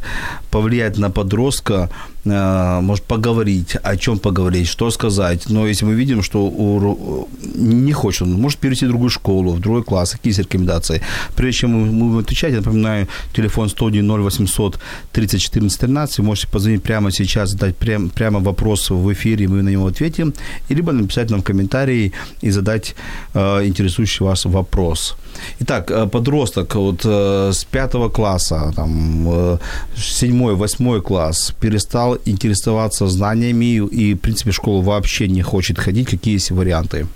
повлиять 0.50 0.98
на 0.98 1.10
подростка, 1.10 1.90
может, 2.26 3.04
поговорить, 3.04 3.76
о 3.82 3.96
чем 3.96 4.18
поговорить, 4.18 4.68
что 4.68 4.90
сказать. 4.90 5.48
Но 5.48 5.66
если 5.66 5.86
мы 5.86 5.94
видим, 5.94 6.22
что 6.22 6.46
у, 6.46 7.28
не 7.54 7.92
хочет 7.92 8.22
он, 8.22 8.32
может 8.32 8.58
перейти 8.58 8.86
в 8.86 8.88
другую 8.88 9.10
школу, 9.10 9.52
в 9.52 9.60
другой 9.60 9.82
класс, 9.82 10.12
какие 10.12 10.30
есть 10.30 10.40
рекомендации. 10.40 11.00
Прежде 11.36 11.60
чем 11.60 11.70
мы 11.70 11.86
будем 11.86 12.18
отвечать, 12.18 12.52
я 12.52 12.58
напоминаю, 12.58 13.06
телефон 13.34 13.68
101 13.68 14.10
0800 14.10 14.78
30 15.12 15.40
14 15.40 15.80
13. 15.80 16.18
Вы 16.18 16.24
можете 16.24 16.48
позвонить 16.48 16.82
прямо 16.82 17.10
сейчас, 17.10 17.50
задать 17.50 17.76
прям, 17.76 18.08
прямо 18.08 18.40
вопрос 18.40 18.90
в 18.90 19.12
эфире, 19.12 19.48
мы 19.48 19.62
на 19.62 19.70
него 19.70 19.86
ответим. 19.86 20.32
И 20.68 20.74
либо 20.74 20.92
написать 20.92 21.30
нам 21.30 21.42
комментарии 21.42 22.12
и 22.42 22.50
задать 22.50 22.94
э, 23.34 23.66
интересующий 23.66 24.26
вас 24.26 24.44
вопрос. 24.46 25.16
Итак, 25.60 25.90
э, 25.90 26.06
подросток 26.06 26.74
вот 26.74 27.04
э, 27.04 27.52
с 27.52 27.64
пятого 27.64 28.08
класса, 28.08 28.72
там, 28.76 29.28
э, 29.28 29.58
седьмой, 29.96 30.54
восьмой 30.54 31.00
класс 31.00 31.52
перестал 31.60 32.15
интересоваться 32.24 33.06
знаниями 33.06 33.76
и, 33.76 34.14
в 34.14 34.18
принципе, 34.18 34.50
в 34.50 34.54
школу 34.54 34.82
вообще 34.82 35.28
не 35.28 35.42
хочет 35.42 35.78
ходить. 35.78 36.08
Какие 36.08 36.34
есть 36.34 36.50
варианты? 36.50 37.06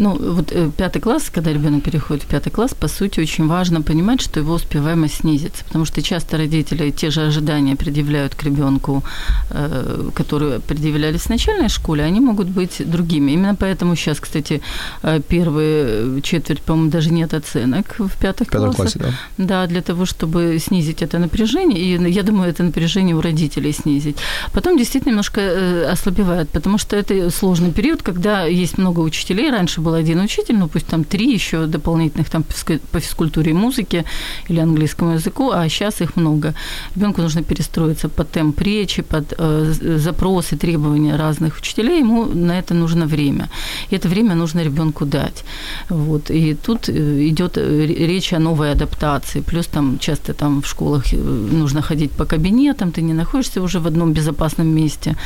Ну, 0.00 0.16
вот 0.34 0.52
э, 0.52 0.70
пятый 0.76 1.00
класс, 1.00 1.30
когда 1.30 1.52
ребенок 1.52 1.82
переходит 1.82 2.24
в 2.24 2.26
пятый 2.26 2.50
класс, 2.50 2.74
по 2.74 2.88
сути, 2.88 3.20
очень 3.20 3.46
важно 3.46 3.82
понимать, 3.82 4.20
что 4.22 4.40
его 4.40 4.54
успеваемость 4.54 5.16
снизится, 5.16 5.64
потому 5.64 5.84
что 5.84 6.02
часто 6.02 6.38
родители 6.38 6.90
те 6.90 7.10
же 7.10 7.20
ожидания 7.20 7.76
предъявляют 7.76 8.34
к 8.34 8.42
ребенку, 8.42 9.02
э, 9.50 10.10
которые 10.14 10.60
предъявлялись 10.60 11.22
в 11.22 11.30
начальной 11.30 11.68
школе, 11.68 12.04
они 12.04 12.20
могут 12.20 12.48
быть 12.48 12.90
другими. 12.90 13.32
Именно 13.32 13.54
поэтому 13.54 13.96
сейчас, 13.96 14.20
кстати, 14.20 14.62
э, 15.02 15.20
первые 15.28 16.22
четверть, 16.22 16.62
по-моему, 16.62 16.90
даже 16.90 17.10
нет 17.10 17.34
оценок 17.34 17.96
в 17.98 18.16
пятых 18.18 18.48
в 18.48 18.50
классах. 18.50 18.76
классе, 18.76 18.98
да. 18.98 19.10
Да, 19.36 19.66
для 19.66 19.82
того, 19.82 20.06
чтобы 20.06 20.58
снизить 20.58 21.02
это 21.02 21.18
напряжение, 21.18 21.78
и 21.78 22.10
я 22.10 22.22
думаю, 22.22 22.50
это 22.50 22.62
напряжение 22.62 23.14
у 23.14 23.20
родителей 23.20 23.72
снизить. 23.72 24.16
Потом 24.52 24.78
действительно 24.78 25.10
немножко 25.10 25.90
ослабевает, 25.92 26.48
потому 26.48 26.78
что 26.78 26.96
это 26.96 27.30
сложный 27.30 27.70
период, 27.72 28.02
когда 28.02 28.44
есть 28.44 28.78
много 28.78 29.00
учителей, 29.00 29.50
раньше 29.50 29.70
раньше 29.70 29.80
был 29.90 29.98
один 29.98 30.20
учитель, 30.20 30.56
ну 30.56 30.68
пусть 30.68 30.86
там 30.86 31.04
три 31.04 31.32
еще 31.34 31.66
дополнительных 31.66 32.30
там 32.30 32.44
по 32.92 33.00
физкультуре 33.00 33.50
и 33.50 33.54
музыке 33.54 34.04
или 34.50 34.60
английскому 34.60 35.14
языку, 35.14 35.50
а 35.50 35.68
сейчас 35.68 36.00
их 36.00 36.16
много. 36.16 36.54
Ребенку 36.96 37.22
нужно 37.22 37.42
перестроиться 37.42 38.08
под 38.08 38.30
темп 38.30 38.60
речи, 38.60 39.02
под 39.02 39.34
э, 39.38 39.98
запросы, 39.98 40.56
требования 40.56 41.16
разных 41.16 41.58
учителей, 41.58 42.00
ему 42.00 42.24
на 42.24 42.58
это 42.58 42.74
нужно 42.74 43.06
время. 43.06 43.48
И 43.90 43.96
это 43.96 44.08
время 44.08 44.34
нужно 44.34 44.62
ребенку 44.64 45.04
дать. 45.06 45.44
Вот. 45.88 46.30
И 46.30 46.54
тут 46.54 46.88
э, 46.88 47.28
идет 47.28 47.58
э, 47.58 47.86
речь 47.86 48.32
о 48.32 48.38
новой 48.38 48.72
адаптации. 48.72 49.42
Плюс 49.42 49.66
там 49.66 49.98
часто 49.98 50.32
там 50.34 50.60
в 50.60 50.66
школах 50.66 51.12
э, 51.12 51.16
нужно 51.16 51.82
ходить 51.82 52.10
по 52.10 52.24
кабинетам, 52.24 52.92
ты 52.92 53.02
не 53.02 53.14
находишься 53.14 53.62
уже 53.62 53.78
в 53.80 53.86
одном 53.86 54.12
безопасном 54.12 54.68
месте. 54.68 55.16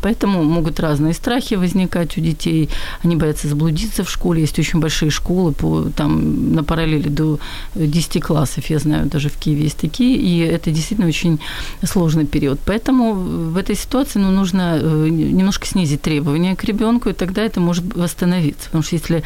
Поэтому 0.00 0.42
могут 0.42 0.80
разные 0.80 1.12
страхи 1.12 1.56
возникать 1.56 2.18
у 2.18 2.20
детей. 2.20 2.68
Они 3.04 3.16
боятся 3.16 3.48
заблудиться 3.48 3.95
учиться 3.96 4.04
в 4.04 4.10
школе. 4.10 4.40
Есть 4.40 4.58
очень 4.58 4.80
большие 4.80 5.10
школы 5.10 5.52
по, 5.52 5.84
там, 5.96 6.54
на 6.54 6.62
параллели 6.62 7.08
до 7.08 7.38
10 7.74 8.22
классов, 8.22 8.70
я 8.70 8.78
знаю, 8.78 9.06
даже 9.06 9.28
в 9.28 9.36
Киеве 9.38 9.62
есть 9.62 9.80
такие, 9.80 10.16
и 10.16 10.38
это 10.38 10.70
действительно 10.70 11.08
очень 11.08 11.38
сложный 11.84 12.26
период. 12.26 12.58
Поэтому 12.66 13.14
в 13.14 13.56
этой 13.56 13.76
ситуации 13.76 14.20
ну, 14.20 14.30
нужно 14.30 14.78
э, 14.82 15.08
немножко 15.10 15.66
снизить 15.66 16.02
требования 16.02 16.56
к 16.56 16.64
ребенку, 16.64 17.08
и 17.08 17.12
тогда 17.12 17.42
это 17.42 17.60
может 17.60 17.96
восстановиться. 17.96 18.64
Потому 18.64 18.84
что 18.84 18.96
если 18.96 19.22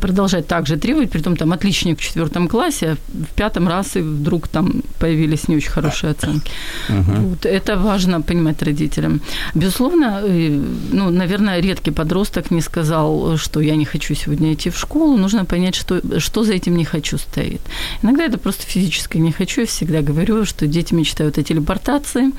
продолжать 0.00 0.46
так 0.46 0.66
же 0.66 0.76
требовать, 0.76 1.10
при 1.10 1.22
том 1.22 1.36
там 1.36 1.52
отличник 1.52 1.98
в 1.98 2.02
четвертом 2.02 2.48
классе, 2.48 2.86
а 2.86 2.96
в 3.12 3.34
пятом 3.34 3.68
раз 3.68 3.96
и 3.96 4.00
вдруг 4.00 4.48
там 4.48 4.82
появились 4.98 5.48
не 5.48 5.56
очень 5.56 5.72
хорошие 5.72 6.10
оценки. 6.10 6.50
Uh-huh. 6.88 7.28
Вот, 7.28 7.46
это 7.46 7.76
важно 7.76 8.20
понимать 8.20 8.62
родителям. 8.62 9.20
Безусловно, 9.54 10.20
э, 10.24 10.60
ну, 10.92 11.10
наверное, 11.10 11.62
редкий 11.62 11.92
подросток 11.92 12.50
не 12.50 12.62
сказал, 12.62 13.36
что 13.36 13.60
я 13.60 13.76
не 13.76 13.84
хочу 13.84 13.99
сегодня 14.08 14.52
идти 14.52 14.70
в 14.70 14.78
школу, 14.78 15.16
нужно 15.16 15.44
понять, 15.44 15.74
что, 15.74 16.00
что 16.20 16.44
за 16.44 16.54
этим 16.54 16.76
не 16.76 16.84
хочу 16.84 17.18
стоит. 17.18 17.60
Иногда 18.02 18.24
это 18.24 18.38
просто 18.38 18.64
физическое 18.66 19.18
не 19.18 19.32
хочу. 19.32 19.62
Я 19.62 19.66
всегда 19.66 20.02
говорю, 20.02 20.44
что 20.44 20.66
дети 20.66 20.94
мечтают 20.94 21.38
о 21.38 21.42
телепортации. 21.42 22.32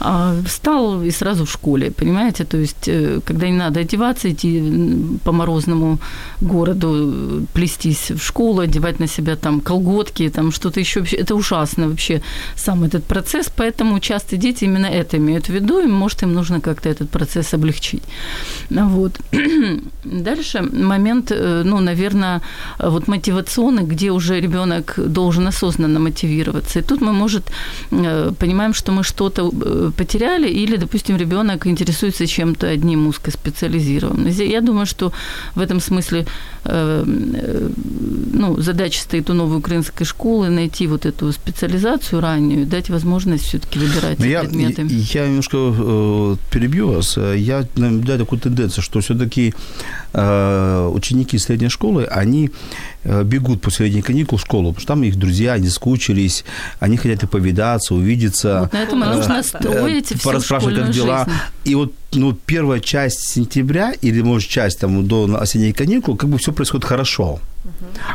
А, 0.00 0.36
встал 0.46 1.02
и 1.02 1.10
сразу 1.10 1.44
в 1.44 1.50
школе, 1.50 1.90
понимаете? 1.90 2.44
То 2.44 2.56
есть, 2.56 2.88
э, 2.88 3.20
когда 3.24 3.48
не 3.48 3.56
надо 3.56 3.80
одеваться, 3.80 4.30
идти 4.30 4.62
по 5.24 5.32
морозному 5.32 5.98
городу, 6.40 7.46
плестись 7.52 8.10
в 8.10 8.20
школу, 8.20 8.60
одевать 8.60 9.00
на 9.00 9.06
себя 9.06 9.36
там 9.36 9.60
колготки, 9.60 10.28
там 10.28 10.52
что-то 10.52 10.80
еще. 10.80 11.04
Это 11.12 11.34
ужасно 11.34 11.88
вообще 11.88 12.22
сам 12.56 12.84
этот 12.84 13.04
процесс, 13.04 13.50
поэтому 13.54 14.00
часто 14.00 14.36
дети 14.36 14.64
именно 14.64 14.86
это 14.86 15.16
имеют 15.16 15.46
в 15.46 15.52
виду, 15.52 15.80
и 15.80 15.86
может 15.86 16.22
им 16.22 16.34
нужно 16.34 16.60
как-то 16.60 16.88
этот 16.88 17.10
процесс 17.10 17.54
облегчить. 17.54 18.02
Вот. 18.70 19.20
Дальше 20.04 20.62
момент, 20.92 21.32
э, 21.32 21.62
ну, 21.64 21.80
наверное, 21.80 22.40
вот 22.78 23.08
мотивационный, 23.08 23.82
где 23.82 24.10
уже 24.10 24.40
ребенок 24.40 24.98
должен 24.98 25.46
осознанно 25.46 26.00
мотивироваться. 26.00 26.78
И 26.78 26.82
тут 26.82 27.00
мы, 27.00 27.12
может, 27.12 27.42
э, 27.90 28.32
понимаем, 28.38 28.74
что 28.74 28.92
мы 28.92 29.02
что-то 29.04 29.50
э, 29.50 29.90
потеряли, 29.96 30.48
или, 30.48 30.76
допустим, 30.76 31.16
ребенок 31.16 31.66
интересуется 31.66 32.26
чем-то 32.26 32.66
одним 32.66 33.06
узкоспециализированным. 33.06 34.28
Я 34.28 34.60
думаю, 34.60 34.86
что 34.86 35.12
в 35.56 35.60
этом 35.60 35.80
смысле 35.80 36.26
ну, 36.64 38.62
задача 38.62 39.00
стоит 39.00 39.30
у 39.30 39.34
новой 39.34 39.56
украинской 39.56 40.04
школы 40.04 40.48
найти 40.48 40.86
вот 40.86 41.06
эту 41.06 41.32
специализацию 41.32 42.20
раннюю, 42.20 42.66
дать 42.66 42.90
возможность 42.90 43.44
все-таки 43.44 43.78
выбирать 43.78 44.18
Но 44.18 44.26
я, 44.26 44.40
предметы. 44.40 44.86
Я, 44.88 45.22
я 45.22 45.28
немножко 45.28 45.56
перебью 46.50 46.92
вас. 46.92 47.18
Я 47.36 47.64
наблюдаю 47.76 48.18
такую 48.18 48.40
тенденцию, 48.40 48.84
что 48.84 49.00
все-таки 49.00 49.54
э, 50.12 50.81
ученики 50.88 51.38
средней 51.38 51.68
школы, 51.68 52.04
они 52.04 52.50
бегут 53.04 53.60
после 53.60 53.86
летних 53.86 54.04
каникул 54.06 54.38
в 54.38 54.40
школу, 54.40 54.68
потому 54.68 54.80
что 54.80 54.88
там 54.88 55.02
их 55.02 55.16
друзья, 55.16 55.54
они 55.54 55.68
скучились, 55.68 56.44
они 56.80 56.96
хотят 56.96 57.22
и 57.24 57.26
повидаться, 57.26 57.94
увидеться. 57.94 58.60
Вот 58.62 58.72
на 58.72 58.82
этом 58.82 59.02
и 59.04 59.06
нужно 59.06 59.42
строить 59.42 60.06
всю 60.06 60.18
пораспрашивать, 60.18 60.76
как 60.76 60.90
дела. 60.90 61.24
жизнь. 61.24 61.38
И 61.64 61.74
вот 61.74 61.92
ну, 62.12 62.32
первая 62.32 62.80
часть 62.80 63.28
сентября 63.28 63.92
или, 63.92 64.20
может, 64.22 64.48
часть 64.48 64.80
там 64.80 65.06
до 65.06 65.38
осенней 65.40 65.72
каникул, 65.72 66.16
как 66.16 66.28
бы 66.28 66.38
все 66.38 66.52
происходит 66.52 66.84
хорошо. 66.84 67.40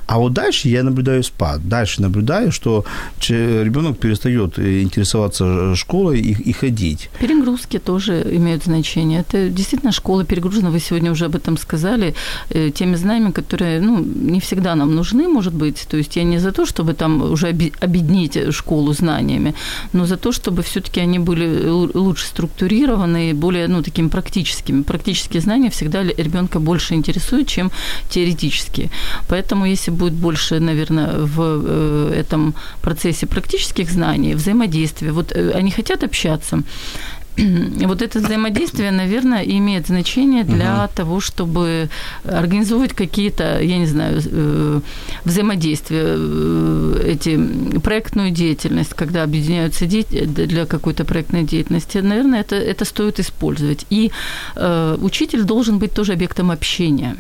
А 0.08 0.18
вот 0.20 0.34
дальше 0.34 0.68
я 0.68 0.84
наблюдаю 0.84 1.24
спад. 1.24 1.68
Дальше 1.68 2.02
наблюдаю, 2.02 2.52
что 2.52 2.86
ребенок 3.30 3.98
перестает 3.98 4.60
э, 4.60 4.82
интересоваться 4.82 5.74
школой 5.76 6.20
и, 6.20 6.32
и 6.50 6.52
ходить. 6.52 7.10
Перегрузки 7.20 7.80
тоже 7.80 8.28
имеют 8.30 8.66
значение. 8.66 9.22
Это 9.22 9.50
действительно 9.50 9.92
школа 9.92 10.26
перегружена. 10.26 10.70
Вы 10.70 10.80
сегодня 10.80 11.12
уже 11.12 11.26
об 11.26 11.36
этом 11.36 11.58
сказали. 11.58 12.14
э, 12.50 12.72
Теми 12.72 12.96
знаниями, 12.96 13.32
которые 13.32 13.80
ну, 13.80 14.00
не 14.04 14.40
всегда 14.42 14.76
нам 14.78 14.96
нужны, 14.96 15.28
может 15.28 15.54
быть. 15.54 15.88
То 15.90 15.98
есть 15.98 16.16
я 16.18 16.24
не 16.24 16.40
за 16.40 16.52
то, 16.52 16.66
чтобы 16.66 16.94
там 16.94 17.22
уже 17.32 17.48
объединить 17.82 18.54
школу 18.54 18.94
знаниями, 18.94 19.54
но 19.94 20.06
за 20.06 20.18
то, 20.18 20.32
чтобы 20.32 20.62
все-таки 20.62 21.02
они 21.02 21.20
были 21.20 21.48
лу- 21.48 21.92
лучше 21.94 22.26
структурированы, 22.28 23.34
более 23.34 23.68
ну, 23.68 23.84
такими 23.84 24.08
практическими. 24.08 24.84
Практические 24.84 25.42
знания 25.42 25.70
всегда 25.70 26.04
ребенка 26.04 26.60
больше 26.60 26.94
интересуют, 26.94 27.48
чем 27.48 27.72
теоретические. 28.10 28.90
Поэтому 29.28 29.66
если 29.66 29.92
будет 29.92 30.14
больше, 30.14 30.60
наверное, 30.60 31.18
в 31.20 31.42
э, 31.42 32.14
этом 32.20 32.54
процессе 32.82 33.26
практических 33.26 33.90
знаний, 33.90 34.36
взаимодействия, 34.36 35.12
вот 35.12 35.32
э, 35.32 35.52
они 35.52 35.72
хотят 35.72 36.04
общаться, 36.04 36.64
вот 37.88 38.02
это 38.02 38.20
взаимодействие, 38.20 38.92
наверное, 38.92 39.44
имеет 39.44 39.88
значение 39.88 40.44
для 40.44 40.84
Мгм. 40.84 40.96
того, 40.96 41.20
чтобы 41.20 41.90
организовывать 42.24 42.94
какие-то, 42.94 43.62
я 43.62 43.78
не 43.78 43.86
знаю, 43.86 44.22
э, 44.26 44.80
взаимодействия, 45.24 46.04
э, 46.18 47.02
эти 47.06 47.80
проектную 47.80 48.32
деятельность, 48.32 48.94
когда 48.94 49.24
объединяются 49.24 49.86
дети 49.86 50.26
для 50.26 50.66
какой-то 50.66 51.06
проектной 51.06 51.44
деятельности. 51.44 52.00
Наверное, 52.00 52.42
это, 52.42 52.56
это 52.56 52.86
стоит 52.86 53.20
использовать. 53.20 53.86
И 53.90 54.12
э, 54.56 54.98
учитель 55.02 55.44
должен 55.44 55.78
быть 55.78 55.94
тоже 55.94 56.14
объектом 56.14 56.52
общения. 56.52 57.16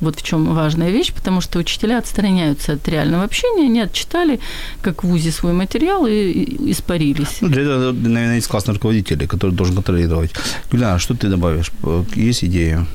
Вот 0.00 0.16
в 0.16 0.22
чем 0.22 0.54
важная 0.54 0.90
вещь, 0.90 1.12
потому 1.12 1.40
что 1.40 1.58
учителя 1.58 1.98
отстраняются 1.98 2.72
от 2.72 2.88
реального 2.88 3.24
общения, 3.24 3.64
они 3.66 3.80
отчитали, 3.80 4.40
как 4.80 5.02
в 5.02 5.08
ВУЗе, 5.08 5.32
свой 5.32 5.52
материал 5.52 6.06
и, 6.06 6.12
и 6.12 6.70
испарились. 6.72 7.38
Ну, 7.40 7.48
для 7.48 7.62
этого, 7.62 7.92
наверное, 7.92 8.36
есть 8.36 8.48
классный 8.48 8.74
руководитель, 8.74 9.26
который 9.26 9.50
должен 9.50 9.74
контролировать. 9.74 10.30
Юлиана, 10.72 10.98
что 10.98 11.14
ты 11.14 11.28
добавишь? 11.28 11.72
Есть 12.14 12.44
идея? 12.44 12.86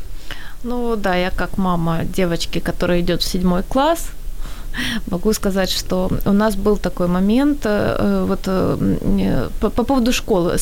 Ну 0.63 0.95
да, 0.95 1.15
я 1.15 1.29
как 1.29 1.57
мама 1.57 2.05
девочки, 2.05 2.59
которая 2.59 3.01
идет 3.01 3.21
в 3.21 3.25
седьмой 3.25 3.63
класс, 3.63 4.11
могу 5.11 5.33
сказать, 5.33 5.69
что 5.69 6.09
у 6.25 6.31
нас 6.33 6.55
был 6.55 6.77
такой 6.77 7.07
момент, 7.07 7.61
э, 7.65 8.25
вот 8.27 8.39
э, 8.47 8.77
э, 9.19 9.49
по, 9.59 9.69
по 9.69 9.83
поводу 9.83 10.11
школы, 10.13 10.57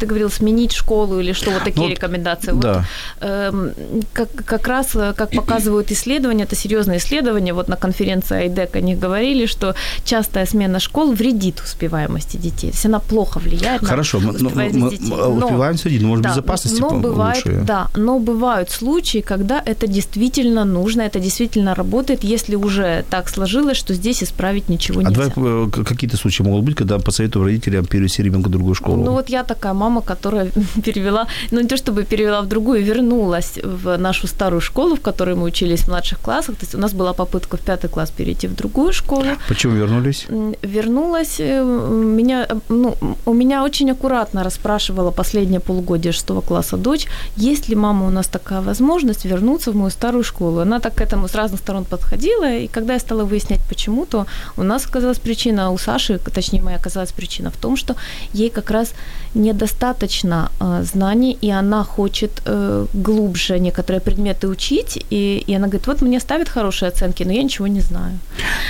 ты 0.00 0.06
говорил 0.06 0.30
сменить 0.30 0.72
школу 0.72 1.20
или 1.20 1.32
что, 1.32 1.50
вот 1.50 1.64
такие 1.64 1.86
Ну, 1.88 1.92
рекомендации. 1.92 2.52
Вот, 2.52 2.60
Да. 2.60 2.84
эм, 3.20 3.72
как, 4.12 4.28
как 4.44 4.66
раз, 4.68 4.96
как 5.16 5.30
показывают 5.30 5.90
исследования, 5.92 6.44
это 6.44 6.56
серьезные 6.56 6.98
исследования, 6.98 7.52
вот 7.54 7.68
на 7.68 7.76
конференции 7.76 8.46
IDEC 8.46 8.76
они 8.78 8.94
говорили, 8.94 9.46
что 9.46 9.74
частая 10.04 10.46
смена 10.46 10.80
школ 10.80 11.12
вредит 11.12 11.60
успеваемости 11.60 12.36
детей, 12.36 12.70
то 12.70 12.76
есть 12.76 12.86
она 12.86 12.98
плохо 13.00 13.38
влияет 13.38 13.84
Хорошо, 13.84 14.18
на 14.20 14.26
ну, 14.26 14.32
успеваемость 14.32 14.76
мы, 14.76 14.90
детей. 14.90 15.06
мы 15.10 15.16
Но- 15.16 15.46
успеваем 15.46 15.76
следить, 15.78 16.02
но, 16.02 16.08
может, 16.08 16.22
да, 16.24 16.30
безопасности 16.30 16.80
но 16.80 16.90
бывает, 16.90 17.46
лучше. 17.46 17.60
Да, 17.66 17.88
но 17.96 18.18
бывают 18.18 18.70
случаи, 18.70 19.20
когда 19.20 19.62
это 19.64 19.86
действительно 19.86 20.64
нужно, 20.64 21.02
это 21.02 21.18
действительно 21.20 21.74
работает, 21.74 22.24
если 22.24 22.56
уже 22.66 23.04
так 23.10 23.28
сложилось, 23.28 23.76
что 23.78 23.94
здесь 23.94 24.22
исправить 24.22 24.68
ничего 24.68 25.00
А 25.00 25.04
нельзя. 25.04 25.30
к- 25.30 25.84
какие-то 25.84 26.16
случаи 26.16 26.42
могут 26.44 26.64
быть, 26.64 26.74
когда 26.76 26.98
посоветую 26.98 27.44
родителям 27.44 27.84
перевести 27.86 28.22
ребенка 28.22 28.48
в 28.48 28.50
другую 28.50 28.74
школу? 28.74 29.04
Ну 29.04 29.12
вот 29.12 29.28
я 29.30 29.42
такая 29.44 29.72
мама, 29.74 30.00
которая 30.02 30.50
перевела, 30.84 31.26
ну 31.50 31.60
не 31.60 31.68
то 31.68 31.76
чтобы 31.76 32.02
перевела 32.04 32.42
в 32.42 32.46
другую, 32.48 32.84
вернулась 32.84 33.58
в 33.64 33.96
нашу 33.98 34.26
старую 34.26 34.60
школу, 34.60 34.94
в 34.96 35.00
которой 35.00 35.34
мы 35.34 35.44
учились 35.44 35.80
в 35.82 35.88
младших 35.88 36.18
классах. 36.20 36.56
То 36.56 36.64
есть 36.64 36.74
у 36.74 36.78
нас 36.78 36.92
была 36.92 37.12
попытка 37.12 37.56
в 37.56 37.60
пятый 37.60 37.88
класс 37.88 38.10
перейти 38.10 38.48
в 38.48 38.54
другую 38.54 38.92
школу. 38.92 39.24
Почему 39.48 39.74
вернулись? 39.74 40.26
Вернулась, 40.62 41.36
э, 41.40 41.62
меня, 41.62 42.46
э, 42.48 42.54
ну, 42.68 42.96
у 43.26 43.32
меня 43.34 43.62
очень 43.64 43.90
аккуратно 43.90 44.42
расспрашивала 44.44 45.10
последнее 45.10 45.60
полугодие 45.60 46.12
шестого 46.12 46.40
класса 46.40 46.76
дочь, 46.76 47.06
есть 47.36 47.68
ли, 47.68 47.76
мама, 47.76 48.06
у 48.06 48.10
нас 48.10 48.26
такая 48.26 48.60
возможность 48.60 49.24
вернуться 49.24 49.70
в 49.70 49.76
мою 49.76 49.90
старую 49.90 50.24
школу. 50.24 50.60
Она 50.60 50.80
так 50.80 50.94
к 50.96 51.00
этому 51.00 51.28
с 51.28 51.34
разных 51.34 51.60
сторон 51.60 51.84
подходила, 51.84 52.55
и 52.56 52.68
когда 52.68 52.94
я 52.94 52.98
стала 53.00 53.24
выяснять, 53.24 53.60
почему, 53.68 54.06
то 54.06 54.26
у 54.56 54.62
нас 54.62 54.86
оказалась 54.86 55.18
причина, 55.18 55.66
а 55.66 55.70
у 55.70 55.78
Саши, 55.78 56.18
точнее, 56.18 56.62
моя 56.62 56.76
оказалась 56.76 57.12
причина 57.12 57.50
в 57.50 57.56
том, 57.56 57.76
что 57.76 57.94
ей 58.34 58.50
как 58.50 58.70
раз 58.70 58.94
недостаточно 59.34 60.50
э, 60.60 60.84
знаний, 60.84 61.38
и 61.44 61.50
она 61.50 61.84
хочет 61.84 62.42
э, 62.46 62.86
глубже 62.94 63.58
некоторые 63.58 64.00
предметы 64.00 64.48
учить, 64.48 65.04
и, 65.10 65.44
и 65.46 65.54
она 65.54 65.66
говорит, 65.66 65.86
вот 65.86 66.02
мне 66.02 66.20
ставят 66.20 66.48
хорошие 66.48 66.88
оценки, 66.88 67.24
но 67.24 67.32
я 67.32 67.42
ничего 67.42 67.66
не 67.66 67.80
знаю. 67.80 68.18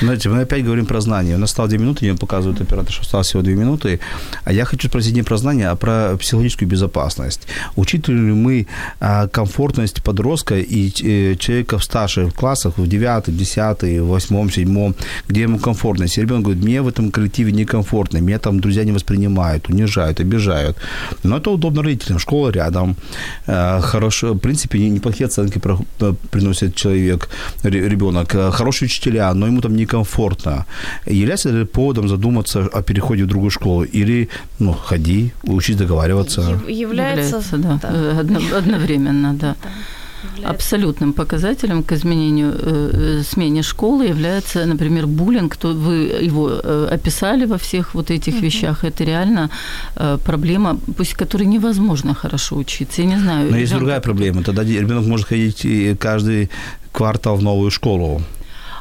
Знаете, 0.03 0.29
мы 0.29 0.43
опять 0.43 0.65
говорим 0.65 0.87
про 0.87 1.01
знания. 1.01 1.37
У 1.37 1.39
нас 1.39 1.51
осталось 1.51 1.71
2 1.71 1.79
минуты, 1.79 2.05
мне 2.05 2.15
показывает 2.15 2.61
оператор, 2.61 2.93
что 2.93 3.03
осталось 3.03 3.27
всего 3.29 3.43
2 3.43 3.53
минуты. 3.53 4.01
А 4.45 4.53
я 4.53 4.65
хочу 4.65 4.89
спросить 4.89 5.15
не 5.15 5.23
про 5.23 5.37
знания, 5.37 5.71
а 5.71 5.77
про 5.77 6.17
психологическую 6.17 6.69
безопасность. 6.69 7.47
Учитываем 7.77 8.27
ли 8.27 8.33
мы 8.33 8.67
а, 9.01 9.29
комфортность 9.29 10.03
подростка 10.03 10.55
и 10.57 10.89
э, 10.89 11.37
человека 11.37 11.79
в 11.79 11.85
старших 11.85 12.35
классах, 12.35 12.79
в 12.79 12.87
9, 12.87 13.37
10, 13.37 13.76
8, 13.83 14.51
7, 14.51 14.93
где 15.29 15.43
ему 15.43 15.59
комфортно? 15.59 16.05
Если 16.05 16.23
ребенок 16.23 16.43
говорит, 16.45 16.65
мне 16.65 16.81
в 16.83 16.89
этом 16.89 17.11
коллективе 17.11 17.53
некомфортно, 17.53 18.19
меня 18.19 18.39
там 18.39 18.61
друзья 18.61 18.85
не 18.85 18.93
воспринимают, 18.93 19.69
унижают, 19.69 20.21
обижают. 20.21 20.77
Но 21.25 21.37
это 21.37 21.51
удобно 21.51 21.83
родителям. 21.83 22.19
Школа 22.19 22.51
рядом. 22.51 22.97
Э, 23.47 23.81
Хорошо, 23.83 24.33
в 24.35 24.39
принципе, 24.39 24.79
не- 24.79 24.91
неплохие 24.91 25.27
оценки 25.27 25.61
э, 26.01 26.15
приносит 26.31 26.75
человек, 26.75 27.29
ре- 27.65 27.89
ребенок. 27.89 28.35
Э, 28.35 28.51
Хорошие 28.53 28.87
учителя, 28.87 29.35
но 29.35 29.47
ему 29.47 29.61
там 29.61 29.77
некомфортно. 29.77 30.65
Является 31.07 31.51
ли 31.51 31.65
поводом 31.65 32.09
задуматься 32.09 32.61
о 32.73 32.83
переходе 32.83 33.23
в 33.25 33.27
другую 33.27 33.51
школу? 33.51 33.85
Или, 33.85 34.29
ну, 34.59 34.73
ходи, 34.73 35.33
учись 35.45 35.77
договариваться. 35.77 36.41
Ев- 36.41 36.69
является, 36.69 37.57
да, 37.57 37.79
э, 37.83 38.21
одно- 38.21 38.57
одновременно, 38.59 39.35
да. 39.35 39.55
Является- 40.25 40.51
Абсолютным 40.51 41.13
показателем 41.13 41.83
к 41.83 41.93
изменению 41.93 42.53
э, 42.53 42.91
э, 43.21 43.23
смене 43.23 43.63
школы 43.63 44.07
является, 44.09 44.67
например, 44.67 45.07
буллинг. 45.07 45.57
То 45.57 45.69
вы 45.75 45.95
его 46.27 46.51
э, 46.51 46.89
описали 46.95 47.47
во 47.47 47.57
всех 47.57 47.95
вот 47.95 48.11
этих 48.11 48.43
вещах. 48.43 48.85
Это 48.85 49.05
реально 49.05 49.51
э, 49.97 50.19
проблема, 50.25 50.79
пусть 50.97 51.15
которой 51.15 51.47
невозможно 51.47 52.15
хорошо 52.15 52.57
учиться. 52.57 53.03
Я 53.03 53.09
не 53.09 53.19
знаю. 53.21 53.51
Но 53.51 53.57
есть 53.57 53.73
ребёнка, 53.73 53.79
другая 53.79 54.01
проблема. 54.01 54.43
Тогда 54.43 54.63
ребенок 54.63 55.07
может 55.07 55.27
ходить 55.29 55.65
и 55.65 55.95
каждый 55.95 56.51
квартал 56.93 57.37
в 57.37 57.43
новую 57.43 57.71
школу. 57.71 58.23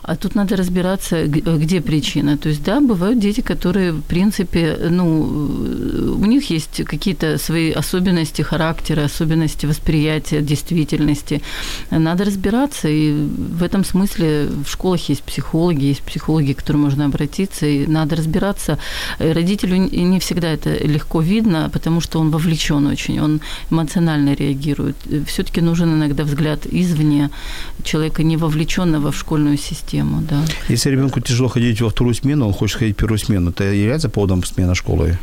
А 0.07 0.15
тут 0.15 0.35
надо 0.35 0.55
разбираться, 0.55 1.15
э, 1.17 1.57
где 1.57 1.81
причина. 1.81 2.37
То 2.37 2.49
есть, 2.49 2.63
да, 2.63 2.79
бывают 2.79 3.19
дети, 3.19 3.41
которые, 3.41 3.91
в 3.91 4.01
принципе, 4.01 4.77
ну, 4.89 5.05
э, 5.05 6.09
у 6.21 6.25
них 6.25 6.51
есть 6.51 6.83
какие-то 6.85 7.37
свои 7.37 7.71
особенности 7.71 8.43
характера, 8.43 9.05
особенности 9.05 9.65
восприятия 9.65 10.41
действительности. 10.41 11.41
Надо 11.89 12.23
разбираться, 12.23 12.87
и 12.87 13.13
в 13.57 13.63
этом 13.63 13.83
смысле 13.83 14.47
в 14.63 14.69
школах 14.69 15.09
есть 15.09 15.23
психологи, 15.23 15.85
есть 15.85 16.01
психологи, 16.01 16.53
к 16.53 16.57
которым 16.57 16.81
можно 16.81 17.05
обратиться, 17.05 17.65
и 17.65 17.87
надо 17.87 18.15
разбираться. 18.15 18.77
Э, 19.19 19.33
Родителю 19.33 19.77
не 19.77 20.19
всегда 20.19 20.49
это 20.49 20.69
легко 20.87 21.21
видно, 21.21 21.69
потому 21.73 22.01
что 22.01 22.19
он 22.19 22.29
вовлечен 22.29 22.85
очень, 22.87 23.19
он 23.19 23.41
эмоционально 23.71 24.35
реагирует. 24.35 24.95
Все-таки 25.25 25.61
нужен 25.61 25.93
иногда 25.93 26.23
взгляд 26.23 26.67
извне 26.71 27.29
человека, 27.83 28.23
не 28.23 28.37
вовлеченного 28.37 29.11
в 29.11 29.15
школьную 29.15 29.57
систему, 29.57 29.94
да. 30.03 30.43
Если 30.69 30.91
ребенку 30.91 31.19
тяжело 31.21 31.49
ходить 31.49 31.81
во 31.81 31.89
вторую 31.89 32.13
смену, 32.15 32.47
он 32.47 32.53
хочет 32.53 32.79
ходить 32.79 32.95
в 32.95 32.99
первую 32.99 33.19
смену, 33.19 33.51
это 33.51 33.63
является 33.63 34.09
поводом 34.09 34.43
смены 34.43 34.75
школы? 34.75 35.17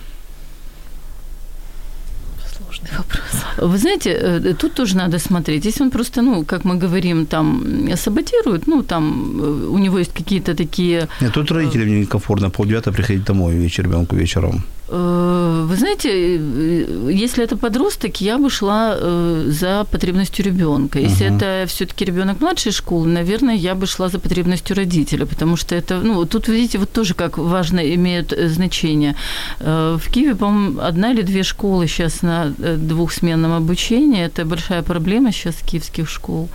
Сложный 2.57 2.91
вопрос. 2.99 3.71
Вы 3.71 3.79
знаете, 3.79 4.11
э, 4.11 4.55
тут 4.55 4.75
тоже 4.75 4.97
надо 4.97 5.19
смотреть. 5.19 5.67
Если 5.67 5.85
он 5.85 5.91
просто, 5.91 6.23
ну, 6.23 6.45
как 6.45 6.65
мы 6.65 6.77
говорим, 6.79 7.27
там 7.27 7.65
саботирует, 7.97 8.67
ну, 8.67 8.83
там 8.83 9.41
э, 9.41 9.67
у 9.69 9.79
него 9.79 9.99
есть 9.99 10.13
какие-то 10.13 10.55
такие 10.55 11.09
Нет, 11.21 11.33
тут 11.33 11.51
родителям 11.51 11.89
некомфортно 11.89 12.51
полдевятого 12.51 12.95
приходить 12.95 13.25
домой 13.25 13.55
вечер 13.55 13.85
ребенку 13.85 14.17
вечером. 14.17 14.65
Э, 14.95 15.67
вы 15.69 15.77
знаете, 15.77 16.11
э, 16.11 17.11
если 17.11 17.43
это 17.45 17.57
подросток, 17.57 18.21
я 18.21 18.37
бы 18.37 18.51
шла 18.51 18.95
э, 18.95 19.47
за 19.49 19.85
потребностью 19.91 20.45
ребенка. 20.45 20.99
Если 20.99 21.27
uh-huh. 21.27 21.37
это 21.37 21.65
все-таки 21.67 22.05
ребенок 22.05 22.41
младшей 22.41 22.73
школы, 22.73 23.09
наверное, 23.09 23.55
я 23.55 23.75
бы 23.75 23.87
шла 23.87 24.09
за 24.09 24.19
потребностью 24.19 24.77
родителя, 24.77 25.25
потому 25.25 25.57
что 25.57 25.75
это, 25.75 26.01
ну, 26.03 26.27
тут, 26.27 26.49
видите, 26.49 26.79
вот 26.79 26.93
тоже 26.93 27.15
как 27.15 27.39
важно 27.39 27.81
имеет 27.95 28.35
значение. 28.51 29.15
В 29.61 30.03
Киеве, 30.11 30.35
по-моему, 30.35 30.81
одна 30.81 31.13
или 31.13 31.23
две 31.23 31.43
школы 31.43 31.89
сейчас 31.89 32.23
на 32.23 32.53
двухсменном 32.59 33.53
обучении. 33.53 34.23
Это 34.23 34.45
большая 34.45 34.83
проблема 34.83 35.33
сейчас 35.33 35.57
киевских 35.67 36.09
школ 36.09 36.49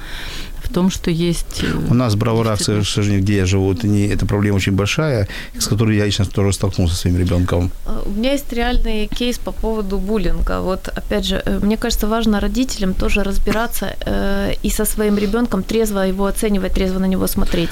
в 0.70 0.74
том, 0.74 0.90
что 0.90 1.12
есть... 1.12 1.64
Э, 1.64 1.92
У 1.92 1.94
нас 1.94 2.14
в 2.14 2.18
Броварах, 2.18 2.60
к 2.60 2.64
сожалению, 2.64 3.22
где 3.22 3.38
я 3.38 3.46
живу, 3.46 3.74
это 3.74 3.88
не, 3.88 4.08
эта 4.08 4.26
проблема 4.26 4.58
очень 4.58 4.74
большая, 4.74 5.28
с 5.58 5.68
которой 5.68 5.98
я 5.98 6.06
лично 6.06 6.26
тоже 6.26 6.54
столкнулся 6.54 6.96
со 6.96 7.02
своим 7.02 7.18
ребенком. 7.18 7.72
А, 7.86 8.04
у 8.06 8.10
меня 8.10 8.32
есть 8.34 8.54
реальный 8.54 9.08
кейс 9.08 9.38
по 9.38 9.52
поводу 9.52 9.98
буллинга. 9.98 10.62
Вот, 10.62 10.88
опять 10.88 11.26
же, 11.26 11.42
э, 11.46 11.60
мне 11.62 11.78
кажется, 11.78 12.08
важно 12.08 12.40
родителям 12.40 12.94
тоже 12.94 13.24
разбираться 13.24 13.96
э, 14.06 14.54
и 14.64 14.70
со 14.70 14.86
своим 14.86 15.18
ребенком 15.18 15.64
трезво 15.64 16.00
его 16.08 16.26
оценивать, 16.26 16.74
трезво 16.74 17.00
на 17.00 17.08
него 17.08 17.28
смотреть. 17.28 17.72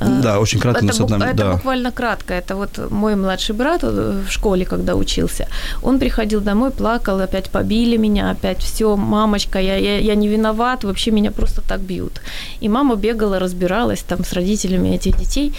Э, 0.00 0.20
да, 0.22 0.38
очень 0.40 0.60
кратко. 0.60 0.84
Это, 0.86 1.02
бу- 1.02 1.24
это 1.24 1.34
да. 1.34 1.52
буквально 1.52 1.92
кратко. 1.92 2.34
Это 2.34 2.56
вот 2.56 2.90
мой 2.90 3.16
младший 3.16 3.54
брат 3.54 3.82
в 3.82 4.28
школе, 4.28 4.64
когда 4.64 4.94
учился, 4.94 5.46
он 5.82 5.98
приходил 5.98 6.40
домой, 6.40 6.70
плакал, 6.70 7.20
опять 7.20 7.50
побили 7.50 7.96
меня, 7.96 8.30
опять 8.30 8.62
все, 8.62 8.96
мамочка, 8.96 9.58
я, 9.60 9.76
я, 9.76 9.98
я 9.98 10.14
не 10.14 10.28
виноват, 10.28 10.84
вообще 10.84 11.10
меня 11.10 11.30
просто 11.30 11.62
так 11.62 11.80
бьют. 11.80 12.20
И 12.60 12.68
мама 12.68 12.96
бегала, 12.96 13.38
разбиралась 13.38 14.02
там 14.02 14.24
с 14.24 14.32
родителями 14.32 14.94
этих 14.94 15.18
детей. 15.18 15.52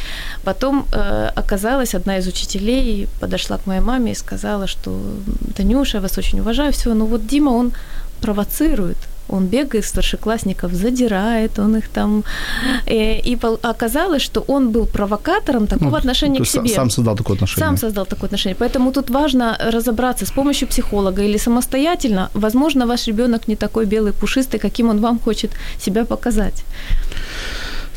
Потом 0.44 0.86
э, 0.92 1.32
оказалась 1.36 1.96
одна 1.96 2.18
из 2.18 2.28
учителей, 2.28 3.08
подошла 3.20 3.58
к 3.58 3.68
моей 3.68 3.82
маме 3.82 4.12
и 4.12 4.16
сказала, 4.16 4.68
что 4.68 5.00
Танюша, 5.56 5.98
я 5.98 6.02
вас 6.02 6.18
очень 6.18 6.40
уважаю, 6.40 6.72
все, 6.72 6.94
но 6.94 7.06
вот 7.06 7.28
Дима, 7.28 7.50
он 7.50 7.72
провоцирует, 8.22 8.98
он 9.30 9.48
бегает, 9.48 9.86
старшеклассников 9.86 10.74
задирает, 10.74 11.60
он 11.60 11.76
их 11.78 11.90
там... 11.90 12.24
И, 12.86 13.22
и 13.26 13.38
оказалось, 13.64 14.22
что 14.22 14.42
он 14.48 14.72
был 14.72 14.86
провокатором 14.86 15.68
такого 15.68 15.90
ну, 15.90 15.96
отношения 15.96 16.40
к 16.40 16.48
себе. 16.48 16.70
Сам 16.70 16.90
создал 16.90 17.16
такое 17.16 17.36
отношение. 17.36 17.68
Сам 17.68 17.78
создал 17.78 18.06
такое 18.06 18.28
отношение. 18.28 18.56
Поэтому 18.56 18.92
тут 18.92 19.10
важно 19.10 19.58
разобраться 19.72 20.26
с 20.26 20.32
помощью 20.32 20.68
психолога 20.68 21.24
или 21.24 21.38
самостоятельно. 21.38 22.30
Возможно, 22.34 22.86
ваш 22.86 23.08
ребенок 23.08 23.48
не 23.48 23.56
такой 23.56 23.86
белый, 23.86 24.14
пушистый, 24.14 24.60
каким 24.60 24.90
он 24.90 25.00
вам 25.00 25.20
хочет 25.20 25.52
себя 25.80 26.06
показать. 26.06 26.64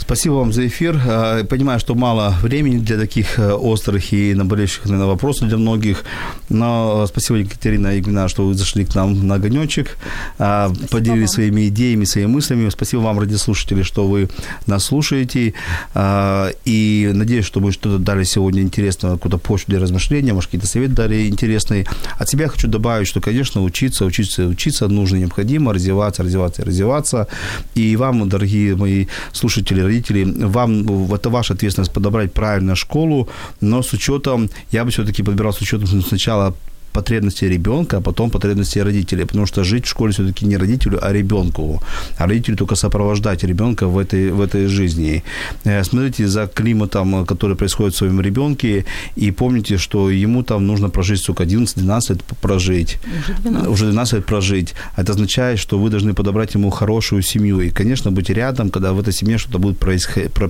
Спасибо 0.09 0.37
вам 0.37 0.55
за 0.55 0.67
эфир. 0.67 0.99
А, 1.07 1.45
понимаю, 1.45 1.79
что 1.79 1.95
мало 1.95 2.35
времени 2.41 2.79
для 2.79 2.97
таких 2.97 3.39
э, 3.39 3.53
острых 3.53 4.15
и 4.15 4.33
наболевших 4.33 4.87
наверное, 4.87 5.07
вопросов 5.07 5.49
для 5.49 5.59
многих. 5.59 6.03
Но 6.49 7.07
спасибо, 7.07 7.41
Екатерина 7.41 7.99
Игвина, 7.99 8.27
что 8.29 8.47
вы 8.47 8.55
зашли 8.55 8.87
к 8.87 8.95
нам 8.95 9.27
на 9.27 9.35
огонечек, 9.35 9.99
а, 10.39 10.69
спасибо 10.71 10.89
поделились 10.89 11.29
вам. 11.29 11.35
своими 11.35 11.69
идеями, 11.69 12.07
своими 12.07 12.31
мыслями. 12.31 12.71
Спасибо 12.71 13.01
вам, 13.01 13.21
радиослушатели, 13.21 13.83
что 13.83 14.09
вы 14.09 14.31
нас 14.67 14.85
слушаете. 14.85 15.53
А, 15.93 16.53
и 16.65 17.11
надеюсь, 17.13 17.45
что 17.45 17.61
мы 17.61 17.71
что-то 17.71 17.99
дали 17.99 18.25
сегодня 18.25 18.63
интересного, 18.63 19.17
какую-то 19.17 19.37
почву 19.37 19.73
для 19.73 19.79
размышления, 19.79 20.33
может, 20.33 20.49
какие-то 20.49 20.69
советы 20.69 20.95
дали 20.95 21.29
интересные. 21.29 21.87
От 22.19 22.31
себя 22.31 22.49
хочу 22.49 22.67
добавить, 22.67 23.09
что, 23.09 23.21
конечно, 23.21 23.63
учиться, 23.63 24.07
учиться, 24.07 24.47
учиться 24.47 24.89
нужно, 24.89 25.17
необходимо, 25.17 25.75
развиваться, 25.75 26.23
развиваться, 26.23 26.65
развиваться. 26.65 27.29
И 27.75 27.95
вам, 27.97 28.27
дорогие 28.27 28.75
мои 28.75 29.05
слушатели, 29.33 29.98
родители, 29.99 30.25
вам, 30.47 31.13
это 31.13 31.31
ваша 31.31 31.55
ответственность 31.55 31.93
подобрать 31.93 32.33
правильную 32.33 32.77
школу, 32.77 33.29
но 33.61 33.83
с 33.83 33.93
учетом, 33.93 34.51
я 34.73 34.85
бы 34.85 34.91
все-таки 34.91 35.23
подбирал 35.23 35.53
с 35.53 35.61
учетом 35.61 36.03
сначала 36.03 36.55
потребности 36.99 37.47
ребенка, 37.47 37.97
а 37.97 38.01
потом 38.01 38.31
потребности 38.31 38.81
родителей, 38.81 39.25
потому 39.25 39.47
что 39.47 39.65
жить 39.65 39.87
в 39.87 39.89
школе 39.89 40.13
все-таки 40.13 40.47
не 40.47 40.59
родителю, 40.59 40.99
а 41.03 41.13
ребенку, 41.13 41.81
а 42.19 42.27
родителю 42.27 42.57
только 42.57 42.77
сопровождать 42.77 43.45
ребенка 43.45 43.87
в 43.87 43.97
этой, 43.99 44.33
в 44.33 44.41
этой 44.41 44.67
жизни. 44.67 45.23
Э, 45.65 45.85
смотрите 45.85 46.27
за 46.27 46.47
климатом, 46.47 47.25
который 47.27 47.57
происходит 47.57 47.95
в 47.95 47.97
своем 47.97 48.21
ребенке, 48.21 48.85
и 49.17 49.31
помните, 49.31 49.79
что 49.79 50.11
ему 50.11 50.43
там 50.43 50.67
нужно 50.67 50.91
прожить, 50.91 51.21
сколько, 51.21 51.45
11-12 51.45 52.09
лет 52.11 52.23
прожить. 52.41 52.99
Уже 53.23 53.35
12. 53.43 53.69
Уже 53.69 53.85
12 53.85 54.15
лет 54.15 54.27
прожить. 54.27 54.75
Это 54.97 55.13
означает, 55.13 55.59
что 55.59 55.79
вы 55.79 55.91
должны 55.91 56.15
подобрать 56.15 56.55
ему 56.55 56.71
хорошую 56.71 57.23
семью, 57.23 57.61
и, 57.61 57.71
конечно, 57.71 58.11
быть 58.11 58.31
рядом, 58.31 58.71
когда 58.71 58.93
в 58.93 59.01
этой 59.01 59.13
семье 59.13 59.39
что-то 59.39 59.59
будет 59.59 59.79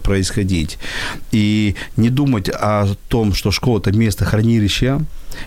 происходить. 0.03 0.79
И 1.33 1.75
не 1.97 2.11
думать 2.11 2.49
о 2.49 2.87
том, 3.09 3.35
что 3.35 3.51
школа– 3.51 3.79
это 3.81 3.99
место 3.99 4.25
хранилища, 4.25 5.01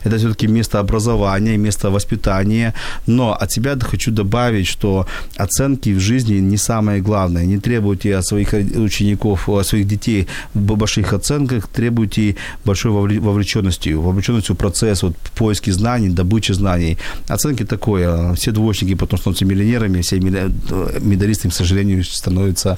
это 0.03 0.17
все-таки 0.17 0.47
место 0.47 0.79
образования, 0.91 1.57
место 1.57 1.89
воспитания. 1.89 2.73
Но 3.07 3.33
от 3.41 3.51
себя 3.51 3.77
хочу 3.79 4.11
добавить, 4.11 4.67
что 4.67 5.05
оценки 5.37 5.93
в 5.93 5.99
жизни 5.99 6.41
не 6.41 6.57
самое 6.57 7.01
главное. 7.01 7.45
Не 7.45 7.59
требуйте 7.59 8.17
от 8.17 8.25
своих 8.25 8.53
учеников, 8.53 9.49
от 9.49 9.67
своих 9.67 9.87
детей 9.87 10.27
больших 10.53 11.13
оценках, 11.13 11.67
требуйте 11.67 12.35
большой 12.65 12.91
вовлеченности, 12.91 13.93
вовлеченности 13.93 14.51
в 14.51 14.55
процесс 14.55 15.03
вот, 15.03 15.15
поиски 15.35 15.71
знаний, 15.71 16.09
добычи 16.09 16.53
знаний. 16.53 16.97
Оценки 17.29 17.65
такое. 17.65 18.33
Все 18.33 18.51
двоечники 18.51 18.95
потом 18.95 19.19
становятся 19.19 19.45
миллионерами, 19.45 20.01
все 20.01 20.19
медалисты, 20.19 21.49
к 21.49 21.53
сожалению, 21.53 22.03
становятся, 22.03 22.77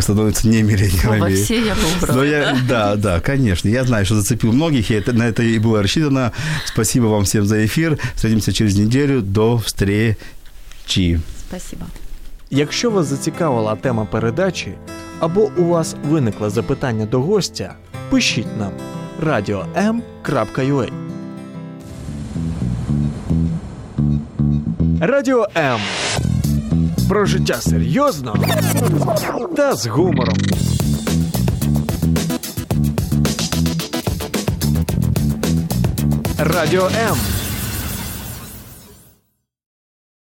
становятся 0.00 0.48
не 0.48 0.62
миллионерами. 0.62 1.20
Во 1.20 1.30
все 1.30 1.64
я 1.66 1.76
Но 2.14 2.24
я, 2.24 2.56
да, 2.68 2.96
да, 2.96 3.20
конечно. 3.20 3.68
Я 3.68 3.84
знаю, 3.84 4.06
что 4.06 4.14
зацепил 4.14 4.52
многих, 4.52 4.90
и 4.90 4.94
это, 4.94 5.12
на 5.12 5.24
это 5.28 5.42
и 5.42 5.58
было 5.58 5.82
рассчитано 5.82 6.32
Спасибо 6.64 7.06
вам 7.06 7.25
всем 7.26 7.46
за 7.46 7.64
эфир. 7.64 7.98
Встретимся 8.14 8.52
через 8.52 8.76
неделю. 8.76 9.20
До 9.22 9.56
встречи. 9.56 11.20
Спасибо. 11.48 11.86
Якщо 12.50 12.90
вас 12.90 13.06
зацікавила 13.06 13.76
тема 13.76 14.04
передачі 14.04 14.72
або 15.20 15.50
у 15.56 15.64
вас 15.64 15.96
виникло 16.08 16.50
запитання 16.50 17.06
до 17.06 17.20
гостя, 17.20 17.74
пишіть 18.10 18.58
нам 18.58 18.72
radio.m.ua 19.22 20.90
Радіо 25.00 25.46
М. 25.56 25.80
Про 27.08 27.26
життя 27.26 27.54
серйозно 27.54 28.36
та 29.56 29.74
з 29.74 29.86
гумором. 29.86 30.36
Радіо 36.38 36.86
М. 36.86 37.35